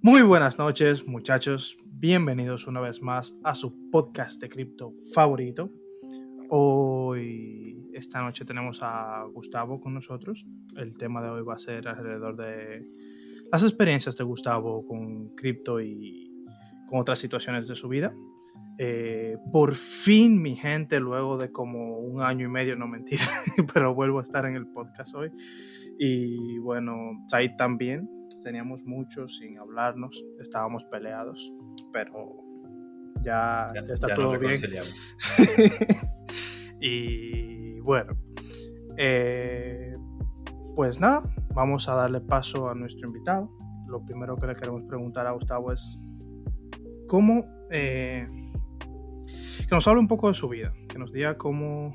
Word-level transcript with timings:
Muy 0.00 0.22
buenas 0.22 0.56
noches, 0.56 1.06
muchachos. 1.06 1.76
Bienvenidos 1.84 2.66
una 2.66 2.80
vez 2.80 3.02
más 3.02 3.34
a 3.44 3.54
su 3.54 3.90
podcast 3.90 4.40
de 4.40 4.48
cripto 4.48 4.94
favorito. 5.12 5.70
Hoy, 6.48 7.90
esta 7.92 8.22
noche, 8.22 8.44
tenemos 8.44 8.78
a 8.80 9.24
Gustavo 9.34 9.80
con 9.80 9.92
nosotros. 9.92 10.46
El 10.76 10.96
tema 10.96 11.22
de 11.22 11.28
hoy 11.28 11.42
va 11.42 11.54
a 11.54 11.58
ser 11.58 11.88
alrededor 11.88 12.36
de 12.36 12.90
las 13.52 13.62
experiencias 13.64 14.16
de 14.16 14.24
Gustavo 14.24 14.86
con 14.86 15.34
cripto 15.34 15.80
y 15.80 16.46
con 16.88 17.00
otras 17.00 17.18
situaciones 17.18 17.68
de 17.68 17.74
su 17.74 17.88
vida. 17.88 18.14
Eh, 18.80 19.36
por 19.52 19.74
fin, 19.74 20.40
mi 20.40 20.54
gente, 20.54 21.00
luego 21.00 21.36
de 21.36 21.50
como 21.50 21.98
un 21.98 22.22
año 22.22 22.46
y 22.46 22.50
medio, 22.50 22.76
no 22.76 22.86
mentira, 22.86 23.24
pero 23.74 23.92
vuelvo 23.92 24.20
a 24.20 24.22
estar 24.22 24.46
en 24.46 24.54
el 24.54 24.68
podcast 24.68 25.16
hoy. 25.16 25.32
Y 25.98 26.58
bueno, 26.58 26.94
Said 27.26 27.56
también, 27.56 28.08
teníamos 28.44 28.84
mucho 28.84 29.26
sin 29.26 29.58
hablarnos, 29.58 30.24
estábamos 30.40 30.84
peleados, 30.84 31.52
pero 31.92 32.36
ya, 33.20 33.66
ya, 33.74 33.92
está 33.92 34.14
todo 34.14 34.38
bien. 34.38 34.60
y 36.80 37.80
bueno, 37.80 38.16
eh, 38.96 39.92
pues 40.76 41.00
nada, 41.00 41.24
vamos 41.52 41.88
a 41.88 41.96
darle 41.96 42.20
paso 42.20 42.70
a 42.70 42.76
nuestro 42.76 43.08
invitado. 43.08 43.50
Lo 43.88 44.04
primero 44.04 44.36
que 44.36 44.46
le 44.46 44.54
queremos 44.54 44.82
preguntar 44.82 45.26
a 45.26 45.32
Gustavo 45.32 45.72
es, 45.72 45.98
¿cómo... 47.08 47.44
Eh, 47.70 48.24
que 49.66 49.74
nos 49.74 49.86
hable 49.88 50.00
un 50.00 50.08
poco 50.08 50.28
de 50.28 50.34
su 50.34 50.48
vida, 50.48 50.72
que 50.88 50.98
nos 50.98 51.12
diga 51.12 51.36
cómo, 51.36 51.92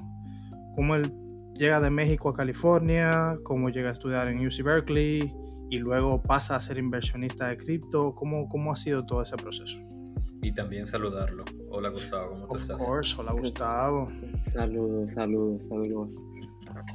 cómo 0.76 0.96
él 0.96 1.14
llega 1.56 1.80
de 1.80 1.90
México 1.90 2.30
a 2.30 2.34
California, 2.34 3.38
cómo 3.44 3.70
llega 3.70 3.90
a 3.90 3.94
estudiar 3.94 4.28
en 4.28 4.46
UC 4.46 4.64
Berkeley, 4.64 5.34
y 5.74 5.80
luego 5.80 6.22
pasa 6.22 6.56
a 6.56 6.60
ser 6.60 6.78
inversionista 6.78 7.48
de 7.48 7.58
cripto? 7.58 8.14
¿Cómo, 8.14 8.48
¿Cómo 8.48 8.72
ha 8.72 8.76
sido 8.76 9.06
todo 9.06 9.24
ese 9.24 9.36
proceso? 9.38 9.80
Y 10.44 10.54
también 10.54 10.86
saludarlo. 10.86 11.46
Hola 11.72 11.90
Gustavo, 11.90 12.32
¿cómo 12.32 12.46
of 12.46 12.62
estás? 12.62 12.78
Course. 12.78 13.16
Hola 13.20 13.32
Gustavo. 13.32 14.12
Saludos, 14.42 15.12
saludos, 15.14 15.68
saludos. 15.68 16.24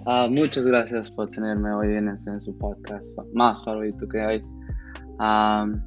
Uh, 0.06 0.28
muchas 0.30 0.66
gracias 0.66 1.10
por 1.10 1.28
tenerme 1.30 1.72
hoy 1.72 1.94
en, 1.94 2.08
ese, 2.08 2.30
en 2.30 2.40
su 2.40 2.56
podcast 2.58 3.10
más 3.32 3.64
favorito 3.64 4.06
que 4.06 4.20
hay. 4.20 4.42
Um, 5.18 5.82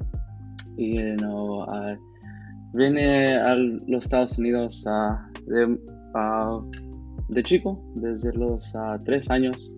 y 0.76 0.96
you 0.98 1.16
know, 1.16 1.62
uh, 1.62 1.96
vine 2.74 3.34
a 3.36 3.54
los 3.54 4.04
Estados 4.04 4.38
Unidos 4.38 4.84
uh, 4.86 5.50
de, 5.50 5.78
de, 7.28 7.42
chico, 7.42 7.82
desde 7.96 8.32
los 8.34 8.72
tres 9.04 9.30
años. 9.30 9.74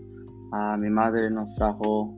mi 0.81 0.91
madre 0.91 1.31
nos 1.31 1.55
trajo 1.57 2.15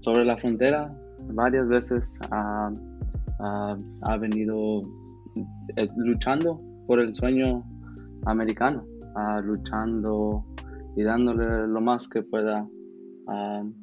sobre 0.00 0.24
la 0.24 0.36
frontera 0.36 0.94
varias 1.32 1.68
veces 1.68 2.18
ha 2.30 4.16
venido 4.18 4.82
eh, 5.76 5.86
luchando 5.96 6.60
por 6.86 7.00
el 7.00 7.14
sueño 7.14 7.64
americano, 8.24 8.84
luchando 9.42 10.44
y 10.96 11.02
dándole 11.02 11.66
lo 11.66 11.80
más 11.80 12.08
que 12.08 12.22
pueda 12.22 12.66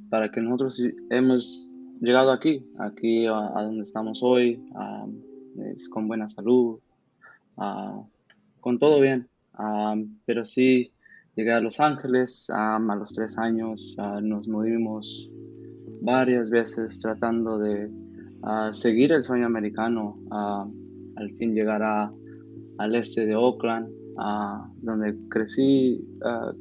para 0.09 0.31
que 0.31 0.41
nosotros 0.41 0.81
hemos 1.09 1.72
llegado 2.03 2.31
aquí, 2.31 2.65
aquí 2.79 3.25
a, 3.25 3.63
donde 3.63 3.83
estamos 3.83 4.21
hoy, 4.21 4.63
con 5.91 6.07
buena 6.07 6.27
salud, 6.27 6.79
con 8.59 8.79
todo 8.79 8.99
bien, 9.01 9.27
pero 10.25 10.45
sí 10.45 10.93
Llegué 11.35 11.51
a 11.51 11.61
Los 11.61 11.79
Ángeles 11.79 12.47
a 12.51 12.77
los 12.79 13.13
tres 13.15 13.39
años, 13.39 13.97
nos 14.21 14.47
movimos 14.47 15.33
varias 16.01 16.51
veces 16.51 16.99
tratando 16.99 17.57
de 17.57 17.89
seguir 18.71 19.11
el 19.11 19.23
sueño 19.23 19.47
americano, 19.47 20.19
al 20.29 21.31
fin 21.39 21.55
llegar 21.55 21.81
al 21.81 22.95
este 22.95 23.25
de 23.25 23.35
Oakland, 23.35 23.89
donde 24.83 25.17
crecí, 25.29 26.05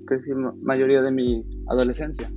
crecí 0.06 0.30
mayoría 0.62 1.02
de 1.02 1.10
mi 1.10 1.44
adolescencia, 1.68 2.32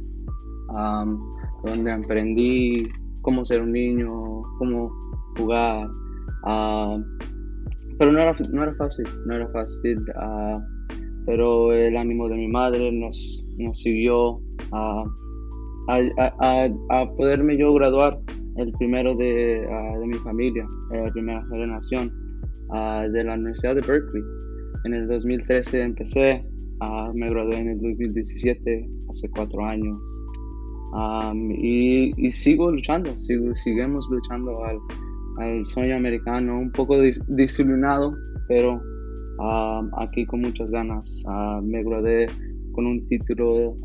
donde 1.66 1.92
aprendí 1.92 2.88
cómo 3.22 3.44
ser 3.44 3.62
un 3.62 3.72
niño, 3.72 4.10
cómo 4.60 4.92
jugar, 5.38 5.88
pero 7.98 8.12
no 8.12 8.20
era, 8.20 8.36
no 8.52 8.64
era 8.64 8.76
fácil, 8.76 9.06
no 9.26 9.36
era 9.36 9.48
fácil 9.50 10.00
pero 11.26 11.74
el 11.74 11.98
ánimo 11.98 12.30
de 12.30 12.36
mi 12.36 12.48
madre 12.48 12.92
nos, 12.92 13.44
nos 13.58 13.80
siguió 13.80 14.40
a, 14.72 15.04
a, 15.90 16.70
a, 16.90 17.16
poderme 17.16 17.58
yo 17.58 17.74
graduar 17.74 18.20
el 18.58 18.72
primero 18.74 19.16
de, 19.16 19.68
de 20.00 20.08
mi 20.08 20.18
familia, 20.20 20.66
la 20.92 21.12
primera 21.12 21.44
generación 21.52 22.12
de 23.12 23.24
la 23.24 23.34
Universidad 23.34 23.76
de 23.76 23.82
Berkeley. 23.82 24.24
En 24.86 24.94
el 24.94 25.08
2013 25.08 25.82
empecé, 25.82 26.46
me 27.14 27.30
gradué 27.30 27.60
en 27.60 27.70
el 27.70 27.82
2017, 27.82 28.88
hace 29.10 29.30
cuatro 29.32 29.66
años. 29.66 29.98
Y, 31.58 32.14
y, 32.18 32.32
sigo 32.32 32.72
luchando, 32.72 33.20
sigo, 33.20 33.54
seguimos 33.56 34.08
luchando 34.10 34.64
al, 34.64 34.78
al 35.38 35.66
sueño 35.66 35.96
americano, 35.96 36.60
un 36.60 36.72
poco 36.72 37.00
dis, 37.02 37.22
pero 38.48 38.82
aquí 39.98 40.26
con 40.26 40.42
muchas 40.42 40.70
ganas. 40.72 41.24
me 41.64 41.84
gradué 41.84 42.28
con 42.72 42.86
un 42.86 43.08
título 43.08 43.78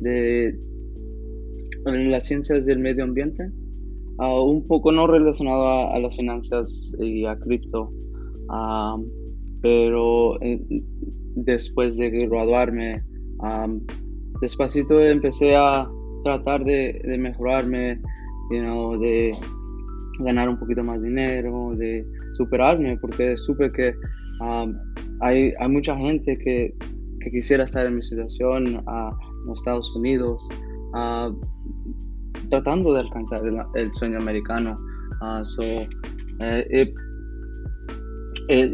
de 0.00 0.58
en 1.86 2.10
las 2.10 2.24
ciencias 2.24 2.66
del 2.66 2.78
medio 2.78 3.04
ambiente, 3.04 3.50
un 4.18 4.66
poco 4.66 4.90
no 4.92 5.06
relacionado 5.06 5.90
a, 5.90 6.00
las 6.00 6.16
finanzas 6.16 6.96
y 6.98 7.26
a 7.26 7.36
cripto, 7.36 7.92
pero 9.60 10.40
eh, 10.42 10.60
después 11.36 11.96
de 11.96 12.10
graduarme, 12.10 13.02
despacito 14.40 15.00
empecé 15.00 15.56
a 15.56 15.88
tratar 16.24 16.64
de, 16.64 17.00
de 17.04 17.18
mejorarme, 17.18 18.00
you 18.50 18.98
de 18.98 19.38
ganar 20.20 20.48
un 20.48 20.58
poquito 20.58 20.82
más 20.82 21.02
dinero, 21.02 21.74
de 21.76 22.06
superarme, 22.32 22.96
porque 22.98 23.36
supe 23.36 23.70
que 23.72 23.94
hay, 25.20 25.52
hay, 25.58 25.68
mucha 25.68 25.96
gente 25.96 26.38
que, 26.38 26.74
que, 27.20 27.30
quisiera 27.30 27.64
estar 27.64 27.86
en 27.86 27.96
mi 27.96 28.02
situación 28.02 28.66
en 28.66 28.84
los 29.46 29.58
Estados 29.58 29.94
Unidos, 29.96 30.48
tratando 32.50 32.94
de 32.94 33.00
alcanzar 33.00 33.40
el, 33.74 33.92
sueño 33.94 34.18
americano. 34.18 34.78
so, 35.42 35.62
eh, 36.40 36.92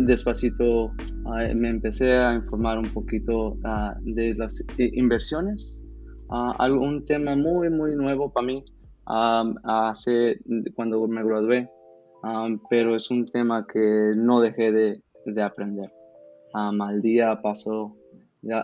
despacito 0.01 0.93
me 1.55 1.71
empecé 1.71 2.13
a 2.17 2.35
informar 2.35 2.79
un 2.79 2.93
poquito 2.93 3.57
de 4.03 4.35
las 4.35 4.65
inversiones, 4.79 5.83
algún 6.29 7.05
tema 7.05 7.37
muy, 7.37 7.71
muy 7.71 7.97
nuevo 7.97 8.33
para 8.33 8.47
mí. 8.47 8.65
hace 9.07 10.41
cuando 10.75 11.07
me 11.09 11.25
gradué, 11.25 11.69
pero 12.69 12.97
es 12.97 13.11
un 13.11 13.27
tema 13.27 13.67
que 13.67 14.13
no 14.17 14.41
dejé 14.41 14.73
de, 14.73 15.03
de 15.27 15.43
aprender. 15.43 15.91
al 16.53 17.01
día 17.03 17.41
paso 17.43 17.97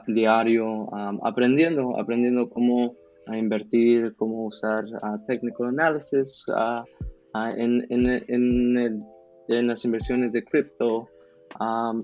diario 0.07 0.89
aprendiendo, 1.25 1.99
aprendiendo 1.99 2.49
cómo 2.49 2.95
invertir, 3.33 4.15
cómo 4.17 4.47
usar 4.47 4.85
técnico 5.27 5.65
análisis 5.65 6.47
en, 7.57 7.87
en, 7.91 9.05
en, 9.49 9.67
las 9.67 9.85
inversiones 9.85 10.33
de 10.33 10.45
cripto 10.45 11.09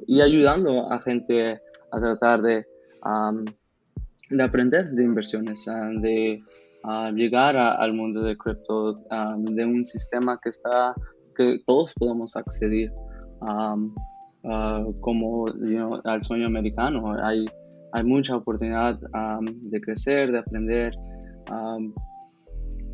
y 0.06 0.20
ayudando 0.20 0.90
a 0.90 0.98
gente 1.00 1.60
a 1.90 2.00
tratar 2.00 2.42
de, 2.42 2.66
de 4.30 4.42
aprender 4.42 4.90
de 4.90 5.04
inversiones, 5.04 5.66
de 6.00 6.42
llegar 7.14 7.56
al 7.56 7.92
mundo 7.92 8.22
de 8.22 8.36
cripto, 8.36 8.94
de 8.94 9.64
un 9.64 9.84
sistema 9.84 10.38
que 10.42 10.50
está 10.50 10.94
que 11.34 11.60
todos 11.66 11.94
podamos 11.94 12.36
acceder. 12.36 12.92
Ah, 14.44 14.84
como 15.00 15.46
al 16.04 16.24
sueño 16.24 16.46
americano. 16.46 17.14
Hay, 17.22 17.46
hay 17.92 18.04
mucha 18.04 18.36
oportunidad 18.36 18.98
de 19.48 19.80
crecer, 19.80 20.32
de 20.32 20.38
aprender 20.38 20.92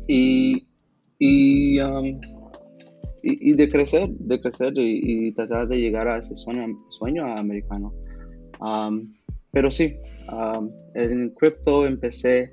y, 0.07 0.67
y, 1.17 1.79
y, 3.21 3.53
de 3.53 3.69
crecer, 3.69 4.09
de 4.09 4.41
crecer 4.41 4.73
y, 4.75 5.31
tratar 5.33 5.67
de 5.67 5.77
llegar 5.77 6.07
a 6.07 6.17
ese 6.17 6.35
sueño, 6.35 6.65
sueño 6.89 7.25
americano. 7.37 7.93
pero 9.51 9.71
sí, 9.71 9.97
en 10.93 11.29
cripto 11.31 11.85
empecé 11.85 12.51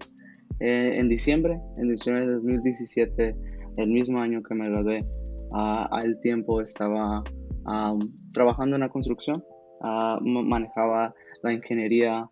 eh, 0.61 0.99
en 0.99 1.09
diciembre, 1.09 1.61
en 1.77 1.91
diciembre 1.91 2.27
de 2.27 2.33
2017, 2.35 3.37
el 3.77 3.89
mismo 3.89 4.21
año 4.21 4.43
que 4.43 4.55
me 4.55 4.71
gradué. 4.71 5.05
al 5.53 6.19
tiempo 6.21 6.61
estaba 6.61 7.23
trabajando 8.33 8.77
en 8.77 8.81
la 8.81 8.89
construcción, 8.89 9.45
manejaba 10.23 11.15
la 11.43 11.53
ingeniería 11.53 12.29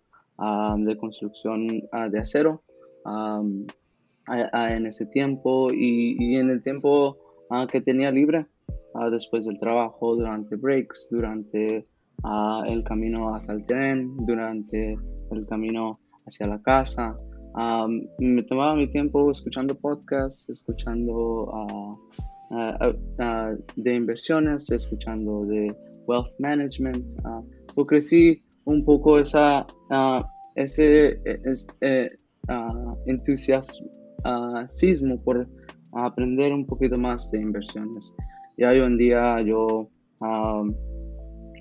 de 0.79 0.97
construcción 0.97 1.69
de 2.11 2.19
acero 2.19 2.63
en 4.29 4.87
ese 4.87 5.07
tiempo 5.07 5.69
y, 5.73 6.37
en 6.37 6.51
el 6.51 6.63
tiempo 6.63 7.19
que 7.71 7.81
tenía 7.81 8.11
libre 8.11 8.47
después 9.11 9.47
del 9.47 9.59
trabajo, 9.59 10.17
durante 10.17 10.57
breaks, 10.57 11.09
durante 11.11 11.85
el 12.69 12.85
camino 12.85 13.35
hacia 13.35 13.55
el 13.55 13.67
tren, 13.67 14.17
durante 14.27 14.97
el 15.31 15.47
camino 15.47 15.99
hacia 16.27 16.47
la 16.47 16.61
casa. 16.63 17.17
me 18.19 18.43
tomaba 18.45 18.77
mi 18.77 18.91
tiempo 18.91 19.31
escuchando 19.31 19.75
podcasts, 19.75 20.49
escuchando 20.49 21.53
de 23.77 23.95
inversiones, 23.95 24.71
escuchando 24.71 25.45
de 25.47 25.75
wealth 26.07 26.33
management. 26.39 27.05
yo 27.77 27.87
crecí 27.87 28.43
un 28.65 28.85
poco 28.85 29.19
esa, 29.19 29.67
ese, 30.55 31.21
eh, 31.81 32.11
entusiasmo 33.07 33.91
por 35.25 35.47
aprender 35.95 36.53
un 36.53 36.67
poquito 36.67 36.99
más 36.99 37.31
de 37.31 37.39
inversiones. 37.39 38.13
Ya 38.57 38.71
hoy 38.71 38.81
en 38.81 38.97
día 38.97 39.41
yo 39.43 39.89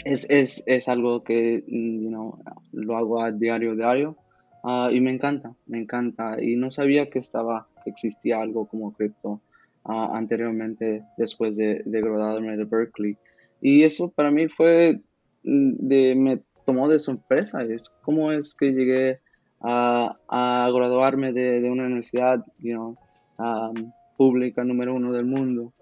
es, 0.06 0.30
es, 0.30 0.64
es, 0.66 0.88
algo 0.88 1.24
que 1.24 1.64
you 1.68 2.10
know, 2.10 2.38
lo 2.72 2.98
hago 2.98 3.22
a 3.22 3.32
diario, 3.32 3.76
diario, 3.76 4.18
uh, 4.64 4.90
y 4.90 5.00
me 5.00 5.12
encanta, 5.12 5.54
me 5.66 5.80
encanta. 5.80 6.42
Y 6.42 6.56
no 6.56 6.72
sabía 6.72 7.10
que 7.10 7.20
estaba, 7.20 7.68
que 7.84 7.90
existía 7.90 8.42
algo 8.42 8.68
como 8.68 8.94
cripto 8.94 9.42
uh, 9.86 10.14
anteriormente, 10.14 11.04
después 11.18 11.56
de, 11.58 11.82
de, 11.86 12.02
graduarme 12.02 12.58
de 12.58 12.66
Berkeley. 12.66 13.18
Y 13.62 13.84
eso 13.84 14.12
para 14.16 14.32
mí 14.32 14.48
fue, 14.48 15.02
mm, 15.44 15.88
de, 15.88 16.16
me 16.16 16.42
tomó 16.66 16.90
de 16.90 17.00
sorpresa. 17.00 17.64
Es 17.64 17.90
cómo 18.02 18.32
es 18.32 18.56
que 18.56 18.72
llegué 18.72 19.20
a, 19.62 20.18
a 20.28 20.70
graduarme 20.74 21.32
de, 21.34 21.62
de, 21.62 21.70
una 21.70 21.86
universidad 21.86 22.44
you 22.60 22.74
know, 22.74 22.98
um, 23.38 23.92
pública 24.18 24.64
número 24.64 24.94
uno 24.94 25.12
del 25.14 25.26
mundo 25.26 25.74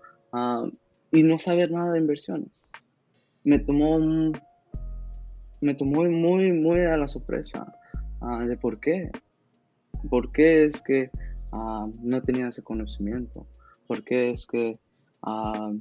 y 1.11 1.23
no 1.23 1.39
saber 1.39 1.71
nada 1.71 1.93
de 1.93 1.99
inversiones 1.99 2.71
me 3.43 3.59
tomó, 3.59 3.99
me 5.61 5.73
tomó 5.75 6.03
muy, 6.03 6.51
muy 6.51 6.81
a 6.81 6.97
la 6.97 7.07
sorpresa 7.07 7.73
ah, 8.21 8.45
de 8.45 8.57
por 8.57 8.79
qué. 8.79 9.09
¿Por 10.09 10.31
qué 10.31 10.65
es 10.65 10.81
que 10.81 11.11
ah, 11.51 11.87
no 12.01 12.21
tenía 12.21 12.47
ese 12.47 12.63
conocimiento? 12.63 13.47
¿Por 13.87 14.03
qué 14.03 14.31
es 14.31 14.45
que 14.47 14.79
ah, 15.23 15.71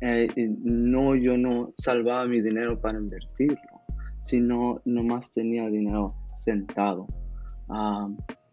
eh, 0.00 0.28
no, 0.62 1.14
yo 1.14 1.36
no 1.36 1.72
salvaba 1.76 2.26
mi 2.26 2.40
dinero 2.40 2.80
para 2.80 2.98
invertirlo, 2.98 3.80
sino 4.22 4.80
nomás 4.84 5.32
tenía 5.32 5.68
dinero 5.68 6.14
sentado? 6.34 7.06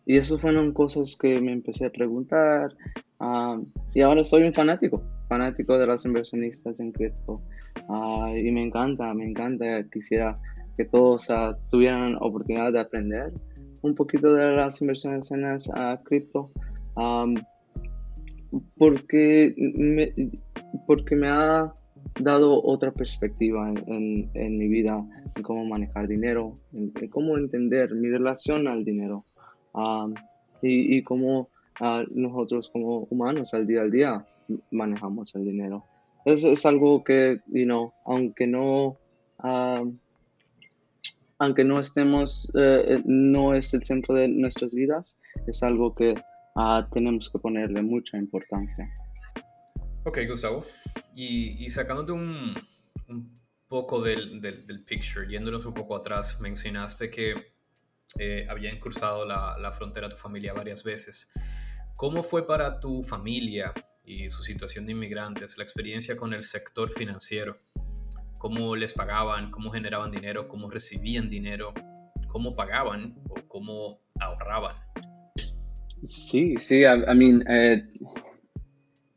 Y 0.05 0.17
eso 0.17 0.37
fueron 0.37 0.73
cosas 0.73 1.15
que 1.19 1.39
me 1.39 1.53
empecé 1.53 1.85
a 1.85 1.89
preguntar 1.89 2.75
y 3.93 4.01
ahora 4.01 4.23
soy 4.23 4.43
un 4.43 4.53
fanático 4.53 5.01
fanático 5.29 5.77
de 5.77 5.87
los 5.87 6.05
inversionistas 6.05 6.79
en 6.79 6.91
cripto 6.91 7.41
y 8.35 8.51
me 8.51 8.63
encanta, 8.63 9.13
me 9.13 9.25
encanta. 9.27 9.83
Quisiera 9.91 10.39
que 10.77 10.85
todos 10.85 11.29
uh, 11.29 11.55
tuvieran 11.71 12.15
oportunidad 12.19 12.71
de 12.71 12.79
aprender 12.79 13.33
un 13.81 13.95
poquito 13.95 14.33
de 14.33 14.55
las 14.55 14.81
inversiones 14.81 15.31
en 15.31 15.41
las 15.41 15.69
cripto 16.05 16.51
porque, 18.77 19.55
me, 19.57 20.13
porque 20.85 21.15
me 21.15 21.27
ha 21.27 21.73
dado 22.19 22.63
otra 22.63 22.91
perspectiva 22.91 23.73
en, 23.87 24.29
en, 24.33 24.57
mi 24.57 24.67
vida, 24.67 25.03
en 25.35 25.43
cómo 25.43 25.65
manejar 25.65 26.07
dinero, 26.07 26.59
en, 26.73 26.91
cómo 27.09 27.37
entender 27.37 27.93
mi 27.95 28.09
relación 28.09 28.67
al 28.67 28.85
dinero 28.85 29.25
y, 30.61 30.97
y, 30.97 31.03
cómo 31.03 31.49
uh, 31.81 32.03
nosotros 32.11 32.69
como 32.69 33.07
humanos 33.09 33.53
al 33.53 33.67
día 33.67 33.81
al 33.81 33.91
día 33.91 34.25
manejamos 34.71 35.33
el 35.35 35.45
dinero. 35.45 35.83
Es, 36.25 36.43
es 36.43 36.65
algo 36.65 37.03
que, 37.03 37.41
you 37.47 37.65
know, 37.65 37.93
aunque 38.05 38.47
no, 38.47 38.97
aunque 41.37 41.63
no 41.63 41.79
estemos, 41.79 42.51
eh, 42.55 43.01
no 43.05 43.53
es 43.53 43.73
el 43.73 43.83
centro 43.83 44.15
de 44.15 44.29
nuestras 44.29 44.73
vidas, 44.73 45.19
es 45.47 45.63
algo 45.63 45.93
que 45.93 46.15
ah, 46.55 46.87
tenemos 46.93 47.29
que 47.29 47.39
ponerle 47.39 47.81
mucha 47.81 48.17
importancia. 48.17 48.89
Ok, 50.05 50.19
Gustavo. 50.29 50.65
Y, 51.15 51.63
y 51.63 51.69
sacándote 51.69 52.11
un, 52.13 52.53
un 53.09 53.39
poco 53.67 54.01
del, 54.01 54.39
del, 54.39 54.65
del, 54.65 54.83
picture, 54.83 55.27
yéndonos 55.27 55.65
un 55.65 55.73
poco 55.73 55.95
atrás, 55.95 56.39
mencionaste 56.39 57.09
que 57.09 57.35
eh, 58.19 58.45
habían 58.49 58.79
cruzado 58.79 59.25
la, 59.25 59.57
la 59.59 59.71
frontera 59.71 60.09
tu 60.09 60.17
familia 60.17 60.53
varias 60.53 60.83
veces. 60.83 61.31
¿Cómo 61.95 62.23
fue 62.23 62.45
para 62.45 62.79
tu 62.79 63.03
familia 63.03 63.73
y 64.05 64.29
su 64.29 64.43
situación 64.43 64.85
de 64.85 64.91
inmigrantes, 64.91 65.57
la 65.57 65.63
experiencia 65.63 66.17
con 66.17 66.33
el 66.33 66.43
sector 66.43 66.89
financiero, 66.89 67.57
cómo 68.37 68.75
les 68.75 68.93
pagaban, 68.93 69.51
cómo 69.51 69.71
generaban 69.71 70.11
dinero, 70.11 70.47
cómo 70.47 70.69
recibían 70.69 71.29
dinero, 71.29 71.73
cómo 72.27 72.55
pagaban 72.55 73.15
o 73.29 73.35
cómo 73.47 74.01
ahorraban. 74.19 74.75
Sí, 76.03 76.55
sí, 76.59 76.83
I, 76.83 77.15
mean, 77.15 77.43
eh, 77.47 77.87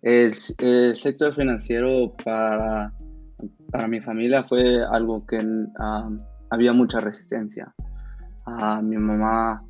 el, 0.03 0.95
sector 0.95 1.35
financiero 1.35 2.15
para, 2.25 2.93
para 3.73 3.89
mi 3.89 4.01
familia 4.01 4.45
fue 4.45 4.85
algo 4.85 5.27
que 5.27 5.39
um, 5.39 6.21
había 6.51 6.73
mucha 6.73 7.01
resistencia. 7.01 7.75
Uh, 8.47 8.81
mi 8.81 8.97
mamá, 8.97 9.61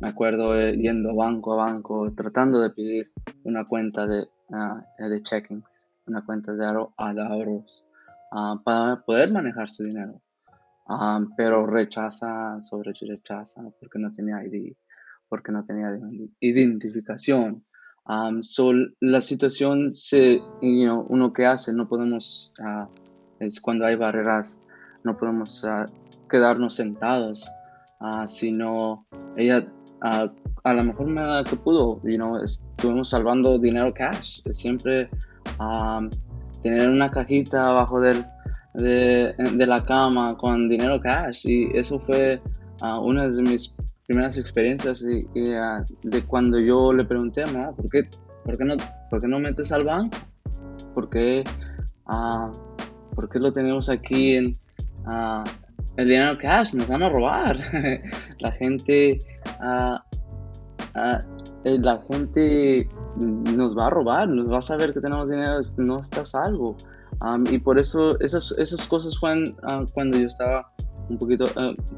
me 0.00 0.08
acuerdo 0.08 0.58
eh, 0.58 0.76
yendo 0.76 1.14
banco 1.14 1.52
a 1.52 1.66
banco, 1.66 2.12
tratando 2.16 2.60
de 2.60 2.70
pedir 2.70 3.12
una 3.44 3.64
cuenta 3.64 4.08
de, 4.08 4.26
uh, 4.48 5.08
de 5.08 5.22
checkings, 5.22 5.88
una 6.06 6.24
cuenta 6.24 6.52
de, 6.52 6.66
ahorros 6.66 7.84
uh, 8.32 8.60
para 8.64 8.96
poder 9.04 9.30
manejar 9.30 9.70
su 9.70 9.84
dinero. 9.84 10.20
Pero 11.36 11.64
rechaza 11.64 12.60
sobre 12.60 12.92
rechaza 12.92 13.62
porque 13.78 14.00
no 14.00 14.10
tenía 14.10 14.44
ID, 14.44 14.74
porque 15.28 15.52
no 15.52 15.64
tenía 15.64 15.96
identificación. 16.40 17.64
Um, 18.04 18.40
la 19.00 19.20
situación 19.20 19.92
se, 19.92 20.40
you 20.60 20.84
know, 20.84 21.06
uno 21.08 21.32
que 21.32 21.46
hace, 21.46 21.72
no 21.72 21.88
podemos, 21.88 22.52
uh, 22.58 22.88
es 23.38 23.60
cuando 23.60 23.86
hay 23.86 23.94
barreras, 23.94 24.60
no 25.04 25.16
podemos 25.16 25.64
quedarnos 26.28 26.74
sentados, 26.74 27.48
sino 28.26 29.06
ella 29.36 29.66
a 30.64 30.72
lo 30.72 30.84
mejor 30.84 31.08
nada 31.08 31.44
que 31.44 31.56
pudo, 31.56 32.00
you 32.04 32.16
know, 32.16 32.36
estuvimos 32.42 33.10
salvando 33.10 33.58
dinero 33.58 33.92
cash, 33.92 34.40
siempre 34.50 35.08
um, 35.60 36.08
tener 36.62 36.88
una 36.88 37.10
cajita 37.10 37.68
abajo 37.68 38.00
del, 38.00 38.24
de, 38.74 39.34
de, 39.34 39.66
la 39.66 39.84
cama 39.84 40.36
con 40.38 40.68
dinero 40.68 40.98
cash 41.00 41.46
y 41.46 41.68
eso 41.76 42.00
fue 42.00 42.40
uh, 42.82 42.98
una 42.98 43.28
de 43.28 43.42
mis 43.42 43.74
primeras 44.06 44.38
experiencias 44.38 45.02
y, 45.02 45.26
uh, 45.42 45.84
de 46.02 46.24
cuando 46.24 46.58
yo 46.58 46.94
le 46.94 47.04
pregunté 47.04 47.44
mamá, 47.46 47.72
¿por 47.72 47.90
qué, 47.90 48.08
por 48.44 48.56
qué, 48.56 48.64
no, 48.64 48.76
por 49.10 49.20
qué 49.20 49.28
no 49.28 49.38
metes 49.38 49.70
al 49.70 49.84
banco? 49.84 50.16
¿Por 50.94 51.10
qué, 51.10 51.44
uh, 52.06 52.50
¿por 53.14 53.28
qué 53.28 53.38
lo 53.38 53.52
tenemos 53.52 53.90
aquí 53.90 54.36
en 54.36 54.58
el 55.96 56.08
dinero 56.08 56.38
cash? 56.38 56.72
Nos 56.72 56.88
van 56.88 57.02
a 57.02 57.08
robar. 57.08 57.58
la 58.38 58.52
gente 58.52 59.18
Ah, 60.94 61.20
eh, 61.64 61.78
la 61.78 62.02
gente 62.08 62.88
nos 63.16 63.76
va 63.76 63.86
a 63.86 63.90
robar, 63.90 64.28
nos 64.28 64.50
va 64.50 64.58
a 64.58 64.62
saber 64.62 64.92
que 64.92 65.00
tenemos 65.00 65.28
dinero, 65.28 65.60
no 65.78 66.00
está 66.00 66.24
salvo. 66.24 66.76
y 67.50 67.58
por 67.58 67.78
eso 67.78 68.18
esas, 68.20 68.56
esas 68.58 68.86
cosas 68.86 69.18
fueron 69.18 69.56
ah, 69.62 69.84
cuando 69.92 70.18
yo 70.18 70.26
estaba 70.26 70.70
un 71.08 71.18
poquito 71.18 71.44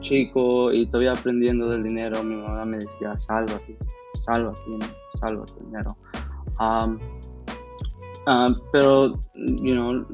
chico 0.00 0.72
y 0.72 0.86
todavía 0.86 1.12
aprendiendo 1.12 1.68
del 1.70 1.84
dinero, 1.84 2.22
mi 2.22 2.36
mamá 2.36 2.64
me 2.64 2.78
decía, 2.78 3.16
sálvate, 3.16 3.78
sálvate, 4.14 4.60
sálvate 5.14 5.52
dinero. 5.64 5.96
pero, 8.72 9.20
you 9.34 9.74
know, 9.74 10.04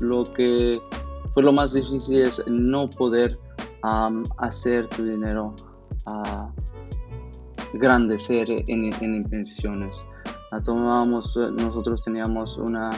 lo 0.00 0.24
que 0.34 0.80
fue 1.32 1.42
lo 1.42 1.52
más 1.52 1.72
difícil 1.72 2.22
es 2.22 2.44
no 2.48 2.88
poder 2.90 3.38
hacer 4.38 4.88
tu 4.88 5.04
dinero 5.04 5.54
grandecer 7.74 8.50
en, 8.50 8.92
en 9.02 9.14
inversiones. 9.14 10.04
Tomábamos, 10.64 11.36
eh, 11.36 11.50
nosotros 11.52 12.02
teníamos 12.02 12.58
una, 12.58 12.90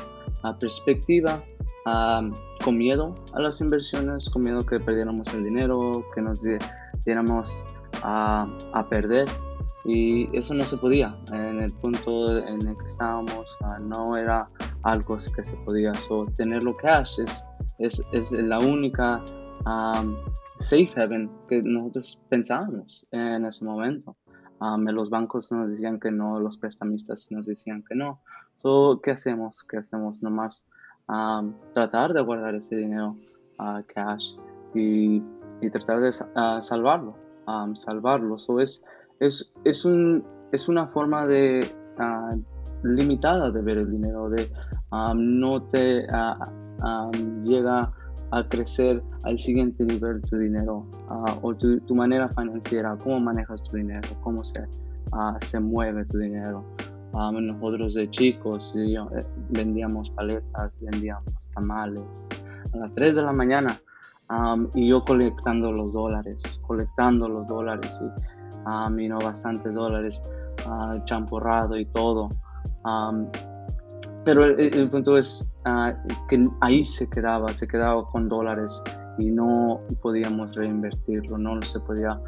perspectiva 0.58 1.40
con 2.64 2.78
miedo 2.78 3.14
a 3.34 3.40
las 3.40 3.60
inversiones, 3.60 4.28
con 4.28 4.42
miedo 4.42 4.64
que 4.66 4.80
perdiéramos 4.80 5.32
el 5.34 5.44
dinero, 5.44 6.04
que 6.14 6.20
nos 6.20 6.42
diéramos 7.04 7.64
a, 8.02 8.48
perder. 8.88 9.28
Y 9.84 10.36
eso 10.36 10.54
no 10.54 10.64
se 10.64 10.76
podía. 10.76 11.16
En 11.32 11.60
el 11.60 11.72
punto 11.74 12.38
en 12.38 12.66
el 12.66 12.76
que 12.76 12.86
estábamos, 12.86 13.56
no 13.80 14.16
era 14.16 14.48
algo 14.82 15.16
que 15.34 15.44
se 15.44 15.56
podía. 15.58 15.94
So, 15.94 16.26
tenerlo 16.36 16.76
cash 16.76 17.20
es, 17.20 17.44
Es, 17.78 18.06
es 18.12 18.30
la 18.32 18.58
única 18.58 19.22
safe 20.58 20.92
haven 20.96 21.30
que 21.48 21.62
nosotros 21.62 22.18
pensábamos 22.28 23.06
en 23.10 23.44
ese 23.44 23.64
momento. 23.64 24.16
los 24.60 25.10
bancos 25.10 25.50
nos 25.52 25.68
decían 25.68 25.98
que 25.98 26.10
no, 26.10 26.40
los 26.40 26.58
prestamistas 26.58 27.28
nos 27.30 27.46
decían 27.46 27.82
que 27.82 27.94
no. 27.94 28.20
So, 28.56 29.00
¿Qué 29.02 29.10
hacemos? 29.10 29.64
¿Qué 29.64 29.78
hacemos? 29.78 30.22
Nomás 30.22 30.64
tratar 31.74 32.12
de 32.12 32.22
guardar 32.22 32.54
ese 32.54 32.76
dinero 32.76 33.16
a 33.58 33.82
cash 33.82 34.32
y, 34.74 35.22
y, 35.60 35.70
tratar 35.70 36.00
de 36.00 36.12
salvarlo. 36.12 37.16
salvarlo. 37.74 38.38
So, 38.38 38.60
es, 38.60 38.84
es, 39.20 39.52
es, 39.64 39.84
un, 39.84 40.24
es 40.52 40.68
una 40.68 40.86
forma 40.88 41.26
de 41.26 41.68
ah, 41.98 42.34
limitada 42.82 43.50
de 43.50 43.62
ver 43.62 43.78
el 43.78 43.90
dinero, 43.90 44.28
de 44.28 44.50
no 45.14 45.62
te 45.64 46.06
ah, 46.10 47.10
llega 47.44 47.92
a 48.30 48.48
crecer 48.48 49.02
al 49.24 49.38
siguiente 49.38 49.84
nivel 49.84 50.22
tu 50.22 50.38
dinero 50.38 50.86
ah, 51.08 51.36
o 51.42 51.54
tu, 51.54 51.94
manera 51.94 52.28
financiera, 52.30 52.96
cómo 53.02 53.20
manejas 53.20 53.62
tu 53.64 53.76
dinero, 53.76 54.08
cómo 54.22 54.42
se, 54.42 54.66
se 55.40 55.60
mueve 55.60 56.04
tu 56.06 56.18
dinero. 56.18 56.64
nosotros 57.12 57.94
de 57.94 58.08
chicos 58.10 58.74
eh, 58.76 58.96
vendíamos 59.50 60.10
paletas, 60.10 60.78
vendíamos 60.80 61.48
tamales 61.54 62.28
a 62.72 62.76
las 62.78 62.94
3 62.94 63.16
de 63.16 63.22
la 63.22 63.32
mañana 63.32 63.80
y 64.74 64.88
yo 64.88 65.04
colectando 65.04 65.72
los 65.72 65.92
dólares, 65.92 66.62
colectando 66.66 67.28
los 67.28 67.46
dólares 67.46 68.00
y, 68.00 69.08
no, 69.08 69.18
bastantes 69.18 69.74
dólares 69.74 70.22
champurrado 71.04 71.76
y 71.76 71.84
todo. 71.86 72.30
Pero 74.24 74.44
el, 74.44 74.90
punto 74.90 75.16
es 75.18 75.52
ah, 75.64 75.94
que 76.28 76.48
ahí 76.60 76.84
se 76.84 77.08
quedaba, 77.10 77.52
se 77.52 77.66
quedaba 77.66 78.04
con 78.10 78.28
dólares 78.28 78.82
y 79.18 79.30
no 79.30 79.80
podíamos 80.00 80.54
reinvertirlo, 80.54 81.38
no 81.38 81.60
se 81.62 81.80
podía 81.80 82.20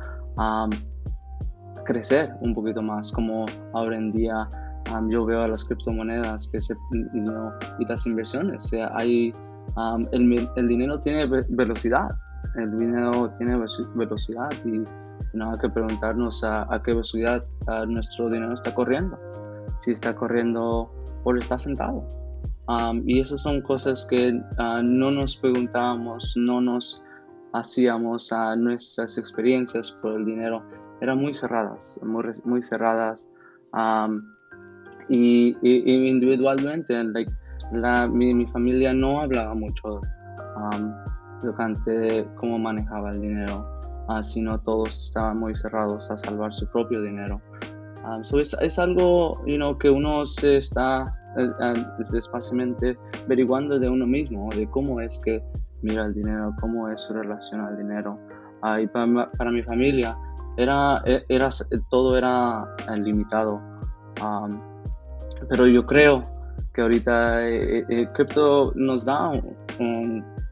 crecer 1.85 2.33
un 2.41 2.55
poquito 2.55 2.83
más 2.83 3.13
como 3.13 3.47
ahora 3.73 3.97
en 3.97 4.13
día 4.13 4.49
yo 5.09 5.25
veo 5.25 5.43
a 5.43 5.49
las 5.49 5.65
criptomonedas 5.65 6.49
que 6.49 6.59
y 7.79 7.85
las 7.87 8.07
inversiones. 8.07 8.65
O 8.65 8.69
sea, 8.69 8.91
hay, 8.95 9.33
el, 10.13 10.49
el, 10.57 10.69
dinero 10.69 11.01
tiene 11.01 11.27
velocidad, 11.49 12.09
el 12.57 12.79
dinero 12.79 13.31
tiene 13.39 13.59
velocidad 13.95 14.51
y 14.65 14.85
no 15.33 15.51
hay 15.51 15.59
que 15.59 15.69
preguntarnos 15.69 16.45
a, 16.45 16.69
qué 16.85 16.93
velocidad 16.93 17.45
nuestro 17.87 18.29
dinero 18.31 18.55
está 18.55 18.75
corriendo. 18.75 19.19
Si 19.85 19.93
está 19.93 20.17
corriendo 20.17 20.91
o 21.25 21.37
está 21.37 21.59
sentado. 21.59 22.09
y 23.05 23.21
esas 23.21 23.43
son 23.43 23.61
cosas 23.61 24.07
que 24.09 24.41
ah, 24.57 24.81
no 24.83 25.11
nos 25.11 25.37
preguntábamos, 25.37 26.33
no 26.37 26.63
nos 26.63 27.03
hacíamos 27.53 28.33
a 28.33 28.57
nuestras 28.57 29.19
experiencias 29.19 29.93
por 30.01 30.15
el 30.15 30.25
dinero. 30.25 30.63
Eran 31.03 31.19
muy 31.19 31.35
cerradas, 31.35 32.01
muy, 32.03 32.25
muy 32.47 32.63
cerradas. 32.63 33.29
y, 35.11 35.55
individualmente, 35.63 36.95
la, 37.73 38.09
mi, 38.09 38.47
familia 38.47 38.95
no 38.95 39.21
hablaba 39.21 39.55
mucho 39.55 40.01
durante 41.43 42.27
cómo 42.37 42.59
manejaba 42.59 43.11
el 43.11 43.21
dinero. 43.21 43.69
Ah, 44.09 44.23
sino 44.23 44.59
todos 44.61 45.09
estaban 45.09 45.41
muy 45.41 45.55
cerrados 45.55 46.11
a 46.11 46.17
salvar 46.17 46.55
su 46.55 46.67
propio 46.69 47.03
dinero. 47.03 47.43
Um, 48.05 48.21
es, 48.39 48.55
es, 48.61 48.79
algo 48.79 49.43
you 49.47 49.57
know, 49.57 49.77
que 49.79 49.89
uno 49.89 50.27
se 50.27 50.59
está 50.59 51.05
uh, 51.37 51.65
averiguando 53.25 53.79
de 53.79 53.89
uno 53.89 54.07
mismo, 54.07 54.51
de 54.55 54.69
cómo 54.69 55.01
es 55.01 55.21
que 55.25 55.43
mira 55.83 56.05
el 56.05 56.15
dinero, 56.15 56.55
cómo 56.61 56.89
es 56.89 57.01
su 57.01 57.15
relación 57.15 57.61
al 57.63 57.77
dinero. 57.79 58.19
Uh, 58.63 58.87
para, 58.89 59.31
para, 59.33 59.51
mi 59.51 59.63
familia 59.63 60.17
era, 60.57 61.03
e, 61.07 61.25
era, 61.29 61.49
todo 61.91 62.17
era 62.17 62.67
limitado. 62.97 63.61
Um, 64.23 64.61
pero 65.49 65.67
yo 65.67 65.85
creo 65.87 66.23
que 66.75 66.83
ahorita 66.83 67.47
el 67.47 67.87
eh, 67.89 68.09
cripto 68.15 68.73
nos 68.75 69.05
da 69.05 69.33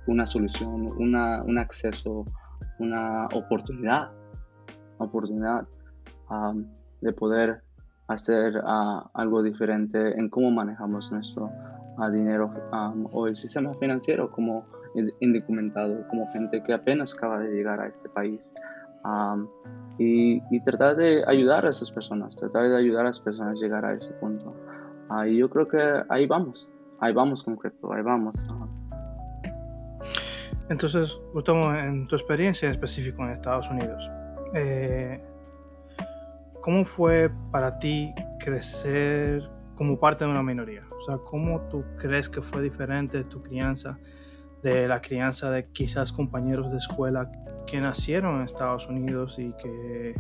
una 0.06 0.26
solución, 0.26 0.88
una, 0.98 1.42
un 1.42 1.58
acceso 1.58 2.24
una 2.82 3.26
oportunidad, 3.32 4.10
oportunidad 4.98 5.66
de 7.02 7.12
poder 7.12 7.62
hacer 8.08 8.60
ah, 8.64 9.10
algo 9.14 9.42
diferente 9.42 10.18
en 10.18 10.28
cómo 10.28 10.50
manejamos 10.50 11.10
nuestro 11.12 11.50
ah, 11.98 12.10
dinero 12.10 12.52
o 13.12 13.26
el 13.26 13.36
sistema 13.36 13.74
financiero 13.74 14.30
como 14.30 14.64
indocumentado, 15.20 16.06
como 16.08 16.30
gente 16.32 16.62
que 16.62 16.74
apenas 16.74 17.14
acaba 17.14 17.38
de 17.38 17.50
llegar 17.50 17.80
a 17.80 17.86
este 17.86 18.08
país. 18.08 18.50
y, 19.98 20.60
tratar 20.64 20.96
de 20.96 21.24
ayudar 21.26 21.66
a 21.66 21.70
esas 21.70 21.90
personas, 21.90 22.36
tratar 22.36 22.68
de 22.68 22.76
ayudar 22.76 23.02
a 23.02 23.08
las 23.08 23.20
personas 23.20 23.58
a 23.58 23.60
llegar 23.60 23.84
a 23.84 23.94
ese 23.94 24.12
punto. 24.14 24.54
Ah, 25.08 25.26
y 25.26 25.38
yo 25.38 25.50
creo 25.50 25.66
que 25.66 26.02
ahí 26.08 26.26
vamos, 26.26 26.68
ahí 27.00 27.12
vamos 27.12 27.42
con 27.42 27.56
cripto, 27.56 27.92
ahí 27.92 28.02
vamos. 28.02 28.46
Entonces, 30.68 31.18
Gustavo, 31.34 31.74
en 31.74 32.06
tu 32.06 32.16
experiencia 32.16 32.66
en 32.66 32.72
específico 32.72 33.22
en 33.24 33.30
Estados 33.30 33.68
Unidos, 33.70 34.10
eh, 34.54 35.20
¿cómo 36.62 36.84
fue 36.84 37.30
para 37.50 37.78
ti 37.78 38.14
crecer 38.38 39.42
como 39.76 39.98
parte 39.98 40.24
de 40.24 40.30
una 40.30 40.42
minoría? 40.42 40.84
O 40.96 41.00
sea, 41.02 41.18
¿cómo 41.18 41.60
tú 41.62 41.84
crees 41.98 42.28
que 42.28 42.40
fue 42.40 42.62
diferente 42.62 43.24
tu 43.24 43.42
crianza 43.42 43.98
de 44.62 44.86
la 44.86 45.02
crianza 45.02 45.50
de 45.50 45.68
quizás 45.72 46.12
compañeros 46.12 46.70
de 46.70 46.78
escuela 46.78 47.30
que 47.66 47.80
nacieron 47.80 48.36
en 48.36 48.42
Estados 48.42 48.86
Unidos 48.86 49.38
y 49.38 49.52
que 49.54 50.14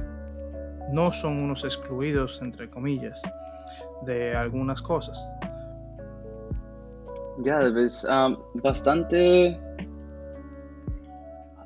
no 0.92 1.12
son 1.12 1.38
unos 1.38 1.64
excluidos, 1.64 2.40
entre 2.42 2.68
comillas, 2.68 3.22
de 4.04 4.34
algunas 4.34 4.82
cosas? 4.82 5.24
Ya, 7.38 7.58
ves, 7.58 8.04
um, 8.04 8.36
bastante 8.62 9.58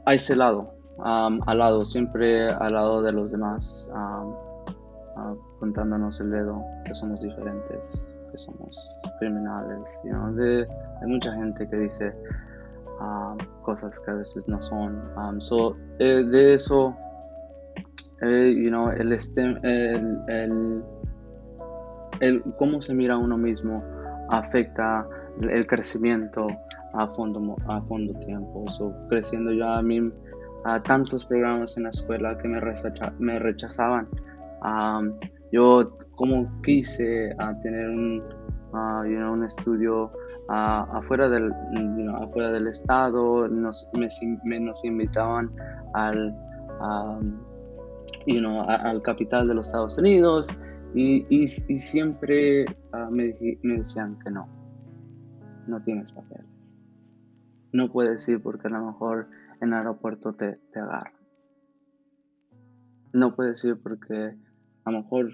aislado, 0.04 0.74
al 0.98 1.58
lado, 1.58 1.84
siempre 1.84 2.50
al 2.50 2.74
lado 2.74 3.02
de 3.02 3.12
los 3.12 3.32
demás, 3.32 3.90
contándonos 5.58 6.20
el 6.20 6.30
dedo 6.30 6.62
que 6.84 6.94
somos 6.94 7.20
diferentes, 7.20 8.10
que 8.30 8.38
somos 8.38 8.76
criminales. 9.18 10.00
hay 10.04 11.08
mucha 11.08 11.32
gente 11.34 11.68
que 11.68 11.76
dice 11.76 12.14
cosas 13.62 13.92
que 14.00 14.10
a 14.10 14.14
veces 14.14 14.42
no 14.46 14.60
son. 14.62 15.42
so, 15.42 15.76
eh, 15.98 16.24
de 16.24 16.54
eso, 16.54 16.96
eh, 18.22 18.54
you 18.56 18.68
know, 18.68 18.90
el, 18.90 19.12
el, 20.28 20.84
el, 22.20 22.42
cómo 22.58 22.80
se 22.80 22.94
mira 22.94 23.18
uno 23.18 23.36
mismo 23.36 23.82
afecta 24.30 25.06
el 25.40 25.66
crecimiento 25.66 26.46
a 26.94 27.06
fondo, 27.08 27.56
a 27.68 27.80
fondo 27.82 28.18
tiempo. 28.20 28.64
So, 28.70 28.94
creciendo 29.08 29.52
yo 29.52 29.68
a 29.68 29.82
mí, 29.82 30.10
a 30.64 30.82
tantos 30.82 31.24
programas 31.26 31.76
en 31.76 31.84
la 31.84 31.90
escuela 31.90 32.38
que 32.38 32.48
me, 32.48 32.60
me 33.18 33.38
rechazaban. 33.38 34.08
Yo 35.52 35.96
como 36.16 36.50
quise 36.62 37.34
a 37.38 37.58
tener 37.60 37.88
un, 37.90 38.22
un 38.72 39.44
estudio 39.44 40.10
afuera, 40.48 41.28
del, 41.28 41.52
afuera 42.14 42.52
del 42.52 42.68
estado, 42.68 43.48
nos, 43.48 43.88
me, 44.44 44.60
nos 44.60 44.84
invitaban 44.84 45.50
al, 45.94 46.34
al 48.30 49.02
capital 49.02 49.48
de 49.48 49.54
los 49.54 49.66
Estados 49.68 49.96
Unidos 49.98 50.48
y, 50.94 51.26
y, 51.28 51.46
siempre 51.46 52.64
ah, 52.92 53.08
me, 53.10 53.36
me 53.62 53.78
decían 53.78 54.18
que 54.18 54.30
no, 54.30 54.48
no 55.66 55.82
tienes 55.82 56.12
papeles. 56.12 56.46
No 57.72 57.92
puedes 57.92 58.26
ir 58.28 58.42
porque 58.42 58.68
a 58.68 58.70
lo 58.70 58.86
mejor 58.86 59.28
en 59.60 59.68
el 59.68 59.74
aeropuerto 59.74 60.32
te, 60.34 60.58
te 60.72 60.80
agarran. 60.80 61.12
No 63.12 63.34
puedes 63.34 63.62
ir 63.64 63.78
porque 63.82 64.36
a 64.86 64.90
lo 64.90 65.02
mejor 65.02 65.30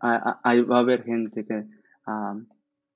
hay, 0.00 0.62
va 0.62 0.76
a 0.76 0.80
haber 0.80 1.04
gente 1.04 1.44
que 1.44 1.66
um, 2.06 2.46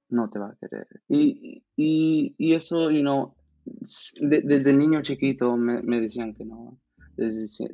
no 0.08 0.30
te 0.30 0.38
va 0.38 0.48
a 0.48 0.56
querer. 0.56 0.86
Y, 1.08 1.62
y, 1.76 2.54
eso, 2.54 2.90
you 2.90 3.02
know, 3.02 3.34
desde 4.22 4.72
niño 4.72 5.02
chiquito 5.02 5.56
me, 5.56 6.00
decían 6.00 6.32
que 6.32 6.46
no. 6.46 6.78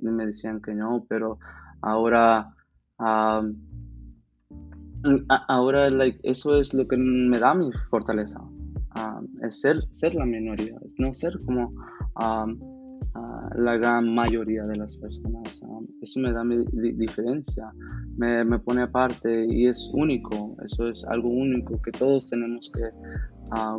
me 0.02 0.26
decían 0.26 0.60
que 0.60 0.74
no, 0.74 1.06
pero 1.08 1.38
ahora, 1.82 2.52
um, 2.98 3.54
ahora, 5.28 5.90
like, 5.90 6.18
eso 6.24 6.60
es 6.60 6.74
lo 6.74 6.88
que 6.88 6.96
me 6.96 7.38
da 7.38 7.54
mi 7.54 7.70
fortaleza 7.90 8.40
es 9.42 9.60
ser, 9.60 9.82
ser 9.90 10.14
la 10.14 10.26
minoría, 10.26 10.76
es 10.84 10.94
no 10.98 11.14
ser 11.14 11.38
como 11.44 11.72
la 13.57 13.76
gran 13.76 14.14
mayoría 14.14 14.64
de 14.64 14.76
las 14.76 14.97
personas. 14.97 15.62
eso 16.00 16.21
me 16.21 16.33
da 16.33 16.45
mi 16.45 16.64
diferencia, 16.95 17.71
me, 18.16 18.45
me, 18.45 18.59
pone 18.59 18.83
aparte 18.83 19.47
y 19.49 19.66
es 19.66 19.90
único, 19.92 20.57
eso 20.64 20.88
es 20.88 21.04
algo 21.04 21.28
único 21.28 21.80
que 21.83 21.90
todos 21.92 22.28
tenemos 22.28 22.71
que 22.75 22.83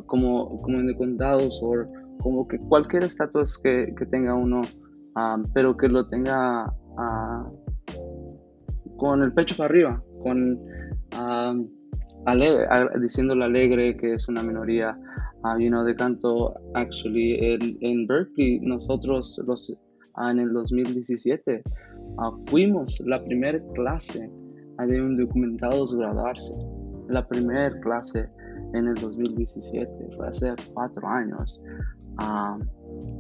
como, 0.06 0.62
como 0.62 0.80
indocumentados 0.80 1.60
o 1.64 1.74
como 2.20 2.48
que 2.48 2.60
cualquier 2.60 3.06
estatus 3.06 3.58
que, 3.58 3.94
que 3.98 4.06
tenga 4.06 4.36
uno, 4.36 4.62
pero 5.54 5.76
que 5.78 5.88
lo 5.88 6.08
tenga 6.10 6.72
con 8.98 9.24
el 9.24 9.34
pecho 9.34 9.56
para 9.58 9.70
arriba, 9.70 10.04
con 10.22 10.60
alegre, 12.26 12.68
diciéndole 13.00 13.46
alegre 13.46 13.98
que 13.98 14.14
es 14.14 14.28
una 14.28 14.44
minoría, 14.44 14.98
uh, 15.44 15.58
you 15.60 15.84
de 15.84 15.96
canto, 15.96 16.54
actually, 16.76 17.34
en, 17.40 17.78
en 17.82 18.08
Berkeley, 18.08 18.60
nosotros 18.62 19.42
los, 19.46 19.74
en 20.30 20.40
el 20.40 20.54
2017 20.54 21.64
fuimos 22.48 23.00
la 23.06 23.24
primera 23.24 23.60
clase 23.74 24.30
de 24.80 24.98
indocumentados 24.98 25.96
graduarse, 25.96 26.54
la 27.10 27.28
primera 27.28 27.80
clase 27.82 28.28
en 28.74 28.88
el 28.88 28.96
2017, 28.96 29.90
fue 30.16 30.28
hace 30.28 30.54
cuatro 30.74 31.08
años. 31.08 31.62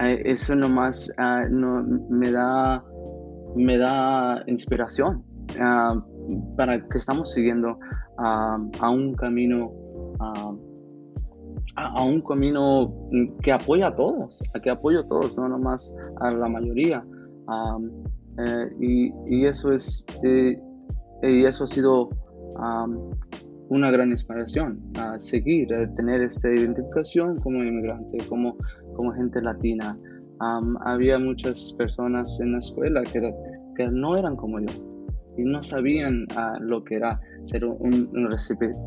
Eh, 0.03 0.21
eso 0.25 0.55
nomás 0.55 1.11
no, 1.49 1.83
me 2.09 2.31
da 2.31 2.83
me 3.55 3.77
da 3.77 4.41
inspiración 4.47 5.23
para 6.55 6.79
que 6.87 6.97
estamos 6.97 7.31
siguiendo 7.31 7.77
a 8.17 8.89
un 8.89 9.13
camino 9.15 9.71
a, 11.75 12.03
un 12.03 12.21
camino 12.21 12.93
que 13.41 13.51
apoya 13.51 13.87
a 13.87 13.95
todos, 13.95 14.39
a 14.53 14.59
que 14.59 14.69
apoya 14.69 14.99
a 14.99 15.07
todos, 15.07 15.35
no 15.37 15.47
nomás 15.49 15.95
a 16.19 16.31
la 16.31 16.47
mayoría. 16.47 17.03
Eh, 18.37 19.11
y, 19.29 19.45
eso 19.45 19.71
es 19.73 20.05
eh, 20.23 20.59
y 21.21 21.45
eso 21.45 21.65
ha 21.65 21.67
sido 21.67 22.09
una 23.69 23.91
gran 23.91 24.11
inspiración 24.11 24.79
a 24.97 25.17
seguir, 25.17 25.69
tener 25.95 26.21
esta 26.21 26.49
identificación 26.49 27.39
como 27.39 27.63
inmigrante, 27.63 28.17
como, 28.27 28.57
como 28.95 29.13
gente 29.13 29.41
latina. 29.41 29.97
había 30.85 31.19
muchas 31.19 31.73
personas 31.77 32.39
en 32.41 32.53
la 32.53 32.57
escuela 32.59 33.01
que, 33.03 33.33
que 33.75 33.87
no 33.87 34.17
eran 34.17 34.35
como 34.35 34.59
yo 34.59 34.90
y 35.41 35.45
no 35.45 35.63
sabían 35.63 36.27
ah, 36.35 36.57
lo 36.59 36.83
que 36.83 36.95
era 36.95 37.19
ser 37.43 37.65
un, 37.65 38.09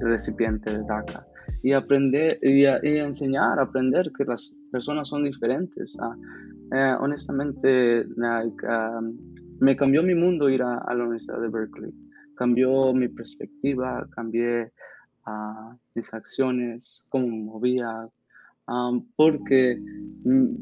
recipiente 0.01 0.71
de 0.71 0.85
DACA 0.85 1.27
y 1.63 1.73
aprender 1.73 2.39
y, 2.43 2.65
enseñar, 2.65 3.59
aprender 3.59 4.11
que 4.17 4.25
las 4.25 4.57
personas 4.71 5.09
son 5.09 5.25
diferentes. 5.25 5.97
Ah, 6.01 6.15
eh, 6.73 6.97
honestamente, 7.01 8.07
me 9.61 9.77
cambió 9.77 10.03
mi 10.03 10.15
mundo 10.15 10.49
ir 10.49 10.63
a, 10.63 10.83
la 10.95 11.05
Universidad 11.05 11.41
de 11.41 11.49
Berkeley. 11.49 11.93
Cambió 12.37 12.93
mi 12.93 13.09
perspectiva, 13.09 14.07
cambié 14.15 14.73
uh, 15.27 15.75
mis 15.95 16.13
acciones, 16.13 17.05
cómo 17.09 17.29
me 17.29 17.45
movía, 17.45 18.09
porque 19.17 19.79
mm, 20.25 20.55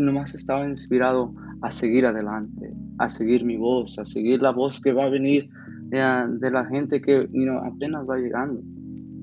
nomás 0.00 0.34
estaba 0.34 0.66
inspirado 0.66 1.32
a 1.62 1.70
seguir 1.70 2.06
adelante, 2.06 2.72
a 3.00 3.08
seguir 3.08 3.44
mi 3.44 3.56
voz, 3.56 3.98
a 3.98 4.04
seguir 4.04 4.42
la 4.42 4.50
voz 4.50 4.78
que 4.78 4.92
va 4.92 5.06
a 5.06 5.08
venir 5.08 5.48
de, 5.88 6.50
la 6.50 6.66
gente 6.66 7.00
que 7.00 7.26
apenas 7.62 8.06
va 8.06 8.18
llegando, 8.18 8.60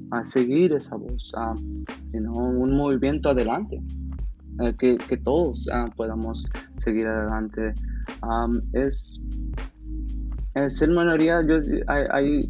a 0.10 0.24
seguir 0.24 0.74
esa 0.74 0.96
voz, 0.96 1.32
a 1.38 1.54
un 1.54 2.76
movimiento 2.76 3.30
adelante, 3.30 3.80
que, 4.80 4.98
que, 4.98 5.18
todos 5.18 5.70
podamos 5.96 6.50
seguir 6.78 7.06
adelante. 7.06 7.76
es, 8.74 9.24
ser 10.70 10.90
minoría 10.90 11.46
yo, 11.48 11.58
hay, 11.88 12.50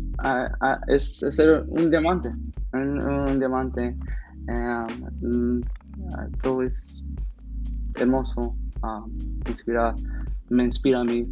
es, 0.88 1.20
ser 1.20 1.66
un 1.68 1.90
diamante, 1.90 2.32
un, 2.72 3.38
diamante. 3.38 3.98
Um, 5.22 5.62
es 6.64 7.06
hermoso, 7.96 8.56
inspira, 9.46 9.94
me 10.50 10.64
inspira 10.64 11.02
a 11.02 11.04
mí 11.04 11.28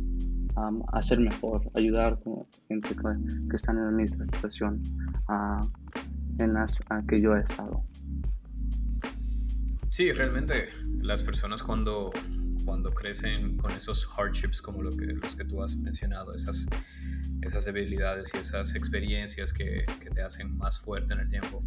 a 0.94 1.04
ser 1.04 1.20
mejor, 1.20 1.70
ayudar 1.74 2.14
a 2.14 2.68
gente 2.70 2.90
que, 2.90 3.50
que, 3.50 3.56
está 3.56 3.72
en 3.74 3.86
la 3.86 3.92
misma 3.92 4.26
situación 4.26 4.82
en 6.40 6.54
las 6.54 6.82
que 7.10 7.20
yo 7.20 7.36
he 7.36 7.42
estado. 7.42 7.84
Sí, 9.90 10.12
realmente 10.12 10.70
las 11.02 11.24
personas 11.24 11.62
cuando, 11.62 12.12
cuando 12.66 12.92
crecen 12.92 13.58
con 13.58 13.72
esos 13.72 14.06
hardships 14.06 14.62
como 14.62 14.82
lo 14.82 14.92
que, 14.92 15.06
los 15.06 15.36
que 15.36 15.46
tú 15.46 15.62
has 15.62 15.76
mencionado, 15.78 16.34
esas, 16.34 16.68
esas 17.42 17.66
debilidades 17.66 18.32
y 18.34 18.38
esas 18.38 18.76
experiencias 18.76 19.54
que, 19.54 19.86
que 20.02 20.10
te 20.10 20.22
hacen 20.22 20.58
más 20.58 20.80
fuerte 20.80 21.14
en 21.14 21.20
el 21.22 21.28
tiempo, 21.28 21.64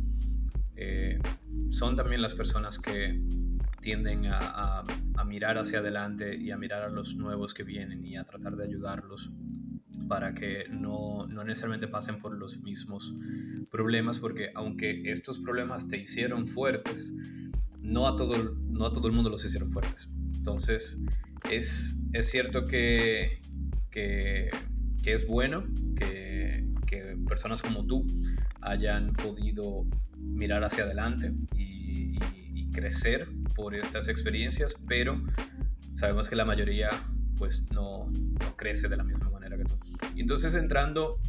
eh, 0.77 1.19
son 1.71 1.97
también 1.97 2.23
las 2.23 2.35
personas 2.35 2.79
que 2.79 3.21
tienden 3.81 4.27
a, 4.27 4.85
mirar 5.27 5.59
hacia 5.59 5.81
adelante 5.81 6.37
y 6.37 6.51
a 6.51 6.57
mirar 6.57 6.83
a 6.83 6.89
los 6.89 7.17
nuevos 7.17 7.53
que 7.53 7.63
vienen 7.63 8.05
y 8.05 8.17
a 8.17 8.25
tratar 8.25 8.57
de 8.57 8.65
ayudarlos 8.65 9.31
para 10.09 10.35
que 10.35 10.65
no, 10.71 11.27
no, 11.27 11.45
necesariamente 11.45 11.87
pasen 11.87 12.19
por 12.19 12.35
los 12.35 12.61
mismos 12.61 13.15
problemas, 13.71 14.19
porque 14.19 14.51
aunque 14.55 15.11
estos 15.11 15.39
problemas 15.39 15.87
te 15.87 15.99
hicieron 15.99 16.47
fuertes, 16.47 17.13
no 17.83 18.09
a 18.09 18.17
todo, 18.17 18.57
no 18.69 18.87
a 18.87 18.93
todo 18.93 19.09
el 19.09 19.15
mundo 19.15 19.29
los 19.29 19.45
hicieron 19.45 19.71
fuertes. 19.71 20.11
Entonces, 20.35 20.99
es, 21.51 21.99
es 22.13 22.31
cierto 22.31 22.65
que, 22.65 23.43
que, 23.91 24.51
que 25.03 25.13
es 25.13 25.27
bueno 25.27 25.65
que, 25.97 26.67
que, 26.87 27.17
personas 27.29 27.61
como 27.61 27.87
tú 27.87 28.07
hayan 28.61 29.13
podido 29.13 29.87
mirar 30.17 30.65
hacia 30.65 30.85
adelante 30.85 31.33
y, 31.57 32.19
crecer 32.79 33.29
por 33.57 33.75
estas 33.75 34.09
experiencias, 34.09 34.77
pero 34.87 35.21
sabemos 35.95 36.29
que 36.29 36.37
la 36.37 36.45
mayoría 36.45 36.91
pues 37.37 37.65
no, 37.73 38.07
no 38.11 38.57
crece 38.57 38.89
de 38.89 38.97
la 38.97 39.03
misma 39.03 39.31
manera 39.31 39.57
que 39.57 39.65
tú. 39.65 39.77
Entonces 40.17 40.55
entrando 40.55 41.21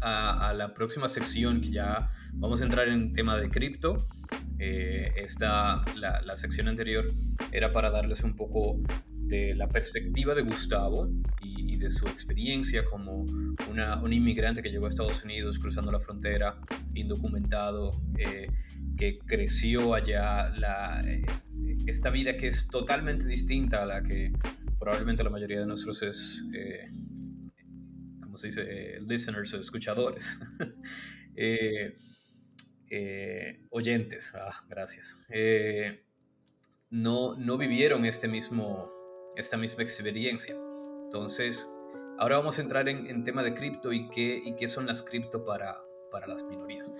a, 0.00 0.54
la 0.54 0.72
próxima 0.72 1.08
sección 1.08 1.60
que 1.60 1.70
ya 1.70 2.10
vamos 2.32 2.62
a 2.62 2.64
entrar 2.64 2.88
en 2.88 3.12
tema 3.12 3.36
de 3.36 3.50
cripto, 3.50 4.08
eh, 4.58 5.12
esta, 5.16 5.84
la, 5.94 6.22
la, 6.22 6.36
sección 6.36 6.68
anterior 6.68 7.06
era 7.52 7.70
para 7.70 7.90
darles 7.90 8.22
un 8.22 8.34
poco 8.34 8.80
de 9.28 9.54
la 9.54 9.68
perspectiva 9.68 10.34
de 10.34 10.42
Gustavo 10.42 11.10
y, 11.42 11.76
de 11.76 11.90
su 11.90 12.08
experiencia 12.08 12.84
como 12.84 13.24
una, 13.70 14.02
un 14.02 14.12
inmigrante 14.12 14.62
que 14.62 14.70
llegó 14.70 14.86
a 14.86 14.88
Estados 14.88 15.22
Unidos 15.22 15.60
cruzando 15.60 15.92
la 15.92 16.00
frontera, 16.00 16.58
indocumentado, 16.92 17.92
eh, 18.18 18.48
que 18.98 19.18
creció 19.20 19.94
allá, 19.94 20.50
la, 20.50 21.00
eh, 21.06 21.24
esta 21.86 22.10
vida 22.10 22.36
que 22.36 22.48
es 22.48 22.68
totalmente 22.68 23.24
distinta 23.24 23.84
a 23.84 23.86
la 23.86 24.02
que 24.02 24.32
probablemente 24.78 25.24
la 25.24 25.30
mayoría 25.30 25.60
de 25.60 25.66
nuestros 25.66 26.02
es, 26.02 26.44
eh, 26.54 26.90
¿cómo 28.20 28.36
se 28.36 28.48
dice? 28.48 29.00
listeners, 29.00 29.54
escuchadores. 29.54 30.38
oyentes, 33.70 34.34
ah, 34.34 34.64
gracias. 34.68 35.16
no, 36.90 37.36
no 37.36 37.56
vivieron 37.56 38.04
este 38.04 38.28
mismo, 38.28 38.90
esta 39.36 39.56
misma 39.56 39.84
experiencia. 39.84 40.56
Entonces, 41.04 41.70
ahora 42.18 42.38
vamos 42.38 42.58
a 42.58 42.62
entrar 42.62 42.88
en, 42.88 43.06
en 43.06 43.22
tema 43.22 43.44
de 43.44 43.54
cripto 43.54 43.92
y 43.92 44.08
qué, 44.08 44.42
y 44.44 44.56
qué 44.56 44.66
son 44.66 44.86
las 44.86 45.02
cripto 45.02 45.44
para, 45.44 45.76
para 46.10 46.26
las 46.26 46.42
minorías. 46.44 46.92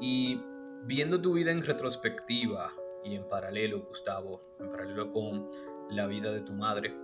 Y 0.00 0.40
viendo 0.84 1.20
tu 1.20 1.34
vida 1.34 1.50
en 1.50 1.62
retrospectiva 1.62 2.72
y 3.04 3.14
en 3.14 3.28
paralelo, 3.28 3.82
Gustavo, 3.82 4.42
en 4.60 4.70
paralelo 4.70 5.12
con 5.12 5.48
la 5.90 6.06
vida 6.06 6.32
de 6.32 6.40
tu 6.40 6.52
madre, 6.52 6.96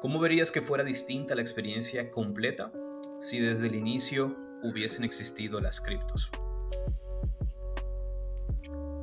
¿cómo 0.00 0.18
verías 0.18 0.50
que 0.50 0.62
fuera 0.62 0.84
distinta 0.84 1.34
la 1.34 1.40
experiencia 1.40 2.10
completa 2.10 2.72
si 3.18 3.40
desde 3.40 3.68
el 3.68 3.74
inicio 3.74 4.36
hubiesen 4.62 5.04
existido 5.04 5.60
las 5.60 5.80
criptos? 5.80 6.30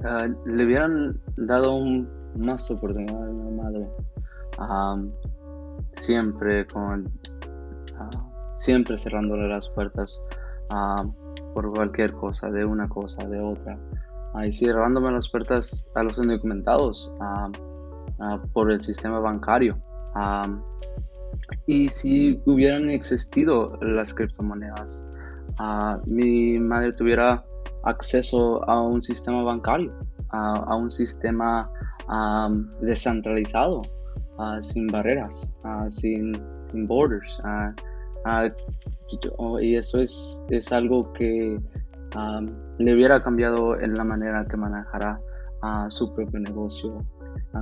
Ah, 0.04 0.28
le 0.46 0.66
hubieran 0.66 1.20
dado 1.36 1.76
un, 1.76 2.08
más 2.36 2.70
oportunidad 2.70 3.24
a 3.24 3.32
mi 3.32 3.52
madre 3.52 3.88
siempre 5.94 6.66
con 6.68 7.12
siempre 8.58 8.98
cerrándole 8.98 9.48
las 9.48 9.70
puertas 9.70 10.22
por 11.54 11.74
cualquier 11.74 12.14
cosa, 12.14 12.50
de 12.52 12.66
una 12.66 12.90
cosa, 12.90 13.28
de 13.28 13.40
otra. 13.40 13.78
Y 14.44 14.52
cerrándome 14.52 15.12
las 15.12 15.30
puertas 15.30 15.92
a 15.96 16.04
los 16.04 16.18
indocumentados 16.18 17.14
por 18.54 18.72
el 18.72 18.82
sistema 18.82 19.20
bancario. 19.20 19.78
y 21.68 21.90
si 21.90 22.42
hubieran 22.46 22.90
existido 22.90 23.78
las 23.82 24.14
criptomonedas, 24.14 25.06
mi 26.06 26.60
madre 26.60 26.94
tuviera 26.94 27.44
acceso 27.84 28.68
a 28.70 28.82
un 28.82 29.02
sistema 29.02 29.44
bancario, 29.44 29.94
a, 30.30 30.76
un 30.76 30.90
sistema 30.90 31.70
descentralizado, 32.82 33.82
Ah, 34.38 34.60
sin 34.62 34.88
barreras, 34.88 35.54
uh, 35.64 35.90
sin, 35.90 36.34
sin, 36.70 36.88
borders. 36.88 37.40
Uh, 39.38 39.60
y 39.60 39.76
eso 39.76 40.02
es, 40.02 40.44
es 40.50 40.74
algo 40.74 41.14
que 41.14 41.58
le 42.78 42.94
hubiera 42.94 43.22
cambiado 43.22 43.80
en 43.80 43.94
la 43.96 44.04
manera 44.04 44.46
que 44.46 44.58
manejara 44.58 45.20
a 45.62 45.88
su 45.90 46.14
propio 46.14 46.40
negocio. 46.40 47.04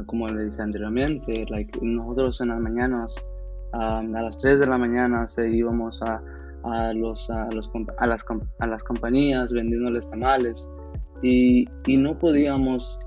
como 0.05 0.27
le 0.27 0.45
dije 0.45 0.61
anteriormente, 0.61 1.45
like, 1.49 1.79
nosotros 1.81 2.41
en 2.41 2.49
las 2.49 2.59
mañanas, 2.59 3.27
a 3.73 4.01
las 4.03 4.37
3 4.37 4.59
de 4.59 4.67
la 4.67 4.77
mañana, 4.77 5.27
se 5.27 5.49
íbamos 5.49 6.01
a, 6.03 6.21
a, 6.63 6.93
los, 6.93 7.29
a, 7.29 7.49
los, 7.51 7.69
a, 7.97 8.07
las, 8.07 8.25
a 8.59 8.67
las 8.67 8.83
compañías 8.83 9.53
vendiéndoles 9.53 10.09
tamales 10.09 10.71
y, 11.21 11.67
y 11.87 11.97
no 11.97 12.17
podíamos 12.17 12.99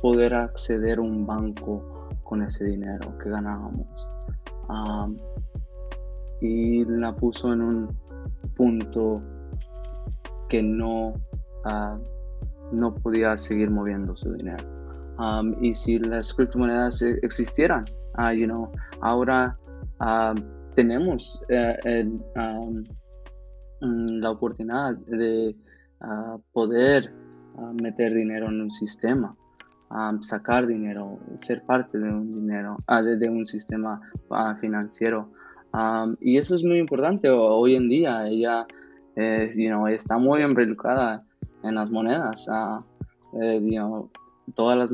poder 0.00 0.34
acceder 0.34 0.98
a 0.98 1.02
un 1.02 1.26
banco 1.26 2.08
con 2.24 2.42
ese 2.42 2.64
dinero 2.64 3.16
que 3.18 3.30
ganábamos. 3.30 3.86
y 6.40 6.84
la 6.86 7.14
puso 7.14 7.52
en 7.52 7.62
un 7.62 7.96
punto 8.56 9.22
que 10.52 10.62
no, 10.62 11.14
uh, 11.64 11.96
no 12.72 12.94
podía 12.96 13.38
seguir 13.38 13.70
moviendo 13.70 14.14
su 14.14 14.34
dinero. 14.34 14.62
y 15.62 15.72
si 15.72 15.98
las 15.98 16.34
criptomonedas 16.34 17.00
e, 17.00 17.18
existieran, 17.22 17.84
know, 18.44 18.70
ahora 19.00 19.56
tenemos 20.74 21.42
uh, 21.48 22.82
la 23.80 24.30
oportunidad 24.30 24.94
de 25.06 25.56
poder 26.52 27.14
meter 27.80 28.12
dinero 28.12 28.48
en 28.48 28.60
un 28.60 28.70
sistema 28.72 29.34
sacar 30.20 30.66
dinero, 30.66 31.18
ser 31.40 31.62
parte 31.62 31.98
de 31.98 32.10
un 32.10 32.34
dinero, 32.40 32.76
de, 33.18 33.28
un 33.30 33.46
sistema 33.46 34.00
financiero. 34.60 35.30
Y 36.20 36.36
eso 36.36 36.54
es 36.56 36.64
muy 36.64 36.78
importante 36.78 37.30
hoy 37.30 37.76
en 37.76 37.88
día. 37.88 38.26
Ella 38.26 38.66
you 39.16 39.68
know, 39.68 39.86
está 39.86 40.18
muy 40.18 40.42
involucrada 40.42 41.24
en 41.62 41.74
las 41.74 41.90
monedas. 41.90 42.48
Eh, 43.40 43.60
you 43.62 43.76
know, 43.76 44.10
todas, 44.54 44.76
las 44.76 44.90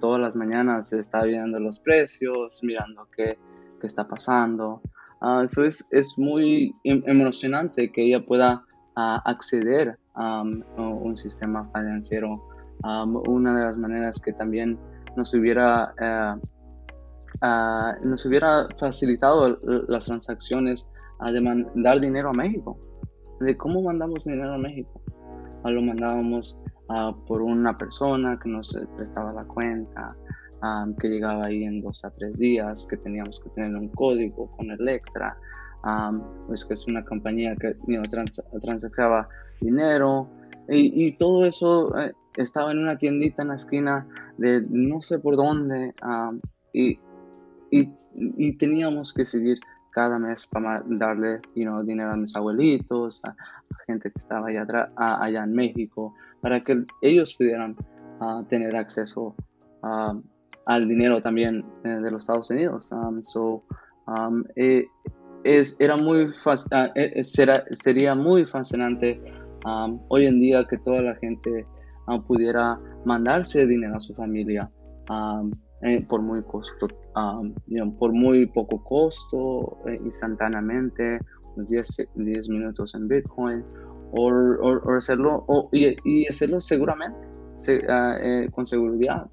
todas 0.00 0.20
las 0.20 0.36
mañanas 0.36 0.92
está 0.92 1.22
viendo 1.24 1.58
los 1.58 1.78
precios, 1.80 2.60
mirando 2.62 3.08
qué, 3.16 3.38
qué 3.80 3.86
está 3.86 4.06
pasando. 4.06 4.80
eso 5.44 5.64
es, 5.64 5.86
es, 5.90 6.18
muy 6.18 6.74
em, 6.84 7.02
emocionante 7.06 7.90
que 7.92 8.06
ella 8.06 8.24
pueda 8.24 8.64
acceder 8.94 9.96
a 10.14 10.42
un 10.42 11.16
sistema 11.16 11.70
financiero 11.72 12.42
una 12.82 13.56
de 13.56 13.64
las 13.64 13.78
maneras 13.78 14.20
que 14.20 14.32
también 14.32 14.72
nos 15.16 15.34
hubiera, 15.34 15.94
eh, 16.00 16.34
ah, 17.40 17.96
nos 18.02 18.24
hubiera 18.26 18.68
facilitado 18.78 19.58
las 19.88 20.06
transacciones 20.06 20.92
de 21.32 21.40
mandar 21.40 22.00
dinero 22.00 22.30
a 22.30 22.32
México. 22.32 22.78
De 23.40 23.56
cómo 23.56 23.82
mandamos 23.82 24.24
dinero 24.24 24.54
a 24.54 24.58
México. 24.58 25.00
Ah, 25.64 25.70
lo 25.70 25.82
mandábamos 25.82 26.56
ah, 26.88 27.14
por 27.26 27.42
una 27.42 27.76
persona 27.76 28.38
que 28.42 28.48
nos 28.48 28.76
prestaba 28.96 29.32
la 29.32 29.44
cuenta, 29.44 30.16
que 31.00 31.08
llegaba 31.08 31.46
ahí 31.46 31.64
en 31.64 31.80
dos 31.82 32.04
a 32.04 32.10
tres 32.10 32.38
días, 32.38 32.86
que 32.90 32.96
teníamos 32.96 33.40
que 33.40 33.50
tener 33.50 33.76
un 33.76 33.88
código 33.88 34.50
con 34.56 34.70
Electra, 34.70 35.36
pues 36.48 36.64
que 36.64 36.74
es 36.74 36.86
una 36.86 37.04
compañía 37.04 37.54
que 37.56 37.76
transaccionaba 38.60 39.28
dinero 39.60 40.28
y, 40.68 41.12
todo 41.12 41.46
eso 41.46 41.96
eh, 41.98 42.12
estaba 42.36 42.72
en 42.72 42.78
una 42.78 42.98
tiendita 42.98 43.42
en 43.42 43.48
la 43.48 43.54
esquina 43.54 44.06
de 44.36 44.64
no 44.68 45.00
sé 45.00 45.18
por 45.18 45.36
dónde 45.36 45.94
y, 46.72 46.98
y, 47.70 48.52
teníamos 48.58 49.14
que 49.14 49.24
seguir 49.24 49.58
cada 49.98 50.16
mes 50.16 50.46
para 50.46 50.80
darle 50.86 51.40
dinero 51.56 52.12
a 52.12 52.16
mis 52.16 52.36
abuelitos, 52.36 53.20
a, 53.24 53.34
gente 53.84 54.12
que 54.12 54.20
estaba 54.20 54.46
allá, 54.46 55.42
en 55.42 55.52
México, 55.52 56.14
para 56.40 56.62
que 56.62 56.84
ellos 57.02 57.34
pudieran 57.34 57.74
tener 58.48 58.76
acceso 58.76 59.34
al 60.66 60.86
dinero 60.86 61.20
también 61.20 61.64
eh, 61.82 61.88
de 61.88 62.10
los 62.12 62.22
Estados 62.22 62.48
Unidos. 62.50 62.92
so, 63.24 63.64
ah, 64.06 64.30
eh, 64.54 64.86
sería 67.72 68.14
muy 68.14 68.44
fascinante 68.44 69.20
hoy 70.08 70.26
en 70.26 70.40
día 70.40 70.64
que 70.70 70.78
toda 70.78 71.02
la 71.02 71.16
gente 71.16 71.66
pudiera 72.28 72.78
mandarse 73.04 73.66
dinero 73.66 73.96
a 73.96 74.00
su 74.00 74.14
familia 74.14 74.70
eh, 75.80 76.04
por 76.08 76.22
muy 76.22 76.42
costo, 76.42 76.88
por 77.98 78.12
muy 78.12 78.46
poco 78.46 78.82
costo, 78.82 79.78
eh, 79.86 80.00
instantáneamente, 80.04 81.20
unos 81.54 81.68
10, 81.68 82.08
10, 82.16 82.48
minutos 82.48 82.94
en 82.96 83.06
Bitcoin, 83.06 83.64
o, 84.10 84.96
hacerlo, 84.96 85.46
y, 85.70 86.26
hacerlo 86.26 86.60
seguramente, 86.60 87.16
ah, 87.88 88.16
eh, 88.20 88.48
con 88.50 88.66
seguridad 88.66 89.26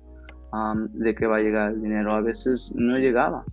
de 0.93 1.15
que 1.15 1.27
va 1.27 1.37
a 1.37 1.41
llegar 1.41 1.73
el 1.73 1.81
dinero. 1.81 2.13
A 2.13 2.21
veces 2.21 2.75
no 2.77 2.97
llegaba, 2.97 3.43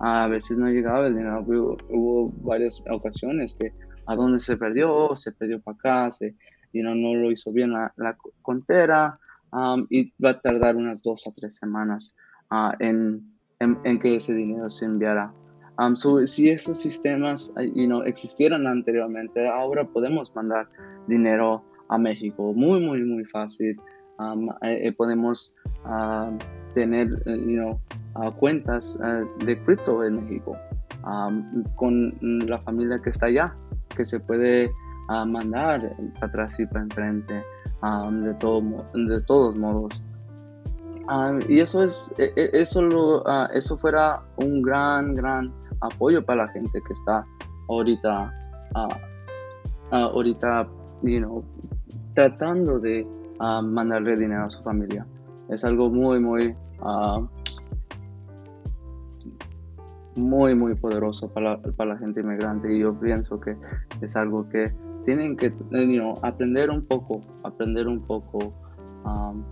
a 0.00 0.26
veces 0.26 0.58
no 0.58 0.68
llegaba 0.68 1.06
el 1.06 1.16
dinero. 1.16 1.44
Hubo, 1.46 2.32
varias 2.42 2.82
ocasiones 2.90 3.54
que 3.54 3.72
a 4.06 4.16
dónde 4.16 4.40
se 4.40 4.56
perdió, 4.56 5.14
se 5.14 5.32
perdió 5.32 5.60
para 5.60 5.76
acá, 5.76 6.12
se, 6.12 6.34
y 6.72 6.82
no 6.82 6.94
lo 6.94 7.30
hizo 7.30 7.52
bien 7.52 7.72
la, 7.72 7.92
la 7.96 8.16
contera 8.42 9.18
um, 9.52 9.86
y 9.88 10.12
va 10.22 10.30
a 10.30 10.40
tardar 10.40 10.76
unas 10.76 11.02
dos 11.02 11.26
a 11.26 11.32
tres 11.32 11.56
semanas 11.56 12.14
uh, 12.50 12.72
en, 12.80 13.22
en, 13.60 13.98
que 13.98 14.16
ese 14.16 14.34
dinero 14.34 14.70
se 14.70 14.86
enviara. 14.86 15.32
Um, 15.78 15.96
si 15.96 16.50
esos 16.50 16.78
sistemas 16.78 17.54
uh, 17.56 17.62
you 17.62 17.86
know, 17.86 18.02
existieran 18.02 18.66
anteriormente, 18.66 19.48
ahora 19.48 19.84
podemos 19.84 20.34
mandar 20.34 20.68
dinero 21.06 21.64
a 21.90 21.98
México 21.98 22.52
muy, 22.54 22.80
muy, 22.80 23.02
muy 23.02 23.24
fácil. 23.24 23.78
Um, 24.18 24.50
eh, 24.62 24.88
eh, 24.88 24.92
podemos 24.92 25.54
uh, 25.84 26.36
tener 26.74 27.08
eh, 27.26 27.38
you 27.46 27.78
cuentas 28.38 29.00
de 29.46 29.62
cripto 29.64 30.04
en 30.04 30.22
México 30.22 30.56
con 31.76 32.14
la 32.20 32.58
familia 32.58 33.00
que 33.02 33.10
está 33.10 33.26
allá, 33.26 33.54
que 33.96 34.04
se 34.04 34.20
puede 34.20 34.70
mandar 35.08 35.96
atrás 36.20 36.52
y 36.58 36.66
para 36.66 36.82
enfrente 36.82 37.32
de, 37.32 38.34
todo, 38.34 38.60
de 38.92 39.20
todos 39.22 39.56
modos. 39.56 40.02
Y 41.48 41.60
eso 41.60 41.82
es 41.82 42.14
e, 42.18 42.32
e, 42.36 42.50
eso 42.52 42.82
lo, 42.82 43.24
eso 43.52 43.76
fuera 43.78 44.22
un 44.36 44.62
gran 44.62 45.14
gran 45.14 45.52
apoyo 45.80 46.24
para 46.24 46.46
la 46.46 46.52
gente 46.52 46.80
que 46.86 46.92
está 46.92 47.24
ahorita 47.68 48.32
ahorita 49.90 50.68
you 51.02 51.18
know, 51.18 51.44
tratando 52.14 52.78
de 52.78 53.06
mandarle 53.40 54.16
dinero 54.16 54.44
a 54.44 54.50
su 54.50 54.62
familia. 54.62 55.06
Es 55.48 55.64
algo 55.64 55.90
muy 55.90 56.20
muy 56.20 56.54
muy 60.16 60.54
muy 60.54 60.74
poderoso 60.74 61.28
para 61.28 61.60
para 61.76 61.94
la 61.94 61.98
gente 61.98 62.20
inmigrante. 62.20 62.72
Y 62.72 62.80
yo 62.80 62.94
pienso 62.94 63.40
que 63.40 63.56
es 64.00 64.16
algo 64.16 64.48
que 64.48 64.72
tienen 65.04 65.36
que 65.36 65.52
you 65.70 66.14
aprender 66.22 66.70
un 66.70 66.84
poco, 66.84 67.20
aprender 67.42 67.88
un 67.88 68.00
poco, 68.02 68.52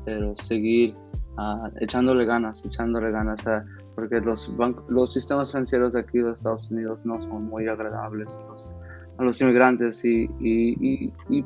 pero 0.04 0.34
seguir 0.36 0.94
uh, 1.38 1.68
echándole 1.80 2.24
ganas, 2.24 2.64
echándole 2.64 3.10
ganas, 3.10 3.46
uh, 3.46 3.64
porque 3.94 4.20
los, 4.20 4.54
los 4.88 5.12
sistemas 5.12 5.52
financieros 5.52 5.96
aquí 5.96 6.18
de 6.18 6.32
Estados 6.32 6.70
Unidos 6.70 7.06
no 7.06 7.20
son 7.20 7.44
muy 7.44 7.66
agradables 7.66 8.38
los, 8.48 8.70
a 9.18 9.24
los 9.24 9.40
inmigrantes 9.40 10.04
y, 10.04 10.28
y, 10.40 11.12
y, 11.30 11.44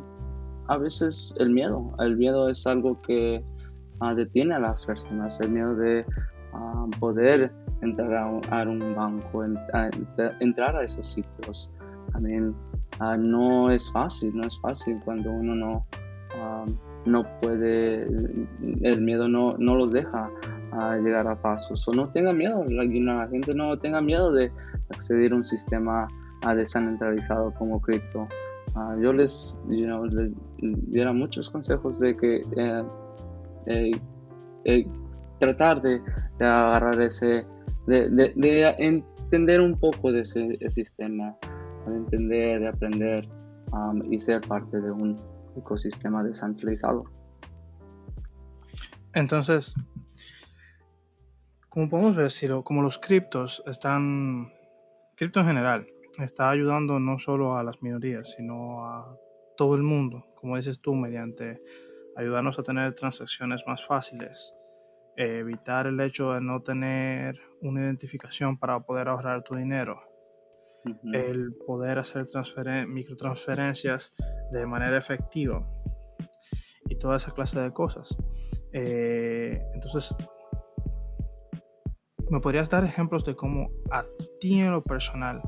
a 0.68 0.76
veces 0.78 1.34
el 1.38 1.50
miedo, 1.50 1.94
el 1.98 2.16
miedo 2.16 2.48
es 2.48 2.66
algo 2.66 3.00
que 3.02 3.44
uh, 4.00 4.14
detiene 4.14 4.54
a 4.54 4.58
las 4.58 4.84
personas, 4.86 5.40
el 5.40 5.50
miedo 5.50 5.76
de 5.76 6.04
poder 7.00 7.50
entrar 7.80 8.14
a 8.14 8.26
un, 8.68 8.94
banco, 8.94 9.44
entrar 10.40 10.76
a 10.76 10.84
esos 10.84 11.08
sitios. 11.08 11.72
También 12.12 12.54
Ah, 12.98 13.16
no 13.16 13.70
es 13.70 13.90
fácil, 13.90 14.36
no 14.36 14.46
es 14.46 14.58
fácil 14.60 15.00
cuando 15.04 15.30
uno 15.30 15.54
no, 15.54 15.86
ah, 16.36 16.64
no 17.04 17.24
puede, 17.40 18.02
el 18.82 19.00
miedo 19.00 19.28
no, 19.28 19.56
no 19.58 19.74
los 19.74 19.92
deja 19.92 20.30
ah, 20.72 20.96
llegar 20.96 21.26
a 21.26 21.40
pasos. 21.40 21.86
O 21.88 21.92
no 21.92 22.08
tenga 22.10 22.32
miedo, 22.32 22.64
la, 22.68 23.28
gente 23.28 23.54
no 23.54 23.78
tenga 23.78 24.00
miedo 24.00 24.32
de 24.32 24.50
acceder 24.90 25.32
a 25.32 25.36
un 25.36 25.44
sistema 25.44 26.08
descentralizado 26.56 27.52
como 27.54 27.80
cripto. 27.80 28.26
yo 29.00 29.12
les, 29.12 29.62
les 29.68 30.34
diera 30.90 31.12
muchos 31.12 31.50
consejos 31.50 32.00
de 32.00 32.16
que 32.16 32.42
eh, 32.56 32.82
eh, 33.66 33.90
eh, 34.64 34.86
tratar 35.38 35.80
de, 35.82 36.00
agarrar 36.40 37.00
ese, 37.00 37.44
de, 37.86 38.08
de, 38.10 38.74
entender 38.78 39.60
un 39.60 39.78
poco 39.78 40.10
de 40.12 40.22
ese 40.22 40.58
sistema 40.70 41.36
de 41.86 41.96
entender, 41.96 42.60
de 42.60 42.68
aprender 42.68 43.28
um, 43.72 44.12
y 44.12 44.18
ser 44.18 44.40
parte 44.42 44.80
de 44.80 44.90
un 44.90 45.16
ecosistema 45.56 46.22
descentralizado. 46.22 47.04
Entonces, 49.14 49.74
como 51.68 51.88
podemos 51.88 52.16
ver, 52.16 52.30
como 52.64 52.82
los 52.82 52.98
criptos 52.98 53.62
están, 53.66 54.52
cripto 55.16 55.40
en 55.40 55.46
general, 55.46 55.86
está 56.18 56.50
ayudando 56.50 56.98
no 56.98 57.18
solo 57.18 57.56
a 57.56 57.62
las 57.62 57.82
minorías, 57.82 58.32
sino 58.36 58.86
a 58.86 59.16
todo 59.56 59.74
el 59.74 59.82
mundo, 59.82 60.26
como 60.34 60.56
dices 60.56 60.80
tú, 60.80 60.94
mediante 60.94 61.62
ayudarnos 62.16 62.58
a 62.58 62.62
tener 62.62 62.94
transacciones 62.94 63.64
más 63.66 63.86
fáciles, 63.86 64.54
evitar 65.16 65.86
el 65.86 66.00
hecho 66.00 66.32
de 66.32 66.40
no 66.40 66.60
tener 66.60 67.40
una 67.60 67.82
identificación 67.82 68.58
para 68.58 68.80
poder 68.80 69.08
ahorrar 69.08 69.42
tu 69.42 69.54
dinero, 69.54 70.00
el 71.12 71.54
poder 71.66 71.98
hacer 71.98 72.26
microtransferencias 72.88 74.12
de 74.50 74.66
manera 74.66 74.98
efectiva 74.98 75.66
y 76.88 76.96
toda 76.96 77.16
esa 77.16 77.32
clase 77.32 77.60
de 77.60 77.72
cosas. 77.72 78.16
Eh, 78.72 79.62
entonces, 79.74 80.14
¿me 82.30 82.40
podrías 82.40 82.68
dar 82.68 82.84
ejemplos 82.84 83.24
de 83.24 83.36
cómo 83.36 83.70
a 83.90 84.04
ti 84.40 84.60
en 84.60 84.72
lo 84.72 84.82
personal 84.82 85.42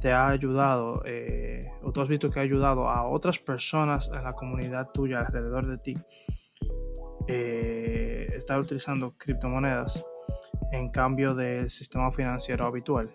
te 0.00 0.12
ha 0.12 0.28
ayudado 0.28 1.02
eh, 1.04 1.66
o 1.82 1.92
tú 1.92 2.00
has 2.00 2.08
visto 2.08 2.30
que 2.30 2.38
ha 2.38 2.42
ayudado 2.42 2.88
a 2.88 3.08
otras 3.08 3.38
personas 3.38 4.08
en 4.08 4.22
la 4.22 4.32
comunidad 4.34 4.90
tuya 4.92 5.20
alrededor 5.20 5.66
de 5.66 5.78
ti 5.78 5.94
eh, 7.26 8.30
estar 8.34 8.60
utilizando 8.60 9.14
criptomonedas 9.18 10.02
en 10.72 10.90
cambio 10.90 11.34
del 11.34 11.68
sistema 11.68 12.12
financiero 12.12 12.64
habitual? 12.64 13.14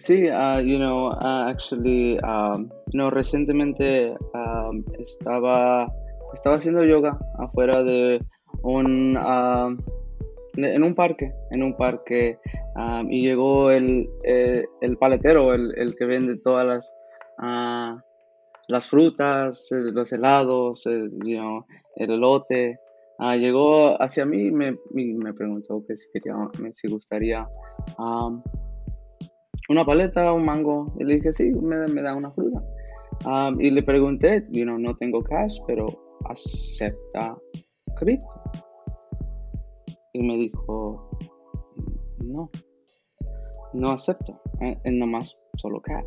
Sí, 0.00 0.30
uh, 0.30 0.60
you 0.60 0.78
know, 0.78 1.08
uh, 1.12 1.50
actually, 1.50 2.18
um, 2.20 2.70
no, 2.94 3.10
recientemente 3.10 4.16
um, 4.32 4.82
estaba, 4.98 5.92
estaba 6.32 6.56
haciendo 6.56 6.82
yoga 6.84 7.18
afuera 7.38 7.82
de 7.82 8.24
un, 8.62 9.18
um, 9.18 9.76
en 10.56 10.82
un 10.82 10.94
parque, 10.94 11.34
en 11.50 11.62
un 11.62 11.76
parque, 11.76 12.38
y 13.10 13.20
llegó 13.20 13.70
el, 13.70 14.08
eh, 14.24 14.64
el 14.80 14.96
paletero, 14.96 15.52
el, 15.52 15.74
el, 15.76 15.94
que 15.96 16.06
vende 16.06 16.38
todas 16.38 16.66
las, 16.66 16.94
uh, 17.42 18.00
las 18.68 18.88
frutas, 18.88 19.68
los 19.70 20.10
helados, 20.14 20.86
el, 20.86 21.10
you 21.26 21.36
know, 21.36 21.66
el 21.96 22.12
elote. 22.12 22.78
Uh, 23.18 23.34
llegó 23.34 24.00
hacia 24.00 24.24
mí 24.24 24.46
y 24.46 24.50
me, 24.50 24.78
me 24.94 25.34
preguntó 25.34 25.84
que 25.86 25.94
si 25.94 26.08
quería, 26.10 26.34
si 26.72 26.88
gustaría 26.88 27.46
una 29.70 29.84
paleta, 29.84 30.32
un 30.32 30.44
mango. 30.44 30.92
Y 30.98 31.04
le 31.04 31.14
dije, 31.14 31.32
sí, 31.32 31.50
me, 31.52 32.02
da 32.02 32.14
una 32.14 32.32
fruta. 32.32 32.62
y 33.60 33.70
le 33.70 33.82
pregunté, 33.84 34.44
you 34.50 34.64
know, 34.64 34.78
no 34.78 34.96
tengo 34.96 35.22
cash, 35.22 35.58
pero 35.66 35.86
acepta 36.28 37.38
cripto. 37.96 38.42
Y 40.12 40.22
me 40.22 40.36
dijo, 40.38 41.08
no, 42.18 42.50
no 43.72 43.90
acepto, 43.92 44.40
es 44.60 44.76
eh, 44.82 44.90
nomás 44.90 45.38
solo 45.56 45.80
cash. 45.80 46.04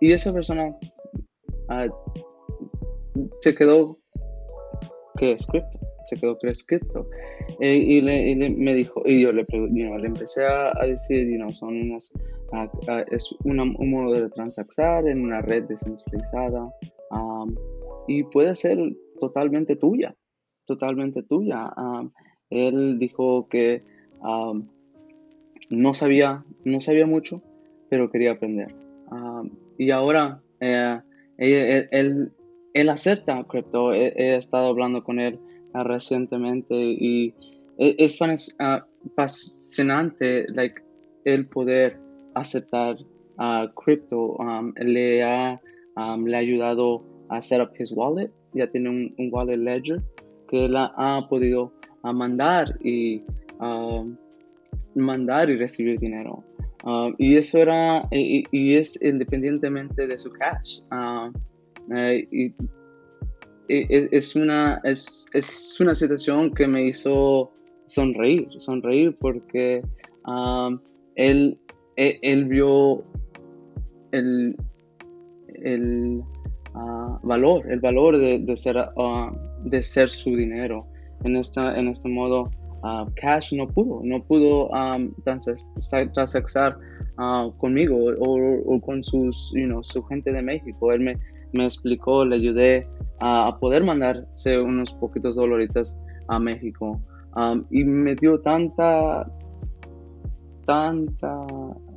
y 0.00 0.12
esa 0.12 0.32
persona 0.32 0.76
ah, 1.70 1.88
se 3.40 3.52
quedó 3.52 3.98
que 5.16 5.32
es 5.32 5.44
cripto 5.46 5.77
se 6.08 6.16
quedó 6.16 6.38
prescrito. 6.38 7.08
Eh, 7.60 7.76
y, 7.76 8.00
le, 8.00 8.50
me 8.50 8.74
dijo, 8.74 9.02
y 9.04 9.22
yo 9.22 9.32
le, 9.32 9.46
le 9.50 10.06
empecé 10.06 10.44
a, 10.44 10.72
decir, 10.86 11.28
you 11.28 11.52
son 11.52 11.80
unas, 11.80 12.12
es 13.10 13.34
un 13.44 13.90
modo 13.90 14.12
de 14.12 14.28
transaccionar 14.30 15.06
en 15.06 15.22
una 15.22 15.42
red 15.42 15.64
descentralizada 15.64 16.70
y 18.06 18.24
puede 18.24 18.54
ser 18.54 18.78
totalmente 19.20 19.76
tuya, 19.76 20.14
totalmente 20.66 21.22
tuya. 21.22 21.70
él 22.50 22.98
dijo 22.98 23.48
que 23.48 23.82
no, 25.70 25.94
sabía, 25.94 26.44
no 26.64 26.80
sabía 26.80 27.06
mucho, 27.06 27.42
pero 27.90 28.10
quería 28.10 28.32
aprender. 28.32 28.74
y 29.78 29.90
ahora 29.90 30.40
eh, 30.60 31.00
él, 31.38 32.32
él, 32.72 32.88
acepta 32.88 33.44
cripto. 33.44 33.92
he, 33.92 34.36
estado 34.36 34.68
hablando 34.68 35.04
con 35.04 35.20
él 35.20 35.38
recientemente 35.74 36.74
y 36.74 37.34
e, 37.78 37.94
es, 37.98 38.56
ah, 38.58 38.84
fascinante 39.14 40.46
like, 40.54 40.82
el 41.24 41.46
poder 41.46 41.98
aceptar 42.34 42.96
a 43.38 43.70
crypto. 43.74 44.36
Um, 44.38 44.72
le, 44.76 45.22
ha, 45.22 45.60
um, 45.96 46.24
le 46.26 46.36
ha 46.36 46.40
ayudado 46.40 47.02
a 47.30 47.40
set 47.40 47.60
up 47.60 47.72
his 47.78 47.92
wallet, 47.92 48.30
ya 48.54 48.66
tiene 48.66 48.88
un, 48.88 49.30
wallet 49.30 49.58
ledger 49.58 50.02
que 50.48 50.64
él 50.64 50.76
ha, 50.76 51.26
podido 51.28 51.72
mandar 52.02 52.74
y 52.82 53.22
um, 53.60 54.16
mandar 54.94 55.50
y 55.50 55.56
recibir 55.56 55.98
dinero. 55.98 56.42
y 57.18 57.36
eso 57.36 57.58
era, 57.58 58.08
y, 58.10 58.74
es 58.74 59.00
independientemente 59.02 60.06
de 60.06 60.18
su 60.18 60.32
cash. 60.32 60.80
Eh, 61.94 62.28
y 62.30 62.52
es 63.68 64.34
una, 64.34 64.80
es, 64.84 65.26
es, 65.32 65.78
una 65.80 65.94
situación 65.94 66.54
que 66.54 66.66
me 66.66 66.86
hizo 66.86 67.52
sonreír, 67.86 68.48
sonreír 68.58 69.16
porque 69.20 69.82
él, 71.16 71.58
e, 71.96 72.18
él, 72.22 72.44
vio 72.46 73.04
el, 74.12 74.56
el 75.62 76.22
ah, 76.74 77.18
valor, 77.22 77.70
el 77.70 77.80
valor 77.80 78.18
de, 78.18 78.40
de 78.40 78.56
ser, 78.56 78.78
ah, 78.78 79.32
de 79.64 79.82
ser 79.82 80.08
su 80.08 80.36
dinero. 80.36 80.86
En, 81.24 81.36
esta, 81.36 81.78
en 81.78 81.88
este 81.88 82.08
modo, 82.08 82.50
ah, 82.84 83.06
Cash 83.16 83.52
no 83.52 83.66
pudo, 83.66 84.00
no 84.04 84.22
pudo 84.22 84.68
um, 84.68 85.12
transaccionar 85.24 86.78
conmigo 87.58 87.96
o, 88.20 88.80
con 88.80 89.02
sus, 89.02 89.52
you 89.54 89.66
know, 89.66 89.82
su 89.82 90.02
gente 90.04 90.32
de 90.32 90.40
México. 90.40 90.92
Él 90.92 91.00
me, 91.00 91.18
me 91.52 91.64
explicó, 91.64 92.24
le 92.24 92.36
ayudé 92.36 92.86
a, 93.20 93.56
poder 93.60 93.84
mandarse 93.84 94.60
unos 94.60 94.92
poquitos 94.94 95.36
doloritos 95.36 95.96
a 96.28 96.38
México. 96.38 97.00
Y 97.70 97.84
me 97.84 98.14
dio 98.16 98.40
tanta, 98.40 99.30
tanta 100.66 101.46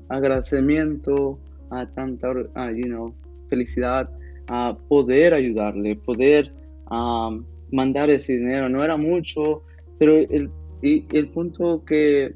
agradecimiento, 0.10 1.40
a 1.72 1.86
tanta, 1.88 2.32
you 2.76 2.86
know, 2.86 3.16
felicidad 3.50 4.10
a 4.48 4.78
poder 4.90 5.34
ayudarle, 5.34 5.96
poder 5.96 6.54
um, 6.90 7.46
mandar 7.72 8.10
ese 8.10 8.34
dinero. 8.34 8.70
No 8.70 8.84
era 8.84 8.98
mucho, 8.98 9.64
pero 9.98 10.18
el, 10.18 10.52
el 10.82 11.30
punto 11.30 11.84
que, 11.86 12.36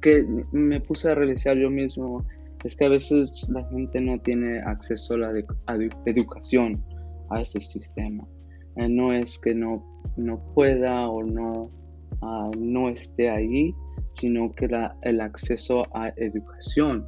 que 0.00 0.26
me 0.52 0.80
puse 0.80 1.10
a 1.10 1.14
realizar 1.14 1.56
yo 1.56 1.70
mismo 1.70 2.24
es 2.64 2.74
que 2.74 2.86
a 2.86 2.88
veces 2.88 3.48
la 3.52 3.62
gente 3.68 4.00
no 4.00 4.18
tiene 4.20 4.60
acceso 4.60 5.14
a 5.14 5.18
la 5.18 5.44
educación 6.06 6.82
a 7.30 7.42
ese 7.42 7.60
sistema. 7.60 8.26
Eh, 8.76 8.88
no 8.88 9.12
es 9.12 9.38
que 9.38 9.54
no, 9.54 9.84
no 10.16 10.42
pueda 10.54 11.08
o 11.08 11.22
no, 11.22 11.70
ah, 12.22 12.50
no 12.58 12.88
esté 12.88 13.30
ahí, 13.30 13.74
sino 14.12 14.52
que 14.54 14.68
el 15.02 15.20
acceso 15.20 15.84
a 15.94 16.08
educación 16.16 17.06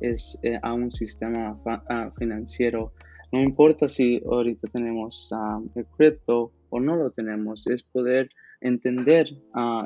es 0.00 0.38
eh, 0.42 0.58
a 0.62 0.74
un 0.74 0.90
sistema 0.90 1.58
ah, 1.66 2.12
financiero. 2.18 2.92
No 3.32 3.40
importa 3.40 3.88
si 3.88 4.22
ahorita 4.26 4.68
tenemos 4.68 5.30
el 5.74 5.86
cripto 5.96 6.52
o 6.68 6.78
no 6.78 6.96
lo 6.96 7.10
tenemos, 7.10 7.66
es 7.66 7.82
poder 7.82 8.28
entender 8.60 9.28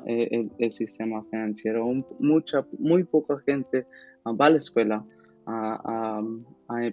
el, 0.06 0.50
el, 0.58 0.72
sistema 0.72 1.24
financiero. 1.30 1.86
mucha, 2.18 2.66
muy 2.78 3.04
poca 3.04 3.38
gente 3.46 3.86
va 4.32 4.46
a 4.46 4.50
la 4.50 4.58
escuela 4.58 5.04
a, 5.46 6.22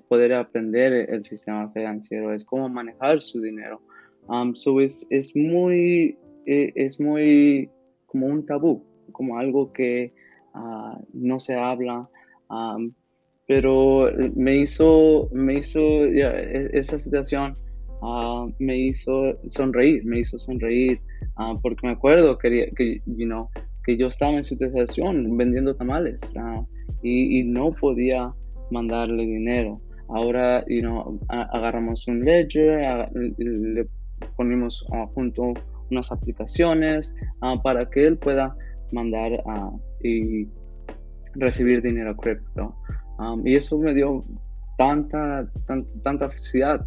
poder 0.08 0.34
aprender 0.34 1.10
el 1.10 1.24
sistema 1.24 1.70
financiero, 1.72 2.34
es 2.34 2.46
cómo 2.46 2.70
manejar 2.70 3.22
su 3.22 3.42
dinero. 3.42 3.82
Um, 4.28 4.56
so 4.56 4.80
es, 4.80 5.06
es, 5.10 5.36
muy, 5.36 6.18
e, 6.46 6.72
es 6.76 7.00
muy 7.00 7.70
como 8.06 8.28
un 8.28 8.46
tabú, 8.46 8.84
como 9.12 9.38
algo 9.38 9.72
que 9.74 10.14
uh, 10.56 11.04
no 11.14 11.40
se 11.40 11.56
habla. 11.56 12.10
Um, 12.50 12.94
pero 13.48 14.10
me 14.36 14.58
hizo, 14.58 15.30
me 15.32 15.56
hizo 15.56 15.80
e, 15.80 16.70
esa 16.74 16.98
situación 16.98 17.56
uh, 18.02 18.52
me 18.60 18.78
hizo 18.78 19.38
sonreír, 19.48 20.04
me 20.06 20.20
hizo 20.20 20.40
sonreír, 20.40 21.00
uh, 21.38 21.60
porque 21.62 21.86
me 21.88 21.94
acuerdo 21.94 22.38
que, 22.38 22.72
que, 22.76 23.02
you 23.06 23.26
know, 23.26 23.50
que 23.84 23.98
yo 23.98 24.08
estaba 24.08 24.34
en 24.34 24.44
su 24.44 24.56
situación 24.56 25.38
vendiendo 25.38 25.76
tamales 25.76 26.34
y, 27.02 27.44
no 27.44 27.72
podía 27.72 28.34
mandarle 28.72 29.26
dinero. 29.26 29.82
Ahora, 30.10 30.64
you 30.68 30.82
know, 30.82 31.20
agarramos 31.30 32.08
un 32.08 32.24
ledger, 32.24 33.10
le 33.38 33.88
ponemos 34.36 34.86
uh, 34.90 35.08
junto 35.14 35.54
unas 35.92 36.12
aplicaciones 36.12 37.14
ah, 37.42 37.56
para 37.62 37.90
que 37.90 38.08
él 38.08 38.18
pueda 38.18 38.56
mandar 38.92 39.44
ah, 39.46 39.72
y 40.04 40.48
recibir 41.36 41.82
dinero 41.82 42.16
cripto. 42.16 42.76
Um, 43.18 43.46
y 43.46 43.56
eso 43.56 43.80
me 43.80 43.94
dio 43.94 44.24
tanta, 44.78 45.48
tanta 46.04 46.30
felicidad, 46.30 46.86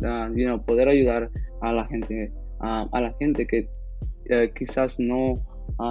poder 0.66 0.88
ayudar 0.88 1.30
a 1.62 1.72
la 1.72 1.86
gente, 1.86 2.32
a 2.60 3.00
la 3.00 3.14
gente 3.18 3.46
que 3.46 3.68
eh, 4.26 4.52
quizás 4.54 5.00
no 5.00 5.40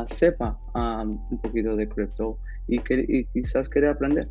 sepa 0.05 0.59
un 0.75 1.41
poquito 1.41 1.75
de 1.75 1.87
cripto 1.87 2.37
y, 2.67 2.79
que, 2.79 3.27
quizás 3.33 3.69
quiere 3.69 3.89
aprender. 3.89 4.27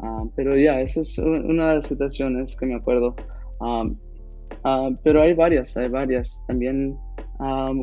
Ah, 0.00 0.24
pero 0.36 0.56
ya, 0.56 0.80
esa 0.80 1.00
es 1.00 1.18
una 1.18 1.70
de 1.70 1.76
las 1.76 1.86
situaciones 1.86 2.56
que 2.56 2.66
me 2.66 2.74
acuerdo. 2.74 3.14
Ah, 3.60 4.90
pero 5.02 5.20
hay 5.20 5.34
varias, 5.34 5.76
hay 5.76 5.88
varias. 5.88 6.44
También 6.46 6.96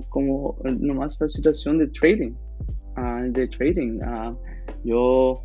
como 0.09 0.57
nomás 0.63 1.19
la 1.21 1.27
situación 1.27 1.77
de 1.77 1.87
trading, 1.87 2.33
de 3.31 3.47
trading. 3.49 3.99
yo, 4.83 5.43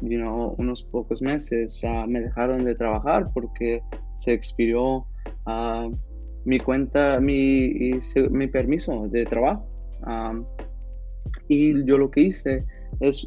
you 0.00 0.54
unos 0.58 0.82
pocos 0.84 1.20
meses 1.20 1.82
me 2.08 2.20
dejaron 2.20 2.64
de 2.64 2.74
trabajar 2.74 3.30
porque 3.34 3.82
se 4.16 4.32
expiró 4.32 5.06
mi 6.44 6.58
cuenta, 6.58 7.20
mi, 7.20 7.98
mi 8.30 8.46
permiso 8.46 9.08
de 9.08 9.24
trabajo. 9.26 9.68
y 11.48 11.84
yo 11.84 11.98
lo 11.98 12.10
que 12.10 12.20
hice 12.22 12.64
es 13.00 13.24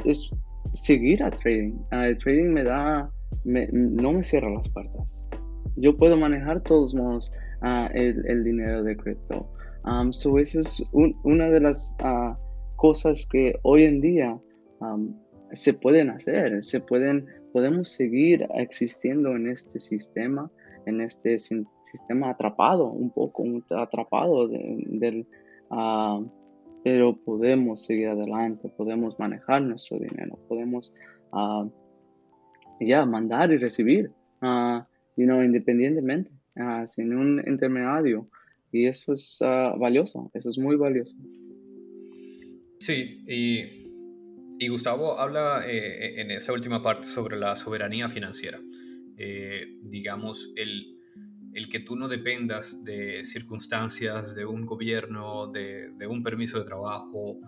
seguir 0.75 1.23
a 1.23 1.31
trading. 1.31 1.73
el 1.91 2.17
trading 2.17 2.49
me 2.49 2.63
da, 2.63 3.09
no 3.43 4.13
me 4.13 4.23
cierra 4.23 4.49
las 4.49 4.69
puertas. 4.69 5.23
Yo 5.77 5.97
puedo 5.97 6.17
manejar 6.17 6.61
todos 6.61 6.93
modos 6.93 7.31
el, 7.93 8.23
el, 8.27 8.43
dinero 8.43 8.83
de 8.83 8.95
cripto. 8.95 9.51
Um, 9.85 10.11
so 10.11 10.39
esa 10.39 10.59
es 10.59 10.83
una 10.91 11.49
de 11.49 11.59
las 11.59 11.97
uh, 12.01 12.35
cosas 12.75 13.27
que 13.31 13.59
hoy 13.63 13.85
en 13.85 14.01
día 14.01 14.39
se 15.51 15.73
pueden 15.73 16.09
hacer. 16.09 16.63
Se 16.63 16.79
pueden, 16.79 17.25
podemos 17.53 17.89
seguir 17.89 18.47
existiendo 18.55 19.35
en 19.35 19.49
este 19.49 19.79
sistema 19.79 20.49
en 20.85 21.01
este 21.01 21.37
sistema 21.39 22.29
atrapado, 22.29 22.87
un 22.87 23.09
poco 23.09 23.43
atrapado 23.71 24.47
del... 24.47 25.27
Ah, 25.69 26.21
pero 26.85 27.17
podemos 27.17 27.83
seguir 27.83 28.09
adelante, 28.09 28.69
podemos 28.77 29.17
manejar 29.17 29.63
nuestro 29.63 29.97
dinero, 29.97 30.37
podemos 30.47 30.93
uh, 31.31 31.67
ya 32.79 33.03
mandar 33.07 33.51
y 33.51 33.57
recibir, 33.57 34.11
uh, 34.43 34.83
you 35.17 35.25
know, 35.25 35.41
independientemente, 35.41 36.29
sin 36.85 37.15
un 37.15 37.41
intermediario. 37.47 38.29
Y 38.71 38.85
eso 38.85 39.13
es 39.13 39.39
valioso, 39.41 40.29
eso 40.35 40.51
es 40.51 40.59
muy 40.59 40.75
valioso. 40.75 41.15
Sí, 42.79 43.23
y, 43.27 44.63
y 44.63 44.67
Gustavo 44.67 45.19
habla 45.19 45.63
eh, 45.67 46.21
en 46.21 46.29
esa 46.29 46.53
última 46.53 46.83
parte 46.83 47.07
sobre 47.07 47.39
la 47.39 47.55
soberanía 47.55 48.09
financiera. 48.09 48.59
Eh, 49.17 49.79
digamos, 49.81 50.53
el, 50.55 50.94
el, 51.55 51.69
que 51.69 51.79
tú 51.79 51.95
no 51.95 52.07
dependas 52.07 52.83
de 52.83 53.23
circunstancias, 53.25 54.35
de 54.35 54.45
un 54.45 54.65
gobierno, 54.65 55.47
de, 55.47 55.93
un 56.07 56.21
permiso 56.21 56.59
de 56.59 56.65
trabajo, 56.65 57.39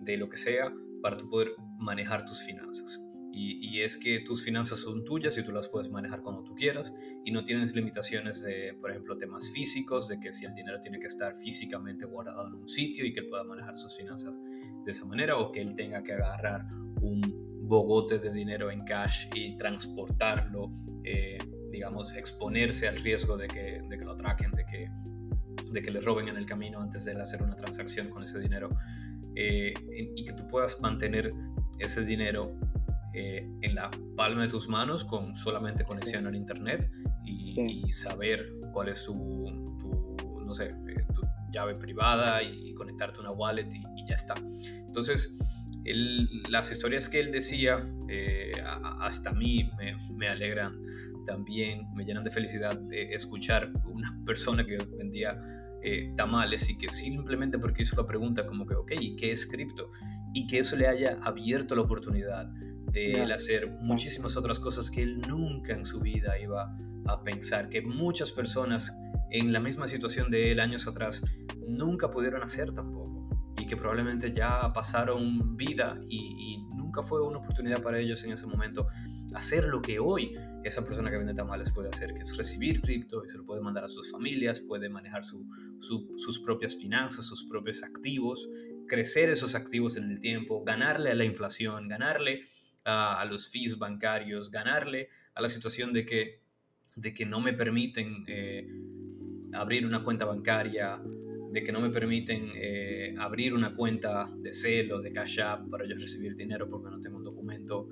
de 0.00 0.16
lo 0.16 0.28
que 0.28 0.36
sea, 0.36 0.72
para 1.02 1.16
tú 1.16 1.28
poder 1.28 1.52
manejar 1.78 2.24
tus 2.24 2.42
finanzas. 2.42 3.00
Y, 3.34 3.66
y, 3.66 3.80
es 3.80 3.96
que 3.96 4.20
tus 4.20 4.44
finanzas 4.44 4.80
son 4.80 5.04
tuyas 5.04 5.38
y 5.38 5.42
tú 5.42 5.52
las 5.52 5.66
puedes 5.66 5.90
manejar 5.90 6.20
cuando 6.20 6.44
tú 6.44 6.54
quieras 6.54 6.94
y 7.24 7.30
no 7.30 7.44
tienes 7.44 7.74
limitaciones 7.74 8.42
de, 8.42 8.76
por 8.78 8.90
ejemplo, 8.90 9.16
temas 9.16 9.50
físicos, 9.50 10.06
de 10.06 10.20
que 10.20 10.34
si 10.34 10.44
el 10.44 10.54
dinero 10.54 10.80
tiene 10.82 10.98
que 10.98 11.06
estar 11.06 11.34
físicamente 11.34 12.04
guardado 12.04 12.46
en 12.46 12.54
un 12.54 12.68
sitio 12.68 13.06
y 13.06 13.14
que 13.14 13.20
él 13.20 13.28
pueda 13.30 13.44
manejar 13.44 13.74
sus 13.74 13.96
finanzas 13.96 14.34
de 14.84 14.90
esa 14.90 15.06
manera 15.06 15.38
o 15.38 15.50
que 15.50 15.62
él 15.62 15.74
tenga 15.74 16.02
que 16.02 16.12
agarrar 16.12 16.66
un 17.00 17.42
bogote 17.72 18.18
de 18.18 18.30
dinero 18.30 18.70
en 18.70 18.80
cash 18.80 19.28
y 19.34 19.56
transportarlo, 19.56 20.70
eh, 21.04 21.38
digamos, 21.72 22.12
exponerse 22.14 22.86
al 22.86 22.98
riesgo 22.98 23.36
de 23.36 23.48
que, 23.48 23.82
de 23.88 23.98
que 23.98 24.04
lo 24.04 24.12
atraquen, 24.12 24.52
de 24.52 24.64
que, 24.64 24.90
de 25.72 25.82
que 25.82 25.90
le 25.90 26.00
roben 26.00 26.28
en 26.28 26.36
el 26.36 26.46
camino 26.46 26.80
antes 26.80 27.04
de 27.04 27.12
hacer 27.20 27.42
una 27.42 27.56
transacción 27.56 28.10
con 28.10 28.22
ese 28.22 28.38
dinero. 28.38 28.68
Eh, 29.34 29.72
y 30.14 30.24
que 30.26 30.34
tú 30.34 30.46
puedas 30.46 30.78
mantener 30.82 31.30
ese 31.78 32.04
dinero 32.04 32.54
eh, 33.14 33.50
en 33.62 33.74
la 33.74 33.90
palma 34.14 34.42
de 34.42 34.48
tus 34.48 34.68
manos 34.68 35.06
con 35.06 35.34
solamente 35.34 35.84
conexión 35.84 36.26
al 36.26 36.36
internet 36.36 36.90
y, 37.24 37.90
saber 37.90 38.52
cuál 38.72 38.88
es 38.88 39.04
tu, 39.04 39.14
tu 39.78 40.40
no 40.44 40.52
sé, 40.54 40.68
tu 41.14 41.20
llave 41.50 41.74
privada 41.74 42.42
y 42.42 42.74
conectarte 42.74 43.18
a 43.18 43.20
una 43.20 43.32
wallet 43.32 43.68
y, 43.72 44.00
y 44.00 44.06
ya 44.06 44.14
está. 44.14 44.34
Entonces, 44.86 45.36
las 46.48 46.70
historias 46.70 47.08
que 47.08 47.20
él 47.20 47.30
decía, 47.30 47.88
eh, 48.08 48.52
hasta 49.00 49.30
a 49.30 49.32
mí 49.32 49.70
me, 50.14 50.28
alegran 50.28 50.80
también, 51.24 51.92
me 51.94 52.04
llenan 52.04 52.24
de 52.24 52.30
felicidad 52.30 52.78
escuchar 52.90 53.72
una 53.84 54.18
persona 54.24 54.64
que 54.64 54.78
vendía 54.96 55.40
eh, 55.82 56.12
tamales 56.16 56.70
y 56.70 56.78
que 56.78 56.88
simplemente 56.88 57.58
porque 57.58 57.82
hizo 57.82 57.96
la 57.96 58.06
pregunta 58.06 58.44
como 58.44 58.66
que, 58.66 58.74
ok, 58.74 58.92
¿y 59.00 59.16
qué 59.16 59.32
es 59.32 59.46
cripto? 59.46 59.90
Y 60.32 60.46
que 60.46 60.60
eso 60.60 60.76
le 60.76 60.86
haya 60.86 61.18
abierto 61.22 61.74
la 61.74 61.82
oportunidad 61.82 62.46
de 62.92 63.22
él 63.22 63.32
hacer 63.32 63.68
muchísimas 63.80 64.36
otras 64.36 64.58
cosas 64.60 64.90
que 64.90 65.02
él 65.02 65.20
nunca 65.28 65.72
en 65.72 65.84
su 65.84 66.00
vida 66.00 66.38
iba 66.38 66.76
a 67.06 67.22
pensar, 67.24 67.68
que 67.68 67.82
muchas 67.82 68.30
personas 68.30 68.96
en 69.30 69.52
la 69.52 69.60
misma 69.60 69.88
situación 69.88 70.30
de 70.30 70.52
él 70.52 70.60
años 70.60 70.86
atrás 70.86 71.22
nunca 71.66 72.10
pudieron 72.10 72.42
hacer 72.42 72.72
tampoco 72.72 73.21
y 73.62 73.66
que 73.66 73.76
probablemente 73.76 74.32
ya 74.32 74.72
pasaron 74.72 75.56
vida 75.56 75.96
y, 76.08 76.58
nunca 76.74 77.00
fue 77.00 77.24
una 77.24 77.38
oportunidad 77.38 77.80
para 77.80 77.98
ellos 77.98 78.22
en 78.24 78.32
ese 78.32 78.44
momento 78.44 78.88
hacer 79.34 79.64
lo 79.64 79.80
que 79.80 79.98
hoy 79.98 80.34
esa 80.64 80.84
persona 80.84 81.10
que 81.10 81.16
vende 81.16 81.32
tamales 81.32 81.70
puede 81.70 81.88
hacer, 81.88 82.12
que 82.12 82.22
es 82.22 82.36
recibir 82.36 82.82
cripto 82.82 83.24
y 83.24 83.28
se 83.28 83.38
lo 83.38 83.46
puede 83.46 83.62
mandar 83.62 83.84
a 83.84 83.88
sus 83.88 84.10
familias, 84.10 84.60
puede 84.60 84.88
manejar 84.90 85.22
sus 85.22 86.42
propias 86.44 86.76
finanzas, 86.76 87.24
sus 87.24 87.44
propios 87.44 87.82
activos, 87.84 88.50
crecer 88.88 89.30
esos 89.30 89.54
activos 89.54 89.96
en 89.96 90.10
el 90.10 90.18
tiempo, 90.18 90.64
ganarle 90.64 91.12
a 91.12 91.14
la 91.14 91.24
inflación, 91.24 91.86
ganarle 91.88 92.42
a, 92.84 93.24
los 93.24 93.48
fees 93.48 93.78
bancarios, 93.78 94.50
ganarle 94.50 95.08
a 95.34 95.40
la 95.40 95.48
situación 95.48 95.92
de 95.92 96.04
que, 96.04 96.40
de 96.96 97.14
que 97.14 97.24
no 97.24 97.40
me 97.40 97.52
permiten 97.52 98.24
eh, 98.26 98.68
abrir 99.54 99.86
una 99.86 100.02
cuenta 100.02 100.24
bancaria 100.24 101.00
de 101.52 101.62
que 101.62 101.70
no 101.70 101.80
me 101.80 101.90
permiten 101.90 102.50
eh, 102.54 103.14
abrir 103.18 103.52
una 103.52 103.74
cuenta 103.74 104.24
de 104.38 104.52
Celo, 104.52 105.00
de 105.02 105.12
Cash 105.12 105.40
App 105.40 105.68
para 105.68 105.86
yo 105.86 105.94
recibir 105.94 106.34
dinero 106.34 106.68
porque 106.68 106.90
no 106.90 106.98
tengo 106.98 107.18
un 107.18 107.24
documento. 107.24 107.88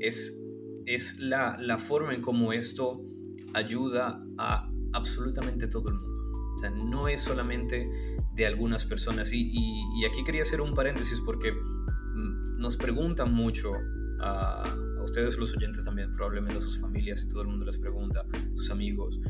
Es, 0.00 0.42
es 0.86 1.18
la, 1.18 1.58
la 1.60 1.76
forma 1.76 2.14
en 2.14 2.22
cómo 2.22 2.54
esto 2.54 3.04
ayuda 3.52 4.24
a 4.38 4.70
absolutamente 4.94 5.68
todo 5.68 5.90
el 5.90 5.96
mundo. 5.96 6.52
O 6.54 6.58
sea, 6.58 6.70
no 6.70 7.06
es 7.06 7.20
solamente 7.20 7.86
de 8.34 8.46
algunas 8.46 8.86
personas. 8.86 9.30
Y, 9.32 9.50
y, 9.52 10.04
aquí 10.06 10.24
quería 10.24 10.42
hacer 10.42 10.62
un 10.62 10.72
paréntesis 10.72 11.20
porque 11.20 11.52
mm, 11.52 12.58
nos 12.58 12.78
preguntan 12.78 13.32
mucho 13.32 13.72
a, 14.20 14.64
a, 14.64 15.02
ustedes 15.02 15.36
los 15.36 15.54
oyentes 15.54 15.84
también, 15.84 16.14
probablemente 16.14 16.56
a 16.56 16.60
sus 16.62 16.78
familias 16.78 17.22
y 17.22 17.28
todo 17.28 17.42
el 17.42 17.48
mundo 17.48 17.66
les 17.66 17.76
pregunta, 17.76 18.24
sus 18.54 18.70
amigos, 18.70 19.20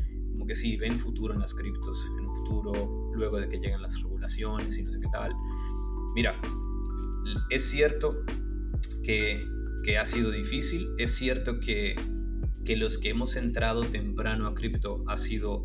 que 0.47 0.55
sí, 0.55 0.77
ven 0.77 0.97
futuro 0.97 1.33
en 1.33 1.39
las 1.39 1.53
criptos, 1.53 2.07
en 2.17 2.25
un 2.25 2.33
futuro 2.33 3.11
luego 3.13 3.37
de 3.37 3.49
que 3.49 3.57
lleguen 3.57 3.81
las 3.81 4.01
regulaciones 4.01 4.77
y 4.77 4.83
no 4.83 4.91
sé 4.91 4.99
qué 4.99 5.07
tal. 5.11 5.33
Mira, 6.15 6.39
es 7.49 7.63
cierto 7.63 8.23
que, 9.03 9.45
que 9.83 9.97
ha 9.97 10.05
sido 10.05 10.31
difícil, 10.31 10.89
es 10.97 11.11
cierto 11.15 11.59
que, 11.59 11.95
que 12.65 12.77
los 12.77 12.97
que 12.97 13.09
hemos 13.09 13.35
entrado 13.35 13.89
temprano 13.89 14.47
a 14.47 14.55
cripto 14.55 15.03
ha 15.07 15.17
sido 15.17 15.63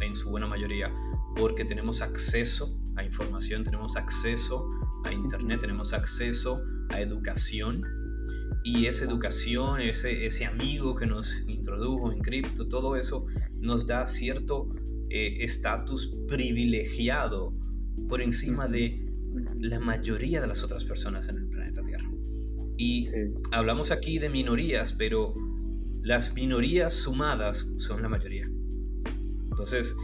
en 0.00 0.16
su 0.16 0.30
buena 0.30 0.46
mayoría 0.46 0.92
porque 1.36 1.64
tenemos 1.64 2.02
acceso 2.02 2.78
a 2.96 3.04
información, 3.04 3.64
tenemos 3.64 3.96
acceso 3.96 4.68
a 5.04 5.12
internet, 5.12 5.60
tenemos 5.60 5.92
acceso 5.92 6.62
a 6.90 7.00
educación 7.00 7.84
y 8.64 8.86
esa 8.86 9.04
educación, 9.04 9.80
ese, 9.80 10.26
ese 10.26 10.44
amigo 10.44 10.94
que 10.94 11.06
nos 11.06 11.42
introdujo 11.46 12.12
en 12.12 12.20
cripto, 12.20 12.68
todo 12.68 12.96
eso 12.96 13.26
nos 13.58 13.86
da 13.86 14.06
cierto 14.06 14.68
eh, 15.10 15.42
estatus 15.44 16.16
privilegiado 16.28 17.54
por 18.08 18.22
encima 18.22 18.68
de 18.68 19.06
la 19.58 19.80
mayoría 19.80 20.40
de 20.40 20.46
las 20.46 20.62
otras 20.62 20.84
personas 20.84 21.28
en 21.28 21.38
el 21.38 21.48
planeta 21.48 21.82
Tierra. 21.82 22.10
Y 22.76 23.08
hablamos 23.52 23.90
aquí 23.90 24.18
de 24.18 24.28
minorías, 24.28 24.94
pero 24.94 25.34
las 26.02 26.34
minorías 26.34 26.92
sumadas 26.92 27.72
son 27.76 28.02
la 28.02 28.08
mayoría. 28.08 28.50
Entonces, 29.50 29.94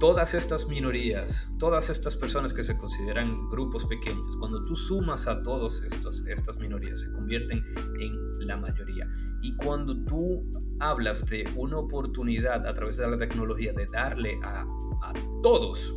todas 0.00 0.34
estas 0.34 0.66
minorías, 0.66 1.52
todas 1.58 1.90
estas 1.90 2.16
personas 2.16 2.54
que 2.54 2.62
se 2.62 2.76
consideran 2.76 3.48
grupos 3.50 3.84
pequeños, 3.84 4.36
cuando 4.38 4.64
tú 4.64 4.74
sumas 4.74 5.28
a 5.28 5.42
todas 5.42 5.82
estas 5.82 6.58
minorías, 6.58 7.00
se 7.00 7.12
convierten 7.12 7.62
en 8.00 8.46
la 8.46 8.56
mayoría. 8.56 9.06
Y 9.42 9.54
cuando 9.56 10.02
tú 10.06 10.42
hablas 10.80 11.26
de 11.26 11.44
una 11.54 11.78
oportunidad 11.78 12.66
a 12.66 12.72
través 12.72 12.96
de 12.96 13.08
la 13.08 13.18
tecnología 13.18 13.72
de 13.74 13.86
darle 13.92 14.38
a, 14.42 14.66
todos 15.42 15.94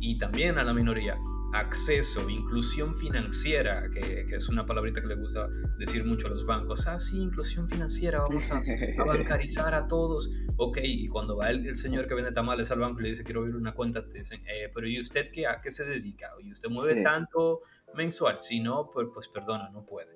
y 0.00 0.18
también 0.18 0.58
a 0.58 0.64
la 0.64 0.74
minoría 0.74 1.16
acceso, 1.54 2.28
inclusión 2.28 2.94
financiera, 2.94 3.88
que, 3.90 4.26
es 4.34 4.48
una 4.48 4.66
palabrita 4.66 5.00
que 5.00 5.06
le 5.06 5.14
gusta 5.14 5.48
decir 5.78 6.04
mucho 6.04 6.26
a 6.26 6.30
los 6.30 6.44
bancos. 6.44 6.86
Ah, 6.86 6.98
sí, 6.98 7.20
inclusión 7.20 7.68
financiera, 7.68 8.20
vamos 8.20 8.50
a, 8.50 8.60
bancarizar 9.06 9.74
a 9.74 9.86
todos. 9.86 10.30
Ok, 10.56 10.78
y 10.82 11.08
cuando 11.08 11.36
va 11.36 11.50
el, 11.50 11.76
señor 11.76 12.08
que 12.08 12.14
vende 12.14 12.32
tamales 12.32 12.70
al 12.70 12.80
banco 12.80 13.00
y 13.00 13.04
le 13.04 13.08
dice 13.10 13.24
quiero 13.24 13.40
abrir 13.40 13.56
una 13.56 13.74
cuenta, 13.74 14.06
te 14.06 14.18
dicen, 14.18 14.42
eh, 14.46 14.70
pero 14.74 14.88
¿y 14.88 15.00
usted 15.00 15.30
qué, 15.32 15.46
a 15.46 15.60
qué 15.60 15.70
se 15.70 15.84
dedica? 15.84 16.30
¿Y 16.42 16.50
usted 16.50 16.68
mueve 16.68 17.02
tanto 17.02 17.60
mensual? 17.94 18.38
Si 18.38 18.60
no, 18.60 18.90
pues, 18.92 19.06
pues 19.12 19.28
perdona, 19.28 19.70
no 19.70 19.86
puede. 19.86 20.10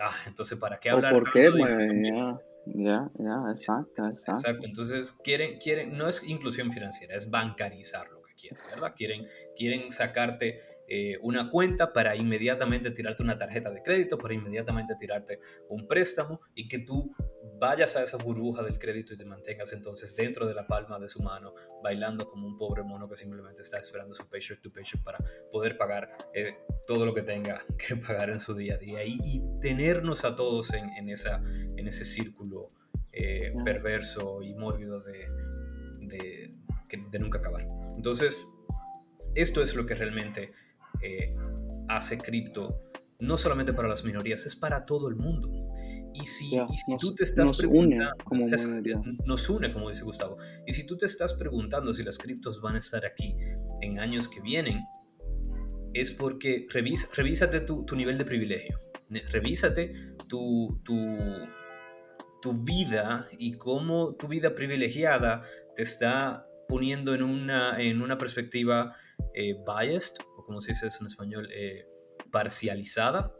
Ah, 0.00 0.14
entonces, 0.26 0.58
¿para 0.58 0.78
qué 0.78 0.90
hablar? 0.90 1.12
¿Por 1.12 1.32
qué 1.32 1.50
mueve? 1.50 2.38
Ya, 2.66 3.08
ya, 3.18 3.52
exacto, 3.52 4.02
exacto. 4.02 4.32
Exacto, 4.32 4.66
entonces 4.66 5.12
quieren, 5.12 5.58
quieren, 5.58 5.96
no 5.96 6.08
es 6.08 6.28
inclusión 6.28 6.72
financiera, 6.72 7.14
es 7.14 7.30
bancarizar 7.30 8.10
lo 8.10 8.22
que 8.22 8.34
quieren, 8.34 8.58
¿verdad? 8.74 8.94
Quieren, 8.96 9.26
quieren 9.56 9.90
sacarte 9.92 10.58
eh, 10.88 11.18
una 11.22 11.50
cuenta 11.50 11.92
para 11.92 12.14
inmediatamente 12.16 12.90
tirarte 12.90 13.22
una 13.22 13.36
tarjeta 13.36 13.70
de 13.70 13.82
crédito, 13.82 14.18
para 14.18 14.34
inmediatamente 14.34 14.94
tirarte 14.96 15.40
un 15.68 15.86
préstamo 15.86 16.40
y 16.54 16.68
que 16.68 16.78
tú 16.78 17.14
vayas 17.58 17.96
a 17.96 18.02
esa 18.02 18.18
burbuja 18.18 18.62
del 18.62 18.78
crédito 18.78 19.14
y 19.14 19.16
te 19.16 19.24
mantengas 19.24 19.72
entonces 19.72 20.14
dentro 20.14 20.46
de 20.46 20.54
la 20.54 20.66
palma 20.66 20.98
de 20.98 21.08
su 21.08 21.22
mano, 21.22 21.54
bailando 21.82 22.28
como 22.28 22.46
un 22.46 22.56
pobre 22.56 22.82
mono 22.82 23.08
que 23.08 23.16
simplemente 23.16 23.62
está 23.62 23.78
esperando 23.78 24.14
su 24.14 24.28
paycheck 24.28 24.60
to 24.60 24.70
paycheck 24.70 25.02
para 25.02 25.18
poder 25.50 25.76
pagar 25.76 26.16
eh, 26.34 26.54
todo 26.86 27.06
lo 27.06 27.14
que 27.14 27.22
tenga 27.22 27.64
que 27.78 27.96
pagar 27.96 28.30
en 28.30 28.40
su 28.40 28.54
día 28.54 28.74
a 28.74 28.78
día 28.78 29.04
y, 29.04 29.42
tenernos 29.60 30.24
a 30.24 30.36
todos 30.36 30.72
en, 30.74 31.08
esa, 31.08 31.42
en 31.44 31.88
ese 31.88 32.04
círculo 32.04 32.70
eh, 33.12 33.52
perverso 33.64 34.42
y 34.42 34.54
mórbido 34.54 35.00
de, 35.00 35.28
de, 36.00 36.54
de 37.10 37.18
nunca 37.18 37.38
acabar. 37.38 37.66
Entonces, 37.96 38.46
esto 39.34 39.62
es 39.62 39.74
lo 39.74 39.86
que 39.86 39.94
realmente 39.94 40.52
eh, 41.02 41.34
hace 41.88 42.18
cripto 42.18 42.82
no 43.18 43.38
solamente 43.38 43.72
para 43.72 43.88
las 43.88 44.04
minorías, 44.04 44.44
es 44.46 44.56
para 44.56 44.84
todo 44.84 45.08
el 45.08 45.16
mundo. 45.16 45.50
Y 46.14 46.24
si, 46.24 46.50
tú 46.98 47.14
te 47.14 47.24
estás 47.24 47.46
nos 47.46 47.60
une 47.60 48.08
como 48.24 48.46
nos 49.26 49.50
une, 49.50 49.72
como 49.72 49.88
dice 49.88 50.02
Gustavo. 50.02 50.38
Y 50.66 50.72
si 50.72 50.86
tú 50.86 50.96
te 50.96 51.06
estás 51.06 51.34
preguntando 51.34 51.92
si 51.92 52.02
las 52.02 52.18
criptos 52.18 52.60
van 52.60 52.76
a 52.76 52.78
estar 52.78 53.04
aquí 53.04 53.36
en 53.80 53.98
años 53.98 54.28
que 54.28 54.40
vienen, 54.40 54.80
es 55.92 56.12
porque 56.12 56.66
revisa, 56.70 57.08
revísate 57.14 57.60
tu, 57.60 57.84
tu 57.84 57.96
nivel 57.96 58.18
de 58.18 58.24
privilegio. 58.24 58.80
Revísate 59.30 59.92
tu, 60.26 60.80
tu, 60.84 60.96
tu 62.42 62.64
vida 62.64 63.28
y 63.38 63.52
cómo 63.52 64.14
tu 64.14 64.28
vida 64.28 64.54
privilegiada 64.54 65.42
te 65.74 65.82
está 65.82 66.46
poniendo 66.68 67.14
en 67.14 67.22
una, 67.22 67.80
en 67.80 68.02
una 68.02 68.18
perspectiva 68.18 68.96
eh, 69.34 69.54
biased 69.66 70.16
como 70.46 70.60
se 70.60 70.72
dice 70.72 70.86
eso 70.86 70.98
en 71.00 71.06
español, 71.06 71.48
eh, 71.52 71.86
parcializada, 72.30 73.32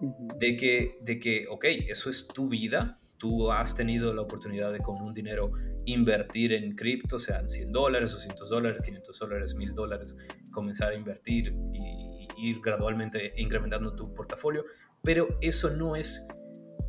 de, 0.00 0.56
que, 0.56 0.98
de 1.02 1.18
que, 1.18 1.46
ok, 1.48 1.64
eso 1.88 2.10
es 2.10 2.26
tu 2.26 2.48
vida, 2.48 2.98
tú 3.18 3.50
has 3.52 3.74
tenido 3.74 4.12
la 4.12 4.22
oportunidad 4.22 4.72
de 4.72 4.80
con 4.80 5.00
un 5.00 5.14
dinero 5.14 5.52
invertir 5.84 6.52
en 6.52 6.74
cripto, 6.74 7.18
sean 7.18 7.48
100 7.48 7.72
dólares, 7.72 8.12
200 8.12 8.48
dólares, 8.48 8.80
500 8.82 9.18
dólares, 9.18 9.54
1000 9.54 9.74
dólares, 9.74 10.16
comenzar 10.50 10.92
a 10.92 10.94
invertir 10.94 11.54
y, 11.72 12.16
ir 12.38 12.60
gradualmente 12.60 13.32
incrementando 13.38 13.96
tu 13.96 14.12
portafolio, 14.12 14.66
pero 15.02 15.38
eso 15.40 15.70
no 15.70 15.96
es, 15.96 16.28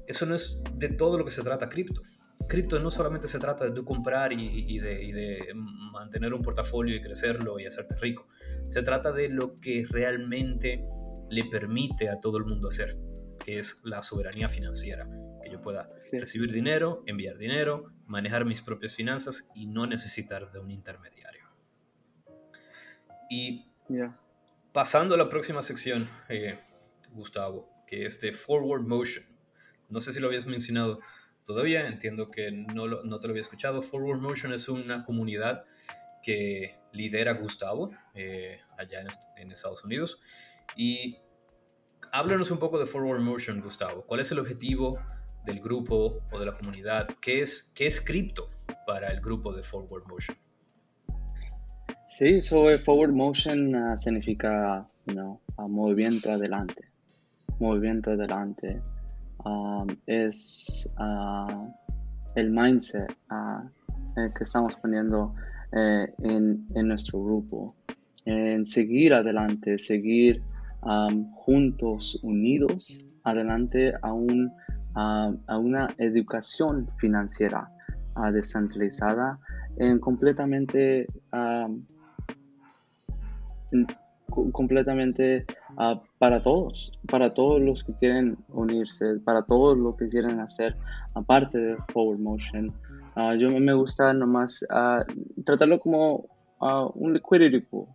eso 0.06 0.26
no 0.26 0.36
es 0.36 0.62
de 0.74 0.90
todo 0.90 1.18
lo 1.18 1.24
que 1.24 1.32
se 1.32 1.42
trata 1.42 1.70
cripto 1.70 2.02
cripto 2.48 2.80
no 2.80 2.90
solamente 2.92 3.28
se 3.28 3.40
trata 3.40 3.66
de 3.66 3.72
tú 3.72 3.84
comprar 3.84 4.32
y, 4.34 4.80
de, 4.80 5.54
mantener 5.92 6.34
un 6.34 6.42
portafolio 6.42 6.96
y 6.96 7.02
crecerlo 7.02 7.60
y 7.60 7.66
hacerte 7.66 7.96
rico. 7.98 8.28
Se 8.68 8.82
trata 8.84 9.12
de 9.12 9.30
lo 9.30 9.60
que 9.60 9.86
realmente 9.90 10.86
le 11.30 11.46
permite 11.46 12.10
a 12.10 12.20
todo 12.20 12.38
el 12.38 12.46
mundo 12.46 12.70
hacer, 12.70 12.98
que 13.44 13.60
es 13.60 13.82
la 13.84 14.02
soberanía 14.02 14.50
financiera. 14.50 15.10
Que 15.42 15.52
yo 15.52 15.62
pueda 15.62 15.90
recibir 16.12 16.52
dinero, 16.52 17.04
enviar 17.06 17.38
dinero, 17.38 17.92
manejar 18.06 18.46
mis 18.46 18.62
propias 18.62 18.96
finanzas 18.96 19.50
y 19.56 19.68
no 19.68 19.88
necesitar 19.88 20.52
de 20.52 20.60
un 20.60 20.72
intermediario. 20.72 21.46
Y 23.30 23.72
pasando 24.72 25.16
a 25.16 25.18
la 25.18 25.30
próxima 25.30 25.62
sección, 25.62 26.10
eh, 26.30 26.60
Gustavo, 27.12 27.70
que 27.88 28.06
es 28.06 28.20
de 28.20 28.32
Forward 28.32 28.84
Motion. 28.84 29.26
No 29.90 30.02
sé 30.02 30.14
si 30.14 30.20
lo 30.20 30.28
habías 30.28 30.46
mencionado 30.46 31.00
todavía, 31.48 31.88
entiendo 31.88 32.30
que 32.30 32.52
no, 32.52 32.88
no 32.88 33.20
te 33.20 33.28
lo 33.28 33.32
había 33.32 33.42
escuchado. 33.42 33.82
Forward 33.82 34.20
Motion 34.20 34.54
es 34.54 34.68
una 34.70 35.04
comunidad 35.06 35.64
que 36.22 36.76
lidera 36.92 37.34
Gustavo 37.34 37.92
eh, 38.14 38.60
allá 38.78 39.04
en, 39.38 39.52
Estados 39.52 39.84
Unidos. 39.84 40.20
Y 40.76 41.18
háblanos 42.12 42.52
un 42.52 42.60
poco 42.60 42.78
de 42.78 42.86
Forward 42.86 43.22
Motion, 43.22 43.62
Gustavo. 43.62 44.06
¿Cuál 44.06 44.20
es 44.20 44.32
el 44.32 44.40
objetivo 44.40 45.00
del 45.46 45.62
grupo 45.62 46.22
o 46.32 46.40
de 46.40 46.46
la 46.46 46.52
comunidad? 46.52 47.08
¿Qué 47.22 47.42
es, 47.42 47.72
qué 47.74 47.88
es 47.88 48.02
cripto 48.02 48.50
para 48.86 49.08
el 49.08 49.22
grupo 49.22 49.54
de 49.54 49.64
Forward 49.64 50.06
Motion? 50.08 50.38
Sí, 52.10 52.42
sobre 52.42 52.80
Forward 52.80 53.14
Motion 53.14 53.74
ah, 53.76 53.98
significa 53.98 54.86
you 55.06 55.40
movimiento 55.56 56.32
adelante. 56.32 56.90
Movimiento 57.60 58.12
adelante. 58.12 58.82
Um, 59.46 59.88
es 60.08 60.90
uh, 61.00 61.72
el 62.36 62.52
mindset 62.52 63.12
uh, 63.32 63.70
que 64.16 64.44
estamos 64.44 64.76
poniendo 64.78 65.34
eh, 65.72 66.14
en, 66.24 66.66
nuestro 66.88 67.24
grupo, 67.24 67.76
en 68.26 68.66
seguir 68.66 69.14
adelante, 69.14 69.78
seguir 69.78 70.42
um, 70.82 71.30
juntos, 71.34 72.20
unidos, 72.24 73.06
adelante 73.24 73.94
a, 74.02 74.14
un, 74.14 74.52
a 74.96 75.58
una 75.58 75.94
educación 75.98 76.90
financiera 76.98 77.70
uh, 78.16 78.32
descentralizada, 78.32 79.40
en 79.78 80.00
completamente 80.00 81.08
um, 81.32 81.86
completamente 84.52 85.46
ah, 85.78 86.02
para 86.20 86.42
todos, 86.42 86.92
para 87.10 87.34
todos 87.34 87.62
los 87.62 87.84
que 87.84 87.94
quieren 87.94 88.38
unirse, 88.50 89.20
para 89.24 89.44
todos 89.44 89.78
los 89.78 89.96
que 89.98 90.10
quieren 90.10 90.40
hacer 90.40 90.76
aparte 91.14 91.58
de 91.58 91.78
Forward 91.92 92.20
Motion. 92.20 92.74
Uh, 93.16 93.34
yo 93.34 93.50
me 93.50 93.74
gusta 93.74 94.14
nomás 94.14 94.64
uh, 94.70 95.04
tratarlo 95.44 95.80
como 95.80 96.28
un 96.60 97.14
liquidity 97.14 97.60
pool. 97.60 97.88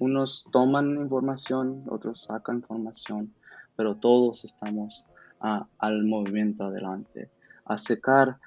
Unos 0.00 0.44
toman 0.52 0.98
información, 0.98 1.84
otros 1.88 2.22
sacan 2.24 2.56
información, 2.56 3.32
pero 3.76 3.96
todos 3.96 4.44
estamos 4.44 5.04
al 5.40 6.04
movimiento 6.04 6.64
adelante, 6.64 7.28
a 7.66 7.76
secar 7.76 8.38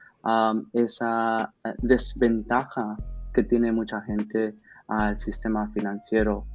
esa 0.74 1.54
desventaja 1.78 2.98
que 3.34 3.44
tiene 3.44 3.72
mucha 3.72 4.02
gente 4.02 4.56
al 4.88 5.20
sistema 5.20 5.70
financiero 5.74 6.46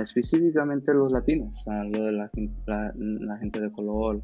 específicamente 0.00 0.94
los 0.94 1.10
latinos, 1.10 1.64
lo 1.66 2.04
de 2.04 2.12
la, 2.12 2.28
gente 3.38 3.60
de 3.60 3.72
color, 3.72 4.20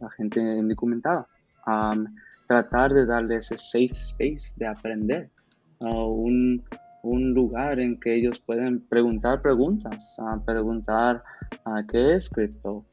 la, 0.00 0.10
gente 0.10 0.40
indocumentada. 0.40 1.26
tratar 2.46 2.92
de 2.92 3.06
darle 3.06 3.36
ese 3.36 3.56
safe 3.56 3.92
space 3.92 4.54
de 4.56 4.66
aprender, 4.66 5.30
un, 5.80 6.62
un, 7.02 7.32
lugar 7.32 7.80
en 7.80 7.98
que 7.98 8.14
ellos 8.16 8.38
pueden 8.40 8.80
preguntar 8.88 9.40
preguntas, 9.40 10.18
preguntar 10.44 11.22
qué 11.90 12.16
es 12.16 12.28
cripto 12.28 12.84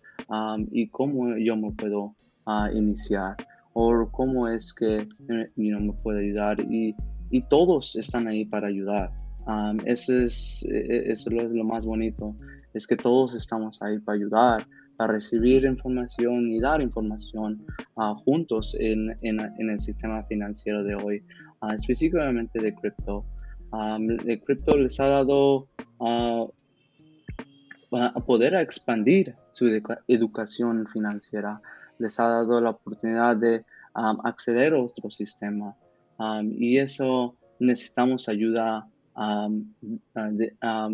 y 0.71 0.87
cómo 0.89 1.35
yo 1.37 1.57
me 1.57 1.71
puedo 1.71 2.15
iniciar 2.73 3.35
o 3.73 4.09
cómo 4.11 4.47
es 4.47 4.73
que 4.73 5.07
eh, 5.29 5.51
me 5.55 5.93
puede 6.01 6.25
ayudar 6.25 6.59
y, 6.61 6.95
y 7.29 7.41
todos 7.43 7.95
están 7.95 8.27
ahí 8.27 8.43
para 8.43 8.69
ayudar 8.69 9.11
eso, 9.85 10.13
es, 10.13 10.65
e, 10.69 10.77
e, 10.77 11.11
eso 11.11 11.29
es 11.31 11.51
lo 11.51 11.63
más 11.63 11.85
bonito, 11.85 12.35
es 12.73 12.85
que 12.87 12.97
todos 12.97 13.35
estamos 13.35 13.81
ahí 13.81 13.99
para 13.99 14.17
ayudar, 14.17 14.67
para 14.97 15.13
recibir 15.13 15.63
información 15.65 16.51
y 16.51 16.59
dar 16.59 16.81
información 16.81 17.65
uh, 17.95 18.15
juntos 18.15 18.75
en, 18.79 19.17
en, 19.21 19.69
el 19.69 19.79
sistema 19.79 20.23
financiero 20.23 20.83
de 20.83 20.95
hoy, 20.95 21.23
uh, 21.61 21.71
específicamente 21.71 22.59
de 22.59 22.73
cripto. 22.73 23.23
Um, 23.71 24.09
el 24.11 24.41
cripto 24.41 24.75
les 24.75 24.99
ha 24.99 25.07
dado 25.07 25.67
uh, 25.99 26.49
a 27.91 28.19
poder 28.25 28.55
expandir 28.55 29.35
su 29.51 29.67
educación 30.07 30.87
financiera, 30.91 31.61
les 31.99 32.19
ha 32.19 32.27
dado 32.27 32.59
la 32.59 32.71
oportunidad 32.71 33.37
de 33.37 33.63
acceder 33.93 34.73
a 34.73 34.81
otro 34.81 35.09
sistema. 35.09 35.75
Y 36.43 36.77
eso 36.77 37.35
necesitamos 37.59 38.29
ayuda 38.29 38.87
a, 39.17 40.89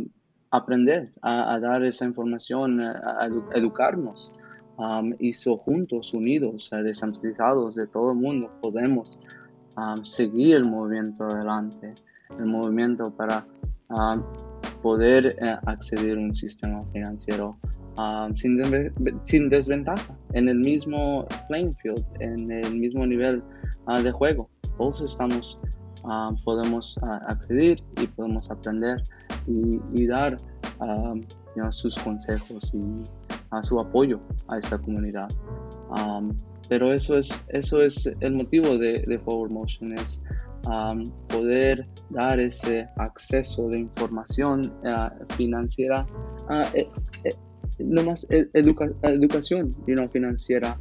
aprender 0.51 1.11
a, 1.21 1.59
dar 1.59 1.83
esa 1.83 2.05
información, 2.05 2.79
a, 2.81 3.29
educarnos. 3.53 4.31
y 5.19 5.33
so, 5.33 5.57
juntos, 5.57 6.13
unidos, 6.13 6.71
descentralizados 6.71 7.75
de 7.75 7.87
todo 7.87 8.11
el 8.11 8.17
mundo, 8.17 8.49
podemos 8.61 9.19
seguir 10.03 10.55
el 10.55 10.69
movimiento 10.69 11.25
adelante, 11.25 11.93
el 12.39 12.45
movimiento 12.45 13.11
para 13.11 13.45
poder 14.81 15.35
eh, 15.39 15.55
acceder 15.65 16.17
a 16.17 16.21
un 16.21 16.33
sistema 16.33 16.83
financiero 16.91 17.57
sin, 18.35 18.59
sin, 19.23 19.49
desventaja, 19.49 20.17
en 20.33 20.49
el 20.49 20.59
mismo 20.59 21.27
playing 21.47 21.73
field, 21.75 22.03
en 22.19 22.51
el 22.51 22.75
mismo 22.75 23.05
nivel 23.05 23.43
ah, 23.85 24.01
de 24.01 24.11
juego. 24.11 24.49
Todos 24.77 25.01
estamos 25.01 25.59
Ah, 26.05 26.35
podemos 26.43 26.99
ah, 27.03 27.21
acceder 27.29 27.81
y 28.01 28.07
podemos 28.07 28.51
aprender 28.51 29.01
y, 29.47 30.05
dar 30.05 30.37
ah, 30.81 31.13
sus 31.71 31.95
consejos 31.95 32.73
y 32.73 33.03
su 33.61 33.79
apoyo 33.79 34.19
a 34.47 34.57
esta 34.57 34.77
comunidad. 34.77 35.29
pero 36.67 36.91
eso 36.91 37.17
es, 37.17 37.45
eso 37.49 37.81
es 37.81 38.17
el 38.19 38.33
motivo 38.33 38.77
de, 38.77 39.03
de 39.07 39.19
Forward 39.19 39.51
Motion, 39.51 39.93
es 39.93 40.23
poder 41.27 41.87
dar 42.09 42.39
ese 42.39 42.87
acceso 42.97 43.69
de 43.69 43.79
información 43.79 44.73
financiera, 45.37 46.07
uh, 46.49 47.23
no 47.79 48.03
más 48.03 48.25
educación 48.31 49.75
financiera 50.11 50.79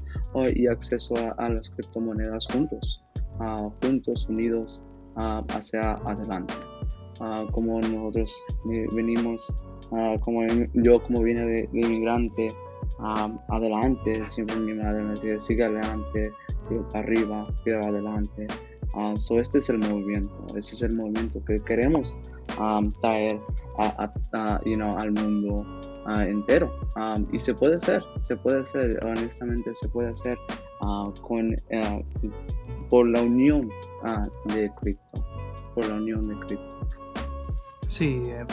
y 0.54 0.66
acceso 0.66 1.14
a, 1.36 1.48
las 1.48 1.68
criptomonedas 1.70 2.46
juntos, 2.46 3.02
juntos, 3.82 4.26
unidos 4.28 4.80
hacia 5.16 5.92
adelante. 6.04 6.54
como 7.52 7.80
nosotros 7.80 8.44
venimos, 8.92 9.54
como 10.20 10.42
yo 10.74 11.00
como 11.00 11.22
vine 11.22 11.44
de, 11.44 11.68
inmigrante, 11.72 12.48
adelante, 13.48 14.24
siempre 14.26 14.56
mi 14.56 14.74
madre 14.74 15.02
me 15.02 15.10
decía, 15.10 15.38
sigue 15.38 15.64
adelante, 15.64 16.32
sigue 16.62 16.80
para 16.92 17.00
arriba, 17.00 17.48
sigue 17.64 17.76
adelante. 17.76 18.46
Um, 18.94 19.16
so 19.16 19.40
este 19.40 19.58
es 19.58 19.70
el 19.70 19.78
movimiento, 19.78 20.30
ese 20.54 20.74
es 20.74 20.82
el 20.82 20.94
movimiento 20.94 21.42
que 21.46 21.58
queremos 21.60 22.14
um, 22.60 22.92
traer 23.00 23.40
a, 23.78 24.60
you 24.66 24.76
know, 24.76 24.96
al 24.98 25.12
mundo 25.12 25.64
uh, 26.06 26.20
entero. 26.20 26.70
Um, 26.96 27.26
y 27.32 27.38
se 27.38 27.54
puede 27.54 27.76
hacer, 27.76 28.04
se 28.18 28.36
puede 28.36 28.60
hacer, 28.60 29.02
honestamente 29.02 29.74
se 29.74 29.88
puede 29.88 30.10
hacer 30.10 30.36
uh, 30.82 31.10
con, 31.22 31.54
uh, 31.54 32.02
por 32.92 33.08
la 33.08 33.22
unión 33.22 33.70
de 34.44 34.70
cripto, 34.78 35.24
por 35.74 35.88
la 35.88 35.94
unión 35.94 36.28
de 36.28 36.38
cripto. 36.46 36.88
Sí, 37.86 38.22
eh, 38.26 38.44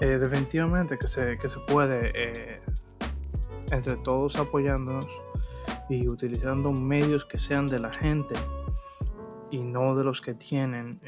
eh, 0.00 0.18
definitivamente 0.18 0.96
que 0.96 1.06
se, 1.06 1.36
que 1.36 1.50
se 1.50 1.60
puede, 1.60 2.10
eh, 2.14 2.60
entre 3.70 3.98
todos 3.98 4.36
apoyándonos 4.36 5.06
y 5.90 6.08
utilizando 6.08 6.72
medios 6.72 7.26
que 7.26 7.36
sean 7.36 7.68
de 7.68 7.80
la 7.80 7.92
gente 7.92 8.34
y 9.50 9.58
no 9.58 9.94
de 9.94 10.04
los 10.04 10.22
que 10.22 10.32
tienen, 10.32 11.02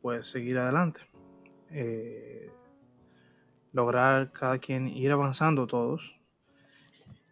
pues 0.00 0.30
seguir 0.30 0.58
adelante. 0.58 1.00
Lograr 3.72 4.30
cada 4.30 4.58
quien 4.58 4.86
ir 4.86 5.10
avanzando 5.10 5.66
todos 5.66 6.20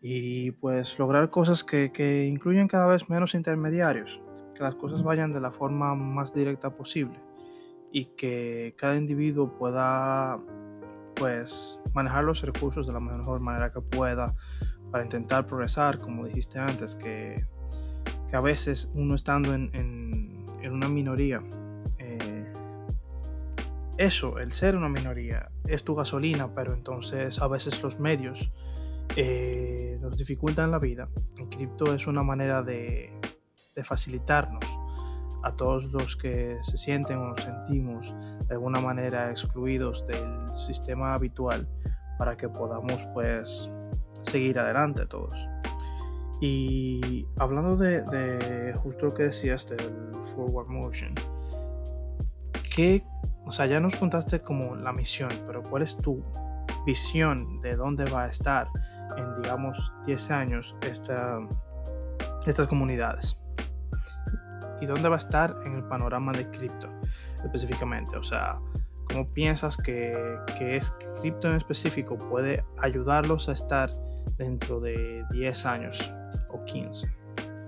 y 0.01 0.51
pues 0.51 0.99
lograr 0.99 1.31
cosas 1.31 1.63
que, 1.63 1.93
que 1.93 2.25
incluyen 2.27 2.67
cada 2.67 2.89
vez 2.89 3.09
menos 3.09 3.37
intermediarios, 3.37 4.21
que 4.59 4.65
las 4.65 4.75
cosas 4.75 5.03
vayan 5.03 5.33
de 5.33 5.41
la 5.41 5.51
forma 5.51 5.95
más 5.95 6.35
directa 6.35 6.77
posible 6.77 7.23
y 7.91 8.07
que 8.17 8.75
cada 8.77 8.97
individuo 8.97 9.57
pueda 9.57 10.39
pues 11.15 11.79
manejar 11.95 12.25
los 12.25 12.43
recursos 12.43 12.87
de 12.87 12.93
la 12.93 13.01
mejor 13.01 13.41
manera 13.41 13.73
que 13.73 13.81
pueda 13.81 14.35
para 14.91 15.05
intentar 15.05 15.47
progresar, 15.47 15.99
como 15.99 16.27
dijiste 16.27 16.59
antes, 16.59 16.97
que, 16.97 17.47
que 18.29 18.37
a 18.37 18.41
veces 18.41 18.91
uno 18.95 19.15
estando 19.15 19.55
en 19.55 20.39
en 20.63 20.73
una 20.73 20.89
minoría. 20.89 21.43
Eh, 21.99 22.53
eso, 23.97 24.39
el 24.39 24.53
ser 24.53 24.77
una 24.77 24.89
minoría, 24.89 25.51
es 25.65 25.85
tu 25.85 25.95
gasolina, 25.95 26.55
pero 26.55 26.73
entonces 26.73 27.41
a 27.41 27.49
veces 27.49 27.83
los 27.83 27.99
medios 27.99 28.53
eh, 29.17 29.99
nos 30.01 30.17
dificultan 30.17 30.71
la 30.71 30.79
vida. 30.79 31.09
En 31.39 31.49
cripto 31.49 31.95
es 31.95 32.07
una 32.07 32.23
manera 32.23 32.63
de, 32.63 33.13
de 33.79 33.85
facilitarnos 33.85 34.65
a 35.45 35.55
todos 35.55 35.85
los 35.93 36.17
que 36.17 36.59
se 36.63 36.77
sienten 36.77 37.19
o 37.19 37.29
nos 37.29 37.41
sentimos 37.41 38.13
de 38.49 38.55
alguna 38.55 38.81
manera 38.81 39.31
excluidos 39.31 40.05
del 40.09 40.53
sistema 40.53 41.15
habitual 41.15 41.69
para 42.19 42.37
que 42.37 42.49
podamos 42.49 43.07
pues 43.15 43.71
seguir 44.23 44.59
adelante 44.59 45.07
todos. 45.07 45.49
Y 46.41 47.25
hablando 47.39 47.77
de, 47.77 48.75
justo 48.83 49.07
lo 49.07 49.15
que 49.15 49.25
decías 49.25 49.69
del 49.69 50.13
forward 50.35 50.67
motion, 50.67 51.15
¿qué, 52.75 53.05
o 53.47 53.53
sea, 53.53 53.67
ya 53.67 53.79
nos 53.79 53.95
contaste 53.95 54.41
como 54.41 54.75
la 54.75 54.93
misión, 54.93 55.31
pero 55.47 55.63
¿cuál 55.63 55.83
es 55.83 55.97
tu 55.97 56.25
visión 56.85 57.61
de 57.61 57.77
dónde 57.77 58.05
va 58.07 58.25
a 58.25 58.29
estar 58.29 58.69
en, 59.17 59.41
digamos, 59.41 59.93
10 60.05 60.31
años 60.33 60.77
esta, 60.83 61.39
estas 62.45 62.67
comunidades? 62.67 63.39
¿Y 64.81 64.87
dónde 64.87 65.09
va 65.09 65.17
a 65.17 65.19
estar 65.19 65.57
en 65.65 65.75
el 65.75 65.85
panorama 65.85 66.33
de 66.33 66.49
cripto 66.51 66.89
específicamente? 67.45 68.17
O 68.17 68.23
sea, 68.23 68.59
¿cómo 69.09 69.29
piensas 69.33 69.77
que, 69.77 70.17
que 70.57 70.77
es 70.77 70.93
cripto 71.21 71.49
en 71.49 71.57
específico 71.57 72.19
puede 72.19 72.65
ayudarlos 72.79 73.49
a 73.49 73.53
estar 73.53 73.91
dentro 74.37 74.81
de 74.81 75.25
10 75.31 75.67
años 75.67 76.13
o 76.49 76.65
15? 76.65 77.09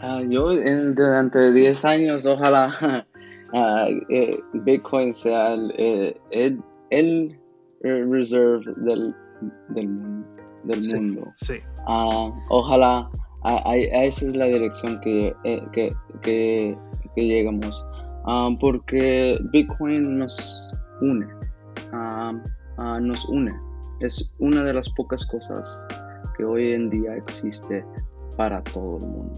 Ah, 0.00 0.22
yo 0.28 0.48
durante 0.94 1.52
10 1.52 1.84
años 1.84 2.24
ojalá 2.24 3.04
uh, 3.52 3.86
eh, 4.08 4.40
Bitcoin 4.54 5.12
sea 5.12 5.54
el, 5.54 5.74
eh, 5.78 6.56
el, 6.90 7.38
reserve 7.82 8.64
del, 8.78 9.14
del 9.68 9.88
mundo. 9.88 10.26
Del 10.64 10.80
mundo. 10.94 11.32
Sí. 11.36 11.58
Uh, 11.86 12.32
ojalá 12.50 13.10
a, 13.42 13.76
esa 13.76 14.26
es 14.26 14.36
la 14.36 14.46
dirección 14.46 15.00
que, 15.00 15.34
eh, 15.44 15.62
que, 15.72 15.94
que, 16.22 16.76
que 17.14 17.22
llegamos. 17.22 17.84
porque 18.60 19.38
Bitcoin 19.52 20.18
nos 20.18 20.70
une. 21.00 21.26
nos 23.00 23.24
une. 23.26 23.52
Es 24.00 24.32
una 24.38 24.64
de 24.64 24.74
las 24.74 24.88
pocas 24.90 25.24
cosas 25.26 25.86
que 26.36 26.44
hoy 26.44 26.72
en 26.72 26.90
día 26.90 27.16
existe 27.16 27.84
para 28.36 28.62
todo 28.62 28.98
el 28.98 29.06
mundo. 29.06 29.34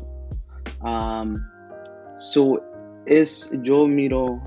so 2.17 2.63
es, 3.07 3.57
yo 3.63 3.89
miro 3.89 4.41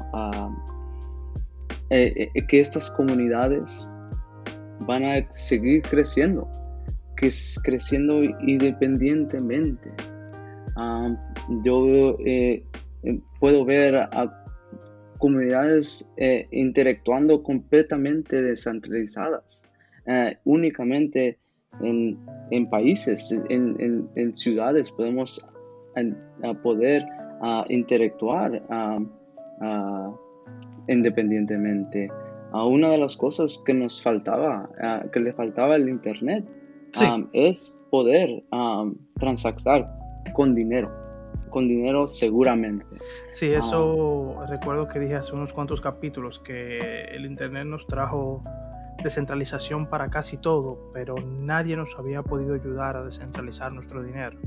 eh, 1.90 2.30
que 2.48 2.60
estas 2.62 2.90
comunidades 2.92 3.92
van 4.82 5.04
a 5.04 5.32
seguir 5.32 5.82
creciendo, 5.84 6.48
que 7.18 7.28
es 7.28 7.60
creciendo 7.64 8.24
independientemente. 8.24 9.92
yo 11.64 12.18
eh, 12.26 12.64
puedo 13.46 13.64
ver 13.64 13.96
a 13.96 14.44
comunidades 15.20 16.12
interactuando 16.50 17.44
completamente 17.44 18.42
descentralizadas, 18.42 19.70
únicamente 20.46 21.38
en, 21.80 22.70
países, 22.72 23.40
en, 23.50 24.36
ciudades, 24.36 24.90
podemos 24.90 25.48
poder 26.64 27.06
interactuar 27.70 28.64
independientemente. 30.88 32.10
una 32.52 32.90
de 32.90 32.98
las 32.98 33.16
cosas 33.16 33.62
que 33.64 33.76
nos 33.76 34.02
faltaba, 34.02 34.68
que 35.14 35.20
le 35.20 35.34
faltaba 35.34 35.76
al 35.76 35.88
Internet, 35.88 36.46
es 37.32 37.80
poder 37.92 38.44
transactar 39.20 39.88
con 40.34 40.56
dinero 40.56 41.05
con 41.56 41.70
dinero 41.70 42.06
seguramente. 42.06 42.86
Sí, 43.30 43.54
eso 43.54 44.44
recuerdo 44.46 44.90
que 44.90 45.00
dije 45.00 45.16
hace 45.16 45.34
unos 45.34 45.54
cuantos 45.54 45.80
capítulos 45.80 46.38
que 46.38 47.06
el 47.06 47.26
Internet 47.26 47.66
nos 47.66 47.88
trajo 47.88 48.44
descentralización 49.02 49.88
para 49.90 50.10
casi 50.10 50.36
todo, 50.36 50.92
pero 50.92 51.16
nadie 51.16 51.78
nos 51.78 51.98
había 51.98 52.24
podido 52.24 52.56
ayudar 52.56 52.98
a 52.98 53.06
descentralizar 53.06 53.72
nuestro 53.72 54.04
dinero. 54.04 54.38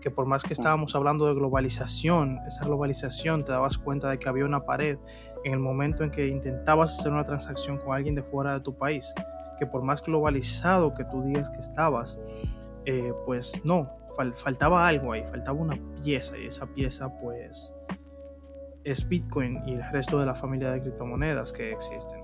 Que 0.00 0.12
por 0.12 0.26
más 0.26 0.44
que 0.44 0.52
estábamos 0.52 0.94
hablando 0.94 1.26
de 1.26 1.34
globalización, 1.34 2.38
esa 2.46 2.64
globalización 2.64 3.44
te 3.44 3.50
dabas 3.50 3.76
cuenta 3.76 4.08
de 4.08 4.20
que 4.20 4.28
había 4.28 4.44
una 4.44 4.64
pared 4.64 4.98
en 5.42 5.52
el 5.52 5.58
momento 5.58 6.04
en 6.04 6.12
que 6.12 6.28
intentabas 6.28 6.96
hacer 6.96 7.10
una 7.10 7.24
transacción 7.24 7.78
con 7.78 7.92
alguien 7.92 8.14
de 8.14 8.22
fuera 8.22 8.52
de 8.52 8.60
tu 8.60 8.72
país, 8.78 9.12
que 9.58 9.66
por 9.66 9.82
más 9.82 10.00
globalizado 10.00 10.94
que 10.94 11.02
tú 11.06 11.24
digas 11.24 11.50
que 11.50 11.58
estabas, 11.58 12.20
eh, 12.84 13.12
pues 13.24 13.64
no, 13.64 13.96
faltaba 14.36 14.86
algo 14.86 15.12
ahí, 15.12 15.24
faltaba 15.24 15.58
una 15.58 15.78
pieza 16.02 16.36
y 16.38 16.46
esa 16.46 16.66
pieza 16.66 17.16
pues 17.18 17.74
es 18.84 19.08
Bitcoin 19.08 19.62
y 19.66 19.74
el 19.74 19.90
resto 19.90 20.18
de 20.20 20.26
la 20.26 20.34
familia 20.34 20.70
de 20.70 20.80
criptomonedas 20.80 21.52
que 21.52 21.72
existen. 21.72 22.22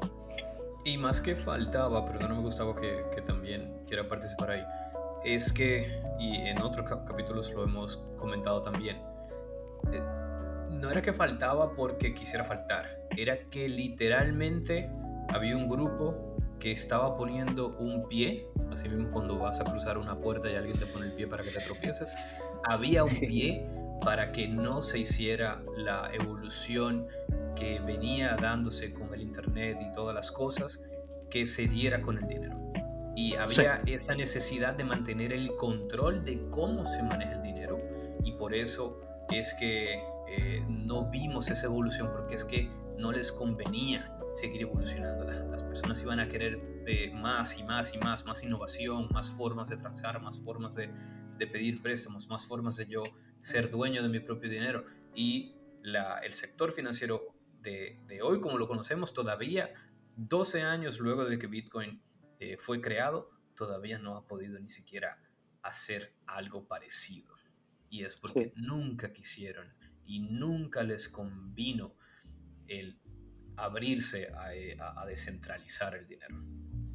Y 0.84 0.98
más 0.98 1.20
que 1.20 1.34
faltaba, 1.34 2.04
pero 2.06 2.28
no 2.28 2.36
me 2.36 2.42
gustaba 2.42 2.74
que, 2.74 3.04
que 3.14 3.22
también 3.22 3.82
quiera 3.86 4.08
participar 4.08 4.50
ahí, 4.50 4.64
es 5.24 5.52
que, 5.52 6.02
y 6.18 6.36
en 6.36 6.60
otros 6.60 6.88
capítulos 7.06 7.52
lo 7.52 7.64
hemos 7.64 7.98
comentado 8.16 8.62
también, 8.62 8.96
eh, 9.92 10.02
no 10.70 10.90
era 10.90 11.02
que 11.02 11.12
faltaba 11.12 11.74
porque 11.74 12.14
quisiera 12.14 12.44
faltar, 12.44 13.06
era 13.16 13.38
que 13.50 13.68
literalmente 13.68 14.90
había 15.28 15.56
un 15.56 15.68
grupo 15.68 16.36
que 16.62 16.70
estaba 16.70 17.16
poniendo 17.16 17.76
un 17.78 18.08
pie, 18.08 18.46
así 18.70 18.88
mismo 18.88 19.10
cuando 19.10 19.36
vas 19.36 19.58
a 19.58 19.64
cruzar 19.64 19.98
una 19.98 20.16
puerta 20.16 20.48
y 20.48 20.54
alguien 20.54 20.78
te 20.78 20.86
pone 20.86 21.06
el 21.06 21.12
pie 21.12 21.26
para 21.26 21.42
que 21.42 21.50
te 21.50 21.58
tropieces, 21.58 22.14
había 22.62 23.02
un 23.02 23.18
pie 23.18 23.66
para 24.04 24.30
que 24.30 24.46
no 24.46 24.80
se 24.80 25.00
hiciera 25.00 25.60
la 25.76 26.08
evolución 26.14 27.08
que 27.56 27.80
venía 27.80 28.36
dándose 28.40 28.92
con 28.92 29.12
el 29.12 29.22
Internet 29.22 29.76
y 29.80 29.92
todas 29.92 30.14
las 30.14 30.30
cosas, 30.30 30.80
que 31.30 31.46
se 31.46 31.66
diera 31.66 32.00
con 32.00 32.18
el 32.18 32.28
dinero. 32.28 32.56
Y 33.16 33.34
había 33.34 33.82
esa 33.86 34.14
necesidad 34.14 34.74
de 34.74 34.84
mantener 34.84 35.32
el 35.32 35.56
control 35.56 36.24
de 36.24 36.48
cómo 36.50 36.84
se 36.84 37.02
maneja 37.02 37.32
el 37.32 37.42
dinero. 37.42 37.80
Y 38.22 38.32
por 38.34 38.54
eso 38.54 39.00
es 39.30 39.52
que 39.54 39.94
eh, 40.28 40.64
no 40.68 41.10
vimos 41.10 41.50
esa 41.50 41.66
evolución, 41.66 42.08
porque 42.12 42.36
es 42.36 42.44
que 42.44 42.70
no 42.98 43.10
les 43.10 43.32
convenía 43.32 44.16
seguir 44.32 44.62
evolucionando. 44.62 45.24
Las, 45.24 45.62
personas 45.62 46.02
iban 46.02 46.20
a 46.20 46.28
querer 46.28 46.60
eh, 46.86 47.10
más 47.14 47.56
y 47.58 47.64
más 47.64 47.94
y 47.94 47.98
más, 47.98 48.24
más 48.24 48.42
innovación, 48.42 49.08
más 49.12 49.30
formas 49.30 49.68
de 49.68 49.76
transar, 49.76 50.20
más 50.20 50.38
formas 50.40 50.74
de, 50.74 50.90
de 51.38 51.46
pedir 51.46 51.80
préstamos, 51.80 52.28
más 52.28 52.46
formas 52.46 52.76
de 52.76 52.86
yo 52.86 53.02
ser 53.40 53.70
dueño 53.70 54.02
de 54.02 54.08
mi 54.08 54.20
propio 54.20 54.50
dinero. 54.50 54.84
Y 55.14 55.54
la, 55.82 56.18
el 56.18 56.32
sector 56.32 56.72
financiero 56.72 57.34
de, 57.60 58.00
de, 58.06 58.22
hoy, 58.22 58.40
como 58.40 58.58
lo 58.58 58.68
conocemos, 58.68 59.12
todavía 59.12 59.72
12 60.16 60.62
años 60.62 61.00
luego 61.00 61.24
de 61.24 61.38
que 61.38 61.46
Bitcoin 61.46 62.02
eh, 62.38 62.56
fue 62.56 62.80
creado, 62.80 63.30
todavía 63.56 63.98
no 63.98 64.16
ha 64.16 64.26
podido 64.26 64.58
ni 64.58 64.68
siquiera 64.68 65.18
hacer 65.62 66.14
algo 66.26 66.66
parecido. 66.66 67.34
Y 67.88 68.04
es 68.04 68.16
porque 68.16 68.52
nunca 68.56 69.12
quisieron 69.12 69.72
y 70.06 70.20
nunca 70.20 70.82
les 70.82 71.08
convino 71.08 71.94
el 72.66 72.98
abrirse 73.56 74.26
a, 74.36 74.54
eh, 74.54 74.76
descentralizar 75.08 75.94
el 75.94 76.06
dinero. 76.06 76.36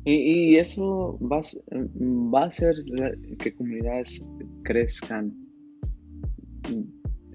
Y, 0.06 0.56
eso 0.56 1.20
va, 1.20 1.42
va, 2.34 2.44
a 2.44 2.46
hacer 2.46 2.76
que 3.40 3.54
comunidades 3.54 4.24
crezcan 4.64 5.34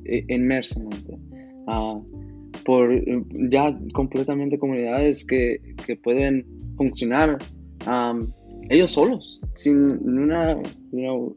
eh, 0.06 0.24
inmersamente. 0.28 1.18
Ah, 1.66 2.00
por 2.64 2.88
ya 3.50 3.78
completamente 3.92 4.58
comunidades 4.58 5.24
que, 5.26 5.60
que 5.84 5.96
pueden 5.96 6.46
funcionar 6.76 7.38
ellos 8.70 8.92
solos, 8.92 9.40
sin 9.54 9.78
una, 10.08 10.56
uh, 10.56 11.36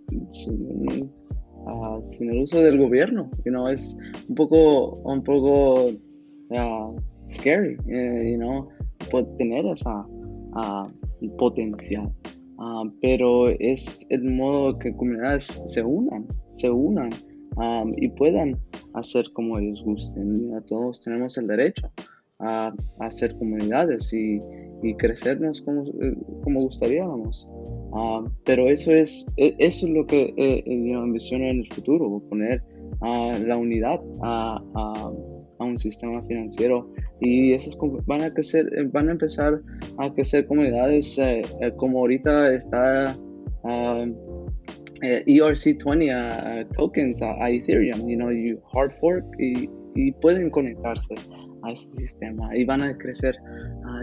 sin, 2.04 2.30
el 2.30 2.42
uso 2.44 2.62
del 2.62 2.78
gobierno. 2.78 3.30
You 3.44 3.52
know, 3.52 3.68
es 3.68 3.98
un 4.30 4.36
poco, 4.36 4.96
un 5.04 5.24
poco 5.24 5.90
uh, 5.90 6.96
scary, 7.28 7.78
uh, 7.88 8.30
you 8.30 8.38
know, 8.38 8.69
tener 9.38 9.65
esa 9.65 10.05
potencial. 11.38 12.11
pero 13.01 13.49
es 13.59 14.05
el 14.09 14.23
modo 14.23 14.78
que 14.80 14.95
comunidades 14.95 15.61
se 15.67 15.84
unan, 15.84 16.26
se 16.51 16.71
unan 16.71 17.09
y 17.97 18.07
puedan 18.09 18.57
hacer 18.93 19.26
como 19.34 19.59
ellos 19.59 19.84
gusten. 19.84 20.51
Todos 20.67 21.01
tenemos 21.01 21.38
el 21.38 21.47
derecho 21.47 21.91
a, 22.39 22.73
hacer 22.99 23.36
comunidades 23.38 24.13
y, 24.13 24.41
y 24.84 24.95
crecernos 24.95 25.61
como, 25.61 25.84
eh, 26.01 26.15
como 26.43 26.61
gustaríamos. 26.61 27.47
Ah, 27.93 28.23
pero 28.43 28.67
eso 28.67 28.91
es, 28.91 29.28
e, 29.38 29.55
eso 29.59 29.88
es 29.88 29.93
lo 29.93 30.05
que 30.05 30.34
eh, 30.38 30.63
eh, 30.65 30.91
yo 30.91 31.03
envisiono 31.03 31.45
en 31.45 31.59
el 31.59 31.73
futuro, 31.73 32.21
poner 32.30 32.61
uh, 33.01 33.45
la 33.45 33.57
unidad 33.57 34.01
a, 34.21 34.61
a, 35.60 35.64
un 35.64 35.78
sistema 35.78 36.22
financiero. 36.24 36.89
Y 37.22 37.53
esas 37.53 37.78
van 38.06 38.22
a 38.22 38.34
crecer, 38.34 38.70
van 38.91 39.10
a 39.10 39.14
empezar 39.14 39.62
a 39.97 40.14
crecer 40.14 40.45
comunidades 40.47 41.20
como 41.78 41.99
ahorita 41.99 42.53
está 42.53 43.16
ERC20 45.01 46.12
a, 46.12 46.68
tokens 46.76 47.22
a, 47.22 47.49
Ethereum, 47.49 48.08
you 48.08 48.16
know, 48.16 48.32
you 48.32 48.60
hard 48.74 48.91
fork 48.99 49.26
y, 49.39 49.70
y 49.95 50.12
pueden 50.14 50.49
conectarse 50.49 51.16
a 51.64 51.72
este 51.72 51.97
sistema. 51.97 52.56
Y 52.56 52.66
van 52.66 52.82
a 52.82 52.97
crecer 52.97 53.36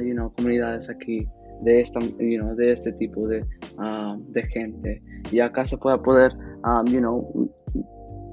you 0.05 0.15
know, 0.15 0.33
comunidades 0.37 0.89
aquí 0.89 1.27
de, 1.63 1.81
esta, 1.81 2.01
you 2.01 2.39
know, 2.39 2.55
de 2.55 2.73
este 2.73 2.93
tipo 2.93 3.29
de, 3.29 3.45
uh, 3.79 4.19
de 4.33 4.43
gente. 4.45 5.03
Y 5.31 5.41
acá 5.41 5.65
se 5.65 5.79
pueda 5.79 6.03
poder 6.03 6.33
you 6.87 6.99
know, 6.99 7.51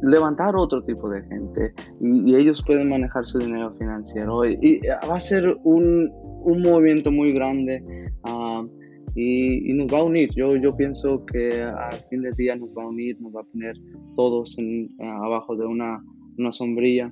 levantar 0.01 0.55
otro 0.55 0.83
tipo 0.83 1.09
de 1.09 1.21
gente 1.23 1.73
y, 2.01 2.35
ellos 2.35 2.63
pueden 2.65 2.89
manejar 2.89 3.25
su 3.25 3.39
dinero 3.39 3.73
financiero 3.77 4.45
y, 4.45 4.81
va 5.09 5.15
a 5.15 5.19
ser 5.19 5.57
un, 5.63 6.09
un 6.43 6.61
movimiento 6.61 7.11
muy 7.11 7.33
grande 7.33 7.83
um, 8.29 8.69
y, 9.15 9.71
y, 9.71 9.73
nos 9.73 9.91
va 9.93 9.99
a 9.99 10.03
unir. 10.03 10.29
Yo, 10.35 10.55
yo 10.55 10.75
pienso 10.75 11.25
que 11.25 11.61
al 11.61 11.97
fin 12.09 12.21
del 12.21 12.33
día 12.35 12.55
nos 12.55 12.69
va 12.71 12.83
a 12.83 12.87
unir, 12.87 13.19
nos 13.19 13.35
va 13.35 13.41
a 13.41 13.51
poner 13.51 13.75
todos 14.15 14.57
en, 14.57 14.89
abajo 14.99 15.55
de 15.55 15.65
una, 15.65 16.01
una 16.37 16.51
sombrilla 16.51 17.11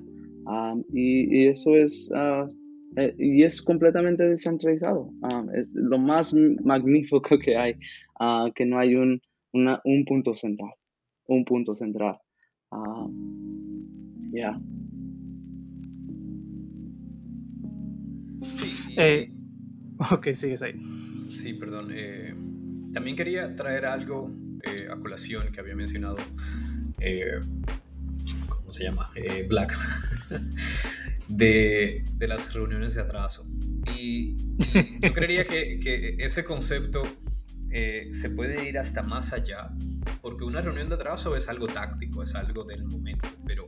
y, 0.92 1.46
eso 1.46 1.76
es, 1.76 2.10
ah, 2.14 2.48
eh, 2.96 3.14
y 3.18 3.42
es 3.42 3.60
completamente 3.62 4.24
descentralizado. 4.24 5.10
es 5.54 5.74
lo 5.76 5.98
más 5.98 6.34
magnífico 6.64 7.20
que 7.44 7.56
hay, 7.56 7.74
ah, 8.20 8.50
que 8.54 8.64
no 8.64 8.78
hay 8.78 8.94
un, 8.94 9.20
un 9.52 10.04
punto 10.06 10.36
central, 10.36 10.72
un 11.26 11.44
punto 11.44 11.74
central. 11.74 12.18
Ya. 14.32 14.60
Eh, 18.96 19.32
ok, 20.10 20.28
sigues 20.34 20.62
ahí. 20.62 20.80
Sí, 21.30 21.54
perdón. 21.54 21.88
Eh, 21.92 22.34
también 22.92 23.16
quería 23.16 23.54
traer 23.54 23.86
algo 23.86 24.30
a 24.90 24.96
colación 24.96 25.50
que 25.50 25.60
había 25.60 25.74
mencionado 25.74 26.16
¿cómo 28.68 28.76
se 28.76 28.84
llama? 28.84 29.10
Eh, 29.14 29.46
Black, 29.48 29.74
de, 31.28 32.04
de, 32.12 32.28
las 32.28 32.52
reuniones 32.52 32.96
de 32.96 33.00
atraso. 33.00 33.46
Y, 33.96 34.36
yo 35.00 35.12
creería 35.14 35.46
que, 35.46 35.80
que 35.80 36.16
ese 36.18 36.44
concepto 36.44 37.02
eh, 37.70 38.10
se 38.12 38.28
puede 38.28 38.68
ir 38.68 38.78
hasta 38.78 39.02
más 39.02 39.32
allá, 39.32 39.70
porque 40.28 40.44
una 40.44 40.60
reunión 40.60 40.90
de 40.90 40.96
atraso 40.96 41.34
es 41.36 41.48
algo 41.48 41.66
táctico, 41.68 42.22
es 42.22 42.34
algo 42.34 42.62
del 42.62 42.84
momento, 42.84 43.26
pero, 43.46 43.64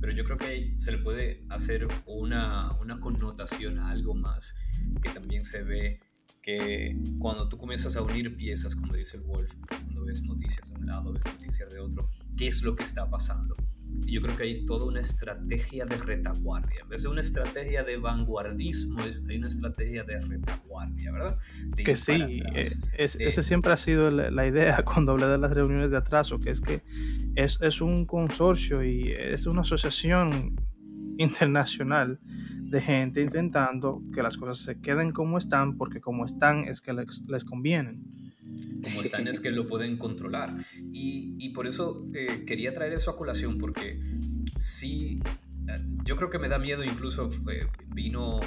pero 0.00 0.14
yo 0.14 0.24
creo 0.24 0.38
que 0.38 0.72
se 0.74 0.90
le 0.90 0.98
puede 0.98 1.44
hacer 1.50 1.86
una, 2.06 2.72
una 2.80 2.98
connotación 2.98 3.78
a 3.78 3.90
algo 3.90 4.14
más 4.14 4.56
que 5.02 5.10
también 5.10 5.44
se 5.44 5.62
ve 5.62 6.00
que 6.42 6.96
cuando 7.18 7.48
tú 7.48 7.56
comienzas 7.56 7.96
a 7.96 8.02
unir 8.02 8.36
piezas, 8.36 8.74
como 8.74 8.94
dice 8.94 9.16
el 9.16 9.22
Wolf, 9.22 9.54
cuando 9.68 10.04
ves 10.04 10.22
noticias 10.24 10.70
de 10.70 10.78
un 10.80 10.86
lado, 10.86 11.12
ves 11.12 11.24
noticias 11.24 11.70
de 11.70 11.78
otro, 11.78 12.08
¿qué 12.36 12.48
es 12.48 12.62
lo 12.62 12.74
que 12.74 12.82
está 12.82 13.08
pasando? 13.08 13.56
yo 14.06 14.20
creo 14.20 14.36
que 14.36 14.42
hay 14.42 14.66
toda 14.66 14.86
una 14.86 15.00
estrategia 15.00 15.84
de 15.86 15.96
retaguardia. 15.96 16.80
En 16.82 16.88
vez 16.88 17.02
de 17.02 17.08
una 17.08 17.20
estrategia 17.20 17.82
de 17.82 17.96
vanguardismo, 17.96 19.00
hay 19.02 19.36
una 19.36 19.46
estrategia 19.46 20.02
de 20.04 20.20
retaguardia, 20.20 21.12
¿verdad? 21.12 21.38
que 21.76 21.96
sí, 21.96 22.12
eh, 22.54 22.60
es, 22.96 23.16
esa 23.16 23.42
siempre 23.42 23.72
ha 23.72 23.76
sido 23.76 24.10
la, 24.10 24.46
idea 24.46 24.82
cuando 24.84 25.12
hablé 25.12 25.26
de 25.26 25.38
las 25.38 25.52
reuniones 25.52 25.90
de 25.90 25.96
atraso, 25.96 26.40
que 26.40 26.50
es 26.50 26.60
que 26.60 26.82
es, 27.36 27.58
es 27.60 27.80
un 27.80 28.04
consorcio 28.06 28.82
y 28.82 29.12
es 29.12 29.46
una 29.46 29.62
asociación 29.62 30.56
internacional 31.22 32.18
de 32.60 32.80
gente 32.80 33.20
intentando 33.20 34.02
que 34.14 34.22
las 34.22 34.36
cosas 34.36 34.58
se 34.58 34.80
queden 34.80 35.12
como 35.12 35.38
están, 35.38 35.76
porque 35.76 36.00
como 36.00 36.24
están 36.24 36.64
es 36.64 36.80
que 36.80 36.92
les, 36.92 37.28
les 37.28 37.44
convienen 37.44 38.22
como 38.82 39.00
están 39.00 39.28
es 39.28 39.40
que 39.40 39.50
lo 39.50 39.66
pueden 39.66 39.96
controlar. 39.96 40.54
Y, 40.92 41.34
y 41.38 41.50
por 41.50 41.66
eso 41.66 42.06
eh, 42.14 42.44
quería 42.46 42.72
traer 42.72 42.92
eso 42.92 43.10
a 43.10 43.16
colación, 43.16 43.58
porque 43.58 44.00
sí, 44.56 45.20
eh, 45.68 45.78
yo 46.04 46.16
creo 46.16 46.30
que 46.30 46.38
me 46.38 46.48
da 46.48 46.58
miedo, 46.58 46.84
incluso 46.84 47.28
eh, 47.50 47.66
vino, 47.94 48.40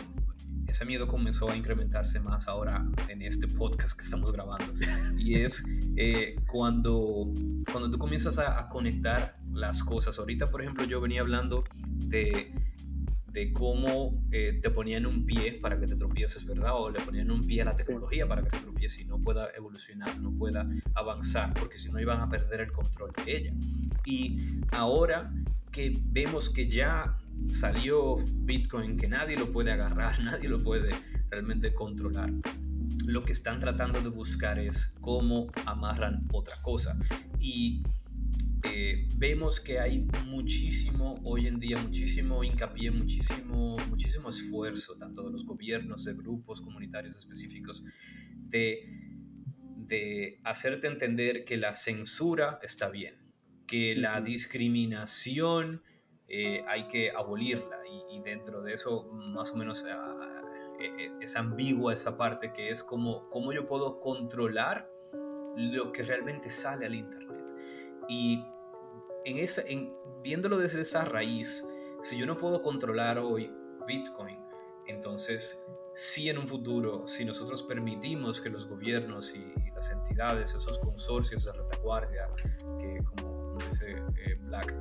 ese 0.67 0.85
miedo 0.85 1.07
comenzó 1.07 1.49
a 1.49 1.55
incrementarse 1.55 2.19
más 2.19 2.47
ahora 2.47 2.85
en 3.07 3.21
este 3.21 3.47
podcast 3.47 3.97
que 3.97 4.03
estamos 4.03 4.31
grabando. 4.31 4.73
Y 5.17 5.35
es 5.41 5.63
cuando, 6.47 7.33
cuando 7.71 7.89
tú 7.89 7.97
comienzas 7.97 8.39
a, 8.39 8.59
a 8.59 8.69
conectar 8.69 9.37
las 9.51 9.83
cosas. 9.83 10.17
Ahorita, 10.19 10.49
por 10.49 10.61
ejemplo, 10.61 10.85
yo 10.85 11.01
venía 11.01 11.21
hablando 11.21 11.63
de 11.87 12.53
de 13.35 13.51
cómo 13.51 14.23
eh, 14.31 14.59
te 14.61 14.69
ponían 14.69 15.05
un 15.05 15.25
pie 15.25 15.59
para 15.61 15.77
que 15.77 15.87
te 15.87 15.97
tropieces, 15.97 16.45
¿verdad? 16.45 16.71
O 16.73 16.89
le 16.89 17.01
ponían 17.01 17.29
un 17.29 17.45
pie 17.45 17.63
a 17.63 17.65
la 17.65 17.75
tecnología 17.75 18.25
para 18.25 18.41
que 18.41 18.49
se 18.49 18.57
tropiece 18.59 19.01
y 19.01 19.05
no 19.05 19.19
pueda 19.19 19.49
evolucionar, 19.57 20.17
no 20.21 20.31
pueda 20.31 20.65
avanzar, 20.93 21.53
porque 21.53 21.75
si 21.75 21.91
no 21.91 21.99
iban 21.99 22.21
a 22.21 22.29
perder 22.29 22.61
el 22.61 22.71
control 22.71 23.11
de 23.25 23.35
ella. 23.35 23.53
Y 24.05 24.61
ahora 24.71 25.33
que 25.69 25.99
vemos 26.05 26.49
que 26.49 26.69
ya 26.69 27.17
salió 27.49 28.17
Bitcoin, 28.17 28.97
que 28.97 29.07
nadie 29.07 29.37
lo 29.37 29.51
puede 29.51 29.71
agarrar, 29.71 30.19
nadie 30.23 30.49
lo 30.49 30.63
puede 30.63 30.95
realmente 31.29 31.73
controlar, 31.73 32.31
lo 33.05 33.23
que 33.23 33.33
están 33.33 33.59
tratando 33.59 34.01
de 34.01 34.09
buscar 34.09 34.59
es 34.59 34.95
cómo 35.01 35.47
amarran 35.65 36.27
otra 36.31 36.61
cosa. 36.61 36.97
Y 37.39 37.83
eh, 38.63 39.07
vemos 39.17 39.59
que 39.59 39.79
hay 39.79 40.07
muchísimo 40.25 41.19
hoy 41.23 41.47
en 41.47 41.59
día, 41.59 41.77
muchísimo 41.77 42.43
hincapié, 42.43 42.89
muchísimo, 42.91 43.77
muchísimo 43.89 44.29
esfuerzo, 44.29 44.95
tanto 44.97 45.23
de 45.23 45.31
los 45.31 45.45
gobiernos, 45.45 46.03
de 46.05 46.13
grupos 46.13 46.61
comunitarios 46.61 47.17
específicos, 47.17 47.83
de, 48.33 48.89
de 49.77 50.39
hacerte 50.43 50.87
entender 50.87 51.45
que 51.45 51.57
la 51.57 51.75
censura 51.75 52.59
está 52.63 52.89
bien, 52.89 53.15
que 53.67 53.95
la 53.95 54.19
discriminación 54.21 55.83
eh, 56.27 56.63
hay 56.67 56.87
que 56.87 57.11
abolirla 57.11 57.79
y, 58.09 58.19
dentro 58.21 58.61
de 58.61 58.73
eso 58.73 59.03
más 59.11 59.51
o 59.51 59.55
menos 59.55 59.85
ah, 59.87 60.41
eh, 60.79 61.11
es 61.21 61.35
ambigua 61.35 61.93
esa 61.93 62.17
parte 62.17 62.51
que 62.51 62.69
es 62.69 62.83
como 62.83 63.29
cómo 63.29 63.53
yo 63.53 63.65
puedo 63.65 63.99
controlar 63.99 64.89
lo 65.55 65.91
que 65.91 66.03
realmente 66.03 66.49
sale 66.49 66.85
al 66.85 66.95
Internet. 66.95 67.53
Y 68.09 68.43
en 69.25 69.37
esa, 69.37 69.63
viéndolo 70.23 70.57
desde 70.57 70.81
esa 70.81 71.05
raíz, 71.05 71.67
si 72.01 72.17
yo 72.17 72.25
no 72.25 72.37
puedo 72.37 72.61
controlar 72.61 73.19
hoy 73.19 73.51
Bitcoin, 73.87 74.39
entonces 74.87 75.65
si 75.93 76.29
en 76.29 76.37
un 76.37 76.47
futuro, 76.47 77.07
si 77.07 77.23
nosotros 77.23 77.63
permitimos 77.63 78.41
que 78.41 78.49
los 78.49 78.67
gobiernos 78.67 79.33
y, 79.33 79.53
las 79.73 79.91
entidades, 79.91 80.55
esos 80.55 80.79
consorcios 80.79 81.43
de 81.43 81.51
retaguardia, 81.51 82.29
que 82.79 82.97
como 83.03 83.57
dice 83.67 84.01
eh, 84.17 84.35
Black, 84.39 84.73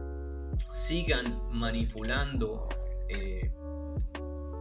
sigan 0.71 1.41
manipulando 1.51 2.69
eh, 3.09 3.51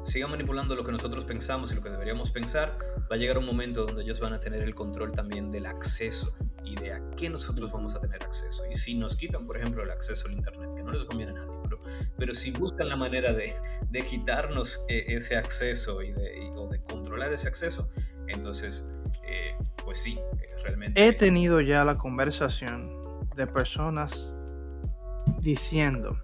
sigan 0.03 0.31
manipulando 0.31 0.75
lo 0.75 0.83
que 0.83 0.91
nosotros 0.91 1.23
pensamos 1.23 1.71
y 1.71 1.75
lo 1.75 1.81
que 1.81 1.89
deberíamos 1.89 2.29
pensar, 2.29 2.77
va 3.11 3.15
a 3.15 3.17
llegar 3.17 3.37
un 3.37 3.45
momento 3.45 3.85
donde 3.85 4.03
ellos 4.03 4.19
van 4.19 4.33
a 4.33 4.39
tener 4.39 4.61
el 4.61 4.75
control 4.75 5.11
también 5.11 5.49
del 5.49 5.65
acceso 5.65 6.35
y 6.65 6.75
de 6.75 6.93
a 6.93 7.01
qué 7.17 7.29
nosotros 7.29 7.71
vamos 7.71 7.95
a 7.95 7.99
tener 7.99 8.21
acceso. 8.23 8.63
Y 8.69 8.75
si 8.75 8.95
nos 8.95 9.15
quitan, 9.15 9.45
por 9.47 9.57
ejemplo, 9.57 9.81
el 9.81 9.91
acceso 9.91 10.27
al 10.27 10.33
Internet, 10.33 10.71
que 10.75 10.83
no 10.83 10.91
les 10.91 11.05
conviene 11.05 11.31
a 11.31 11.35
nadie, 11.35 11.53
pero, 11.63 11.81
pero 12.17 12.33
si 12.33 12.51
buscan 12.51 12.89
la 12.89 12.95
manera 12.95 13.33
de, 13.33 13.55
de 13.89 14.03
quitarnos 14.03 14.83
eh, 14.89 15.05
ese 15.07 15.37
acceso 15.37 16.01
y 16.01 16.11
de, 16.11 16.51
o 16.55 16.67
de 16.67 16.81
controlar 16.81 17.31
ese 17.33 17.47
acceso, 17.47 17.89
entonces, 18.27 18.89
eh, 19.25 19.55
pues 19.83 19.97
sí, 19.97 20.19
eh, 20.41 20.49
realmente... 20.63 21.07
He 21.07 21.13
tenido 21.13 21.61
ya 21.61 21.85
la 21.85 21.97
conversación 21.97 23.27
de 23.35 23.47
personas 23.47 24.35
diciendo 25.43 26.17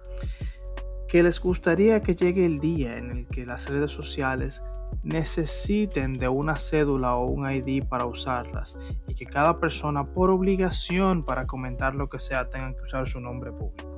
que 1.07 1.22
les 1.22 1.39
gustaría 1.39 2.01
que 2.01 2.15
llegue 2.15 2.45
el 2.45 2.59
día 2.59 2.97
en 2.97 3.11
el 3.11 3.28
que 3.28 3.45
las 3.45 3.70
redes 3.70 3.91
sociales 3.91 4.63
necesiten 5.03 6.13
de 6.13 6.28
una 6.28 6.57
cédula 6.57 7.15
o 7.15 7.26
un 7.26 7.49
ID 7.49 7.84
para 7.88 8.05
usarlas 8.05 8.78
y 9.07 9.15
que 9.15 9.26
cada 9.26 9.59
persona 9.59 10.13
por 10.13 10.30
obligación 10.30 11.24
para 11.24 11.45
comentar 11.45 11.95
lo 11.95 12.09
que 12.09 12.20
sea 12.20 12.49
tengan 12.49 12.76
que 12.76 12.82
usar 12.82 13.07
su 13.07 13.20
nombre 13.20 13.51
público. 13.51 13.89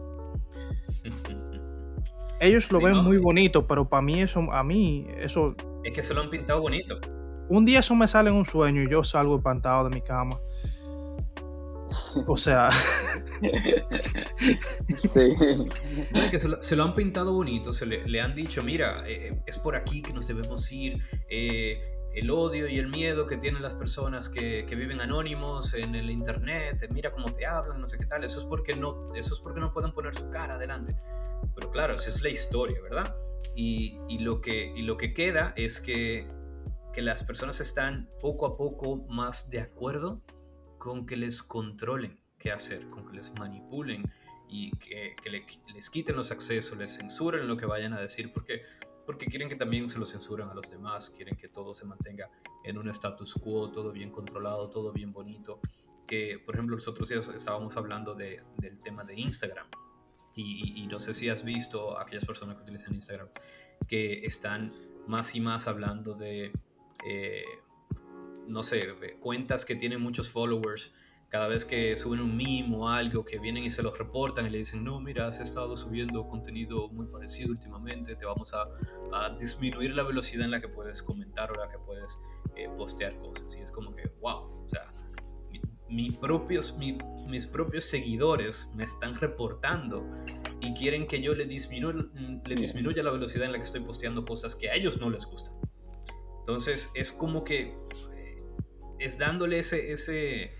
Ellos 2.40 2.72
lo 2.72 2.82
ven 2.82 2.98
muy 2.98 3.18
bonito, 3.18 3.68
pero 3.68 3.88
para 3.88 4.02
mí 4.02 4.20
eso, 4.20 4.52
a 4.52 4.64
mí 4.64 5.06
eso... 5.20 5.56
Es 5.84 5.94
que 5.94 6.02
se 6.02 6.16
lo 6.16 6.22
han 6.22 6.32
pintado 6.32 6.60
bonito. 6.60 7.00
Un 7.50 7.66
día 7.66 7.80
eso 7.80 7.94
me 7.94 8.08
sale 8.08 8.32
en 8.32 8.36
un 8.36 8.46
sueño 8.46 8.82
y 8.82 8.90
yo 8.90 9.04
salgo 9.04 9.36
espantado 9.36 9.88
de 9.88 9.92
mi 9.94 10.02
cama. 10.02 10.40
O 12.28 12.38
sea. 12.38 12.70
sí. 14.98 15.36
que 16.30 16.40
se, 16.40 16.76
lo, 16.76 16.84
han 16.84 16.96
pintado 16.96 17.34
bonito, 17.34 17.74
se 17.74 17.86
le, 17.86 18.22
han 18.22 18.34
dicho, 18.34 18.64
mira, 18.64 18.98
eh, 19.06 19.42
es 19.46 19.58
por 19.58 19.76
aquí 19.76 20.02
que 20.02 20.14
nos 20.14 20.28
debemos 20.28 20.72
ir. 20.72 21.02
Eh, 21.30 21.92
el 22.14 22.30
odio 22.30 22.68
y 22.68 22.78
el 22.78 22.90
miedo 22.90 23.26
que 23.26 23.38
tienen 23.38 23.62
las 23.62 23.74
personas 23.74 24.28
que, 24.28 24.66
viven 24.70 25.02
anónimos 25.02 25.74
en 25.74 25.96
el 25.96 26.10
internet, 26.10 26.86
mira 26.92 27.12
cómo 27.12 27.32
te 27.32 27.46
hablan, 27.46 27.80
no 27.80 27.88
sé 27.88 27.98
qué 27.98 28.06
tal, 28.06 28.24
eso 28.24 28.40
es 28.40 28.46
porque 28.46 28.76
no, 28.76 29.14
eso 29.16 29.34
es 29.34 29.40
porque 29.40 29.60
no 29.60 29.72
pueden 29.72 29.94
poner 29.94 30.14
su 30.14 30.30
cara 30.30 30.56
adelante. 30.56 30.96
Pero 31.56 31.72
claro, 31.72 31.96
esa 31.96 32.10
es 32.10 32.22
la 32.22 32.30
historia, 32.30 32.82
¿verdad? 32.82 33.16
Y, 33.56 33.98
lo, 34.20 34.42
que, 34.42 34.74
y 34.76 34.84
lo 34.84 34.98
que 34.98 35.14
queda 35.14 35.54
es 35.56 35.82
que, 35.82 36.28
que 36.94 37.02
las 37.02 37.24
personas 37.24 37.60
están 37.62 38.10
poco 38.20 38.46
a 38.46 38.58
poco 38.58 38.98
más 39.08 39.50
de 39.50 39.62
acuerdo 39.62 40.22
con 40.82 41.06
que 41.06 41.16
les 41.16 41.44
controlen 41.44 42.20
qué 42.40 42.52
hacer, 42.52 42.90
con 42.90 43.06
que 43.06 43.14
les 43.14 43.32
manipulen 43.36 44.12
y 44.50 44.72
que, 44.78 45.16
les 45.76 45.90
quiten 45.92 46.16
los 46.16 46.32
accesos, 46.32 46.76
les 46.76 46.98
censuren 46.98 47.48
lo 47.48 47.56
que 47.56 47.68
vayan 47.68 47.94
a 47.94 48.02
decir, 48.02 48.34
porque, 48.34 48.64
porque 49.06 49.28
quieren 49.28 49.48
que 49.48 49.56
también 49.56 49.88
se 49.88 50.00
lo 50.00 50.08
censuren 50.08 50.50
a 50.50 50.56
los 50.56 50.68
demás, 50.72 51.12
quieren 51.12 51.38
que 51.38 51.48
todo 51.50 51.76
se 51.76 51.86
mantenga 51.86 52.32
en 52.64 52.80
un 52.80 52.90
status 52.90 53.36
quo, 53.36 53.70
todo 53.72 53.92
bien 53.92 54.10
controlado, 54.10 54.72
todo 54.72 54.92
bien 54.92 55.14
bonito. 55.14 55.60
Que, 56.08 56.40
por 56.44 56.56
ejemplo, 56.56 56.78
nosotros 56.78 57.08
ya 57.10 57.18
estábamos 57.18 57.78
hablando 57.78 58.16
de, 58.16 58.42
del 58.58 58.82
tema 58.82 59.04
de 59.04 59.14
Instagram. 59.20 59.68
Y, 60.34 60.88
no 60.88 60.98
sé 60.98 61.14
si 61.14 61.30
has 61.30 61.44
visto 61.44 61.96
a 61.96 62.02
aquellas 62.02 62.26
personas 62.26 62.56
que 62.56 62.64
utilizan 62.64 62.96
Instagram 62.96 63.30
que 63.88 64.26
están 64.26 64.74
más 65.06 65.36
y 65.36 65.42
más 65.42 65.68
hablando 65.68 66.16
de 66.16 66.52
eh, 67.06 67.44
no 68.48 68.64
sé, 68.64 68.88
cuentas 69.20 69.66
que 69.66 69.76
tienen 69.76 70.02
muchos 70.02 70.30
followers, 70.30 70.94
cada 71.30 71.48
vez 71.48 71.64
que 71.64 71.96
suben 71.96 72.20
un 72.20 72.36
meme 72.36 72.76
o 72.76 72.90
algo, 72.90 73.24
que 73.24 73.40
vienen 73.40 73.64
y 73.64 73.70
se 73.70 73.82
los 73.82 73.98
reportan 73.98 74.46
y 74.48 74.50
le 74.50 74.58
dicen, 74.58 74.84
no, 74.84 75.00
mira, 75.00 75.28
has 75.28 75.40
estado 75.40 75.78
subiendo 75.78 76.28
contenido 76.28 76.90
muy 76.90 77.08
parecido 77.08 77.52
últimamente, 77.52 78.16
te 78.16 78.26
vamos 78.26 78.54
a, 78.54 78.68
disminuir 79.38 79.94
la 79.94 80.04
velocidad 80.04 80.46
en 80.46 80.52
la 80.52 80.62
que 80.62 80.70
puedes 80.70 81.04
comentar 81.04 81.52
o 81.52 81.56
la 81.56 81.70
que 81.70 81.78
puedes 81.80 82.20
eh, 82.56 82.70
postear 82.78 83.18
cosas. 83.20 83.56
Y 83.58 83.62
es 83.62 83.72
como 83.72 83.94
que, 83.94 84.10
wow, 84.22 84.64
o 84.64 84.70
sea, 84.70 84.94
propios, 86.20 86.78
mis 87.28 87.48
propios 87.48 87.86
seguidores 87.86 88.72
me 88.76 88.84
están 88.84 89.16
reportando 89.16 90.06
y 90.62 90.74
quieren 90.74 91.08
que 91.08 91.22
yo 91.22 91.34
le, 91.34 91.46
le 91.46 92.56
disminuya 92.56 93.04
la 93.04 93.12
velocidad 93.12 93.46
en 93.46 93.52
la 93.52 93.58
que 93.58 93.66
estoy 93.66 93.82
posteando 93.82 94.26
cosas 94.26 94.56
que 94.56 94.70
a 94.70 94.76
ellos 94.76 95.00
no 95.00 95.10
les 95.10 95.26
gustan. 95.26 95.56
Entonces 96.40 96.92
es 96.96 97.12
como 97.12 97.44
que 97.44 97.78
es 99.02 99.18
dándole 99.18 99.60
ese, 99.60 99.92
ese, 99.92 100.52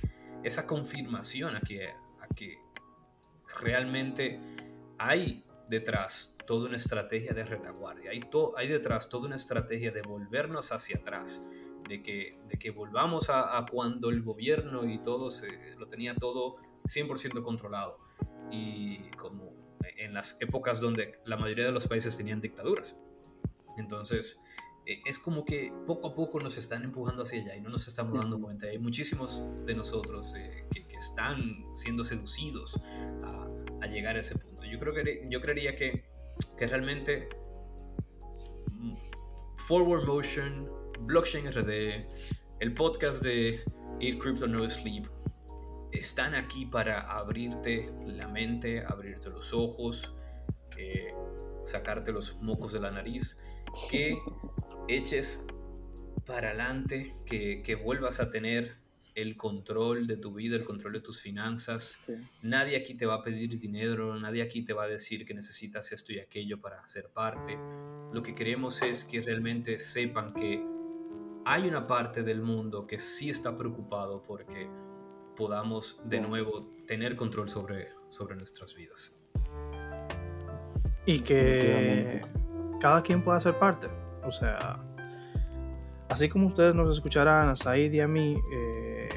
esa 0.44 0.66
confirmación 0.66 1.56
a 1.56 1.62
que, 1.62 1.90
a 1.90 2.28
que 2.36 2.58
realmente 3.62 4.40
hay 4.98 5.46
detrás 5.70 6.36
toda 6.48 6.68
una 6.68 6.78
estrategia 6.78 7.34
de 7.34 7.46
retaguardia, 7.46 8.12
hay, 8.12 8.22
hay 8.58 8.68
detrás 8.68 9.10
toda 9.10 9.28
una 9.28 9.36
estrategia 9.36 9.92
de 9.92 10.02
volvernos 10.02 10.72
hacia 10.72 10.98
atrás, 10.98 11.48
de 11.88 12.02
que, 12.02 12.40
de 12.48 12.58
que 12.58 12.72
volvamos 12.72 13.30
a, 13.30 13.64
cuando 13.72 14.10
el 14.10 14.24
gobierno 14.24 14.86
y 14.86 14.98
todo 15.00 15.30
se, 15.30 15.76
lo 15.78 15.88
tenía 15.88 16.16
todo 16.16 16.58
100% 16.86 17.44
controlado 17.44 18.00
y 18.50 19.12
como 19.12 19.54
en 19.98 20.14
las 20.14 20.38
épocas 20.40 20.82
donde 20.82 21.20
la 21.26 21.38
mayoría 21.38 21.66
de 21.66 21.72
los 21.72 21.88
países 21.88 22.18
tenían 22.18 22.42
dictaduras. 22.42 23.00
Entonces, 23.78 24.42
es 24.86 25.20
como 25.20 25.46
que 25.46 25.72
poco 25.86 26.10
a 26.10 26.16
poco 26.16 26.40
nos 26.40 26.58
están 26.58 26.84
empujando 26.84 27.24
hacia 27.24 27.42
allá 27.42 27.56
y 27.56 27.62
no 27.62 27.70
nos 27.70 27.88
estamos 27.88 28.18
dando 28.20 28.40
cuenta. 28.40 28.68
Hay 28.68 28.80
muchísimos 28.80 29.42
de 29.66 29.76
nosotros 29.76 30.34
eh, 30.36 30.66
que, 30.74 30.86
están 31.02 31.66
siendo 31.74 32.04
seducidos 32.04 32.80
a, 33.24 33.48
a, 33.82 33.88
llegar 33.88 34.16
a 34.16 34.20
ese 34.20 34.38
punto. 34.38 34.64
Yo, 34.66 34.80
creo 34.80 34.94
que, 34.94 35.26
yo 35.30 35.42
creería 35.42 35.76
que, 35.76 36.04
que 36.58 36.68
realmente 36.68 37.28
mm, 38.72 38.92
Forward 39.58 40.06
Motion, 40.06 40.70
Blockchain 41.00 41.52
RD, 41.52 42.06
el 42.60 42.74
podcast 42.76 43.24
de 43.24 43.64
Eat 44.00 44.20
Crypto 44.20 44.48
No 44.48 44.70
Sleep, 44.70 45.08
están 45.92 46.36
aquí 46.36 46.66
para 46.66 47.02
abrirte 47.02 47.92
la 48.06 48.28
mente, 48.28 48.84
abrirte 48.86 49.30
los 49.30 49.54
ojos, 49.54 50.16
eh, 50.78 51.14
sacarte 51.64 52.12
los 52.12 52.36
mocos 52.42 52.74
de 52.74 52.80
la 52.80 52.92
nariz, 52.92 53.40
que 53.90 54.18
eches 54.96 55.46
para 56.26 56.50
adelante, 56.50 57.16
que, 57.26 57.62
que, 57.64 57.76
vuelvas 57.76 58.20
a 58.20 58.30
tener 58.30 58.76
el 59.16 59.36
control 59.36 60.08
de 60.08 60.18
tu 60.18 60.34
vida, 60.34 60.56
el 60.56 60.64
control 60.64 60.94
de 60.94 61.02
tus 61.02 61.20
finanzas. 61.20 62.00
Nadie 62.42 62.78
aquí 62.78 62.94
te 62.94 63.06
va 63.06 63.16
a 63.16 63.24
pedir 63.24 63.60
dinero, 63.60 64.18
nadie 64.20 64.42
aquí 64.42 64.64
te 64.64 64.74
va 64.74 64.84
a 64.84 64.88
decir 64.88 65.26
que 65.26 65.34
necesitas 65.34 65.92
esto 65.92 66.14
y 66.14 66.20
aquello 66.20 66.62
para 66.62 66.86
ser 66.88 67.10
parte. 67.10 67.58
Lo 68.14 68.24
que 68.24 68.36
queremos 68.36 68.82
es 68.82 69.06
que 69.06 69.22
realmente 69.22 69.80
sepan 69.80 70.34
que 70.34 70.64
hay 71.46 71.68
una 71.68 71.88
parte 71.88 72.24
del 72.24 72.42
mundo 72.42 72.86
que 72.86 73.00
sí 73.00 73.30
está 73.30 73.56
preocupado 73.56 74.22
porque 74.24 74.70
podamos 75.36 76.00
de 76.06 76.22
nuevo 76.22 76.70
tener 76.86 77.16
control 77.16 77.50
sobre, 77.50 77.90
sobre 78.10 78.36
nuestras 78.36 78.76
vidas. 78.76 79.18
Y 81.06 81.22
que 81.22 82.22
cada 82.80 83.02
quien 83.02 83.24
pueda 83.24 83.40
ser 83.40 83.58
parte. 83.58 84.01
O 84.24 84.32
sea, 84.32 84.80
así 86.10 86.30
como 86.30 86.48
ustedes 86.48 86.76
nos 86.76 86.96
escucharán 86.96 87.50
a 87.50 87.56
Said 87.56 87.92
y 87.94 88.00
a 88.00 88.08
mí, 88.08 88.38
eh, 88.54 89.10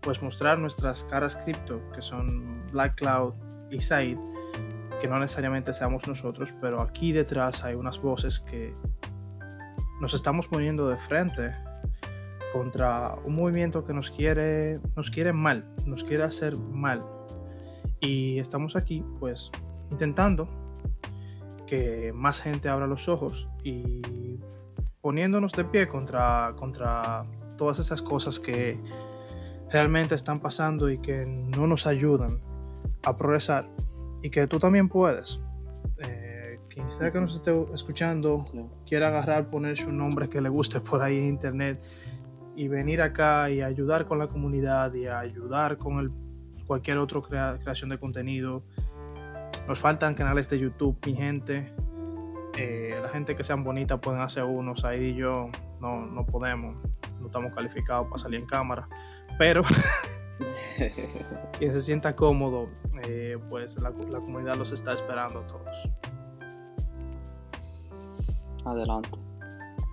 pues 0.00 0.22
mostrar 0.22 0.58
nuestras 0.58 1.04
caras 1.04 1.36
cripto, 1.36 1.82
que 1.92 2.02
son 2.02 2.66
Black 2.72 2.96
Cloud 2.96 3.34
y 3.70 3.80
Said, 3.80 4.18
que 5.00 5.08
no 5.08 5.18
necesariamente 5.18 5.72
seamos 5.74 6.06
nosotros, 6.06 6.54
pero 6.60 6.80
aquí 6.80 7.12
detrás 7.12 7.64
hay 7.64 7.74
unas 7.74 8.00
voces 8.00 8.40
que 8.40 8.74
nos 10.00 10.14
estamos 10.14 10.48
poniendo 10.48 10.88
de 10.88 10.96
frente 10.96 11.54
contra 12.52 13.16
un 13.24 13.34
movimiento 13.34 13.84
que 13.84 13.92
nos 13.92 14.10
quiere, 14.10 14.80
nos 14.94 15.10
quiere 15.10 15.32
mal, 15.32 15.64
nos 15.86 16.04
quiere 16.04 16.22
hacer 16.22 16.56
mal. 16.56 17.04
Y 18.00 18.38
estamos 18.38 18.76
aquí, 18.76 19.04
pues, 19.18 19.50
intentando 19.90 20.63
que 21.66 22.12
más 22.14 22.40
gente 22.40 22.68
abra 22.68 22.86
los 22.86 23.08
ojos 23.08 23.48
y 23.62 24.40
poniéndonos 25.00 25.52
de 25.52 25.64
pie 25.64 25.88
contra, 25.88 26.54
contra 26.56 27.26
todas 27.56 27.78
esas 27.78 28.02
cosas 28.02 28.38
que 28.40 28.78
realmente 29.70 30.14
están 30.14 30.40
pasando 30.40 30.88
y 30.90 30.98
que 30.98 31.26
no 31.26 31.66
nos 31.66 31.86
ayudan 31.86 32.40
a 33.02 33.16
progresar 33.16 33.68
y 34.22 34.30
que 34.30 34.46
tú 34.46 34.58
también 34.58 34.88
puedes. 34.88 35.40
Eh, 35.98 36.58
quien 36.68 36.90
sea 36.90 37.10
que 37.10 37.20
nos 37.20 37.34
esté 37.34 37.52
escuchando, 37.74 38.44
quiera 38.86 39.08
agarrar, 39.08 39.50
poner 39.50 39.76
su 39.76 39.92
nombre 39.92 40.28
que 40.28 40.40
le 40.40 40.48
guste 40.48 40.80
por 40.80 41.02
ahí 41.02 41.18
en 41.18 41.24
internet 41.24 41.82
y 42.56 42.68
venir 42.68 43.02
acá 43.02 43.50
y 43.50 43.62
ayudar 43.62 44.06
con 44.06 44.18
la 44.18 44.28
comunidad 44.28 44.94
y 44.94 45.06
ayudar 45.06 45.76
con 45.76 45.98
el, 45.98 46.10
cualquier 46.66 46.98
otra 46.98 47.20
creación 47.62 47.90
de 47.90 47.98
contenido. 47.98 48.62
Nos 49.66 49.80
faltan 49.80 50.14
canales 50.14 50.48
de 50.48 50.58
YouTube, 50.58 50.98
mi 51.06 51.14
gente. 51.14 51.74
Eh, 52.56 52.98
la 53.02 53.08
gente 53.08 53.34
que 53.34 53.44
sean 53.44 53.64
bonitas 53.64 53.98
pueden 54.00 54.20
hacer 54.20 54.44
unos. 54.44 54.84
Ahí 54.84 55.06
y 55.06 55.14
yo 55.14 55.50
no, 55.80 56.06
no 56.06 56.26
podemos. 56.26 56.74
No 57.20 57.26
estamos 57.26 57.54
calificados 57.54 58.06
para 58.06 58.18
salir 58.18 58.40
en 58.40 58.46
cámara. 58.46 58.88
Pero 59.38 59.62
quien 61.58 61.72
se 61.72 61.80
sienta 61.80 62.14
cómodo, 62.14 62.68
eh, 63.04 63.38
pues 63.48 63.80
la, 63.80 63.90
la 63.90 64.20
comunidad 64.20 64.56
los 64.56 64.72
está 64.72 64.92
esperando 64.92 65.40
a 65.40 65.46
todos. 65.46 65.90
Adelante. 68.64 69.10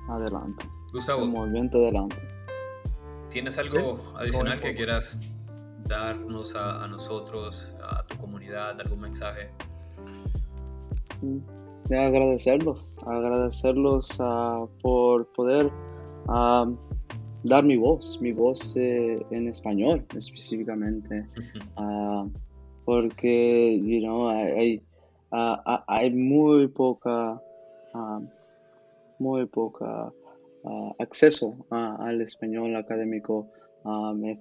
Adelante. 0.09 0.65
Gustavo. 0.91 1.26
movimiento 1.26 1.78
adelante. 1.78 2.17
¿Tienes 3.30 3.57
algo 3.57 4.13
adicional 4.17 4.59
que 4.59 4.76
quieras 4.76 5.17
darnos 5.86 6.55
a, 6.55 6.86
nosotros, 6.88 7.76
a 7.92 8.06
tu 8.08 8.18
comunidad, 8.18 8.80
algún 8.80 9.02
mensaje? 9.02 9.50
De 11.89 11.98
agradecerlos, 11.98 12.96
agradecerlos 13.06 14.20
uh, 14.20 14.68
por 14.82 15.28
poder 15.34 15.70
uh, 16.28 16.76
dar 17.44 17.64
mi 17.64 17.76
voz, 17.76 18.20
mi 18.22 18.32
voz 18.32 18.76
eh, 18.78 19.26
en 19.32 19.48
español 19.48 20.06
específicamente, 20.16 21.26
uh, 21.78 22.30
porque, 22.86 23.80
you 23.84 24.00
know, 24.00 24.30
hay, 24.30 24.82
hay 25.32 26.12
muy 26.12 26.68
poca, 26.68 27.42
muy 29.20 29.46
poca 29.46 30.12
acceso 31.00 31.66
al 31.70 32.22
español 32.22 32.76
académico 32.76 33.48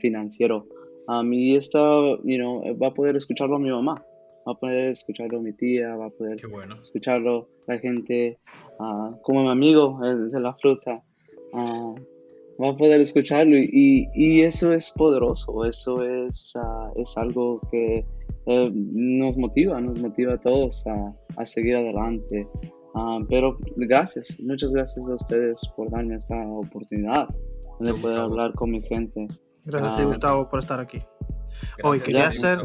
financiero. 0.00 0.66
A 1.10 1.24
mí 1.24 1.56
esta, 1.56 1.80
you 2.22 2.38
know, 2.38 2.62
va 2.78 2.86
a 2.86 2.94
poder 2.94 3.16
escucharlo 3.16 3.58
mi 3.58 3.68
mamá, 3.68 4.00
va 4.46 4.52
a 4.52 4.54
poder 4.54 4.90
escucharlo 4.90 5.40
mi 5.40 5.52
tía, 5.52 5.96
va 5.96 6.06
a 6.06 6.10
poder 6.10 6.36
escucharlo 6.80 7.48
la 7.66 7.78
gente 7.78 8.38
ah, 8.78 9.10
como 9.22 9.42
mi 9.42 9.50
amigo 9.50 9.98
de 10.00 10.40
la 10.40 10.54
fruta. 10.54 11.02
Ah, 11.52 11.94
va 12.62 12.68
a 12.68 12.76
poder 12.76 13.00
escucharlo 13.00 13.56
y, 13.56 14.08
y, 14.14 14.42
eso 14.42 14.72
es 14.72 14.92
poderoso, 14.92 15.64
eso 15.64 16.04
es, 16.04 16.52
ah, 16.54 16.92
es 16.94 17.18
algo 17.18 17.60
que 17.72 18.04
eh, 18.46 18.70
nos 18.72 19.36
motiva, 19.36 19.80
nos 19.80 19.98
motiva 19.98 20.34
a 20.34 20.38
todos 20.38 20.86
a, 20.86 21.12
a 21.36 21.44
seguir 21.44 21.74
adelante, 21.74 22.46
pero 23.28 23.58
gracias, 23.76 24.38
muchas 24.40 24.70
gracias 24.72 25.10
a 25.10 25.14
ustedes 25.16 25.60
por 25.76 25.90
darme 25.90 26.14
esta 26.14 26.36
oportunidad 26.46 27.28
de 27.80 27.94
poder 27.94 28.18
hablar 28.18 28.52
con 28.54 28.70
mi 28.70 28.82
gente. 28.82 29.26
Gracias, 29.78 30.00
ah, 30.00 30.08
Gustavo, 30.08 30.48
por 30.48 30.58
estar 30.58 30.80
aquí. 30.80 31.02
Hoy 31.82 32.00
quería 32.00 32.28
hacer, 32.28 32.60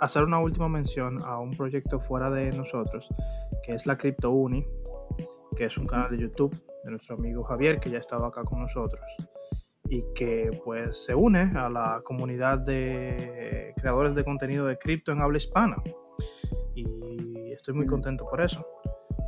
hacer 0.00 0.24
una 0.24 0.40
última 0.40 0.68
mención 0.68 1.18
a 1.24 1.38
un 1.38 1.56
proyecto 1.56 2.00
fuera 2.00 2.30
de 2.30 2.50
nosotros, 2.50 3.08
que 3.64 3.74
es 3.74 3.86
la 3.86 3.96
Crypto 3.96 4.30
Uni, 4.30 4.66
que 5.56 5.64
es 5.64 5.78
un 5.78 5.86
canal 5.86 6.10
de 6.10 6.18
YouTube 6.18 6.54
de 6.84 6.90
nuestro 6.90 7.16
amigo 7.16 7.44
Javier, 7.44 7.80
que 7.80 7.90
ya 7.90 7.96
ha 7.96 8.00
estado 8.00 8.24
acá 8.24 8.44
con 8.44 8.60
nosotros 8.60 9.02
y 9.88 10.04
que 10.14 10.50
pues 10.64 11.04
se 11.04 11.14
une 11.14 11.52
a 11.56 11.68
la 11.68 12.00
comunidad 12.04 12.58
de 12.58 13.72
creadores 13.76 14.14
de 14.14 14.24
contenido 14.24 14.66
de 14.66 14.78
cripto 14.78 15.12
en 15.12 15.20
habla 15.20 15.36
hispana. 15.36 15.76
Y 16.74 17.52
estoy 17.52 17.74
muy 17.74 17.86
contento 17.86 18.26
por 18.28 18.40
eso. 18.40 18.66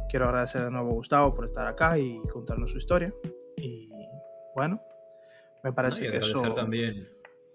Quiero 0.09 0.27
agradecer 0.27 0.65
de 0.65 0.71
nuevo 0.71 0.91
a 0.91 0.95
Gustavo 0.95 1.35
por 1.35 1.45
estar 1.45 1.67
acá 1.67 1.99
y 1.99 2.21
contarnos 2.33 2.71
su 2.71 2.79
historia. 2.79 3.13
Y 3.57 3.89
bueno, 4.55 4.81
me 5.69 5.75
parece 5.75 6.09
que 6.09 6.17
eso... 6.17 6.55
también 6.55 7.09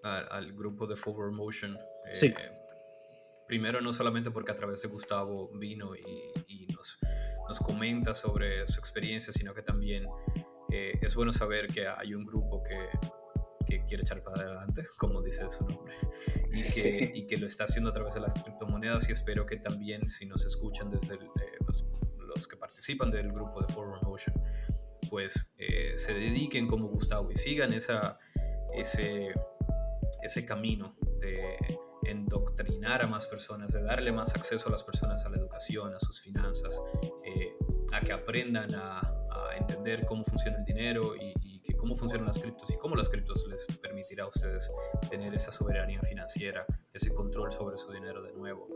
al, 0.03 0.53
grupo 0.53 0.86
de 0.86 0.95
Forward 0.95 1.32
Motion. 1.32 1.78
sí. 2.11 2.28
Eh, 2.28 2.59
primero, 3.47 3.82
no 3.82 3.91
solamente 3.91 4.32
porque 4.32 4.51
a 4.51 4.55
través 4.55 4.82
de 4.82 4.88
Gustavo 4.88 5.49
vino 5.55 5.95
y, 5.95 6.68
nos, 6.74 6.97
nos, 7.47 7.59
comenta 7.59 8.14
sobre 8.14 8.66
su 8.68 8.80
experiencia, 8.80 9.34
sino 9.34 9.53
que 9.53 9.61
también 9.61 10.07
eh, 10.72 10.93
es 11.01 11.16
bueno 11.16 11.34
saber 11.34 11.68
que 11.68 11.88
hay 11.88 12.14
un 12.14 12.26
grupo 12.26 12.64
que, 12.64 12.89
que 13.68 13.84
quiere 13.86 14.01
echar 14.03 14.24
para 14.24 14.43
adelante, 14.43 14.88
como 14.97 15.22
dice 15.22 15.49
su 15.49 15.68
nombre, 15.68 15.95
y 16.51 16.64
que, 16.64 17.11
y 17.14 17.28
que, 17.28 17.38
lo 17.38 17.45
está 17.45 17.66
haciendo 17.66 17.89
a 17.89 17.93
través 17.93 18.14
de 18.14 18.22
las 18.22 18.34
criptomonedas 18.34 19.09
y 19.09 19.11
espero 19.11 19.45
que 19.45 19.57
también 19.57 20.07
si 20.07 20.26
nos 20.26 20.45
escuchan 20.45 20.89
desde 20.89 21.16
el, 21.16 21.24
eh, 21.24 21.57
los 21.68 21.86
los 22.36 22.47
que 22.47 22.57
participan 22.57 23.09
del 23.09 23.32
grupo 23.32 23.61
de 23.61 23.72
Forward 23.74 24.03
Motion, 24.03 24.36
pues 25.14 25.53
eh, 25.59 25.95
se 25.95 26.11
dediquen 26.11 26.68
como 26.68 26.88
Gustavo 26.88 27.32
y 27.32 27.36
sigan 27.36 27.72
esa, 27.72 28.18
ese, 28.74 29.32
ese 30.24 30.43
camino 30.43 30.97
de 31.20 31.55
endoctrinar 32.05 33.03
a 33.03 33.05
más 33.05 33.28
personas, 33.28 33.74
de 33.74 33.84
darle 33.84 34.11
más 34.11 34.34
acceso 34.34 34.70
a 34.70 34.72
las 34.72 34.82
personas 34.82 35.24
a 35.24 35.30
la 35.30 35.38
educación, 35.38 35.93
a 35.93 35.99
sus 35.99 36.20
finanzas, 36.20 36.82
eh, 37.26 37.53
a 37.93 38.01
que 38.01 38.11
aprendan 38.11 38.74
a, 38.74 39.01
entender 39.55 40.03
cómo 40.07 40.24
funciona 40.24 40.57
el 40.57 40.66
dinero 40.66 41.16
y, 41.16 41.32
cómo 41.78 41.95
funcionan 41.95 42.26
las 42.26 42.39
criptos 42.39 42.74
y 42.74 42.78
cómo 42.80 42.95
las 42.95 43.07
criptos 43.07 43.45
les 43.47 43.68
permitirá 43.78 44.24
a 44.24 44.30
ustedes 44.30 44.72
tener 45.11 45.32
esa 45.36 45.51
soberanía 45.51 46.01
financiera, 46.01 46.66
ese 46.91 47.14
control 47.14 47.51
sobre 47.51 47.78
su 47.78 47.91
dinero 47.91 48.24
de 48.24 48.34
nuevo 48.34 48.68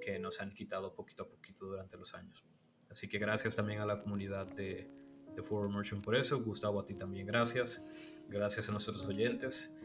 que 0.00 0.18
nos 0.18 0.40
han 0.40 0.54
quitado 0.54 0.94
poquito 0.94 1.24
a 1.24 1.28
poquito 1.28 1.66
durante 1.66 1.98
los 1.98 2.14
años. 2.14 2.42
Así 2.88 3.08
que 3.08 3.18
gracias 3.18 3.56
también 3.56 3.80
a 3.80 3.86
la 3.86 4.00
comunidad 4.00 4.46
de, 4.46 5.01
de 5.34 5.42
Forward 5.42 5.70
Merchant 5.70 6.04
por 6.04 6.16
eso. 6.16 6.42
Gustavo, 6.42 6.80
a 6.80 6.84
ti 6.84 6.94
también 6.94 7.26
gracias. 7.26 7.84
Gracias 8.28 8.68
a 8.68 8.72
nuestros 8.72 9.04
oyentes. 9.06 9.76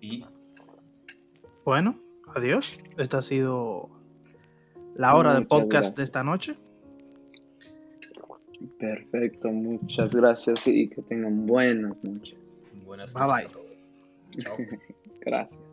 Y. 0.00 0.24
Bueno, 1.64 2.00
adiós. 2.34 2.78
Esta 2.96 3.18
ha 3.18 3.22
sido 3.22 3.90
la 4.94 5.14
hora 5.16 5.38
de 5.38 5.44
podcast 5.44 5.96
de 5.96 6.02
esta 6.02 6.22
noche. 6.22 6.56
Perfecto, 8.78 9.50
muchas 9.50 10.14
gracias 10.14 10.66
y 10.66 10.88
que 10.88 11.02
tengan 11.02 11.46
buenas 11.46 12.02
noches. 12.02 12.38
Buenas 12.84 13.14
noches 13.14 13.50
bye 13.52 13.62
bye. 14.34 14.42
Chao. 14.42 14.56
gracias. 15.20 15.65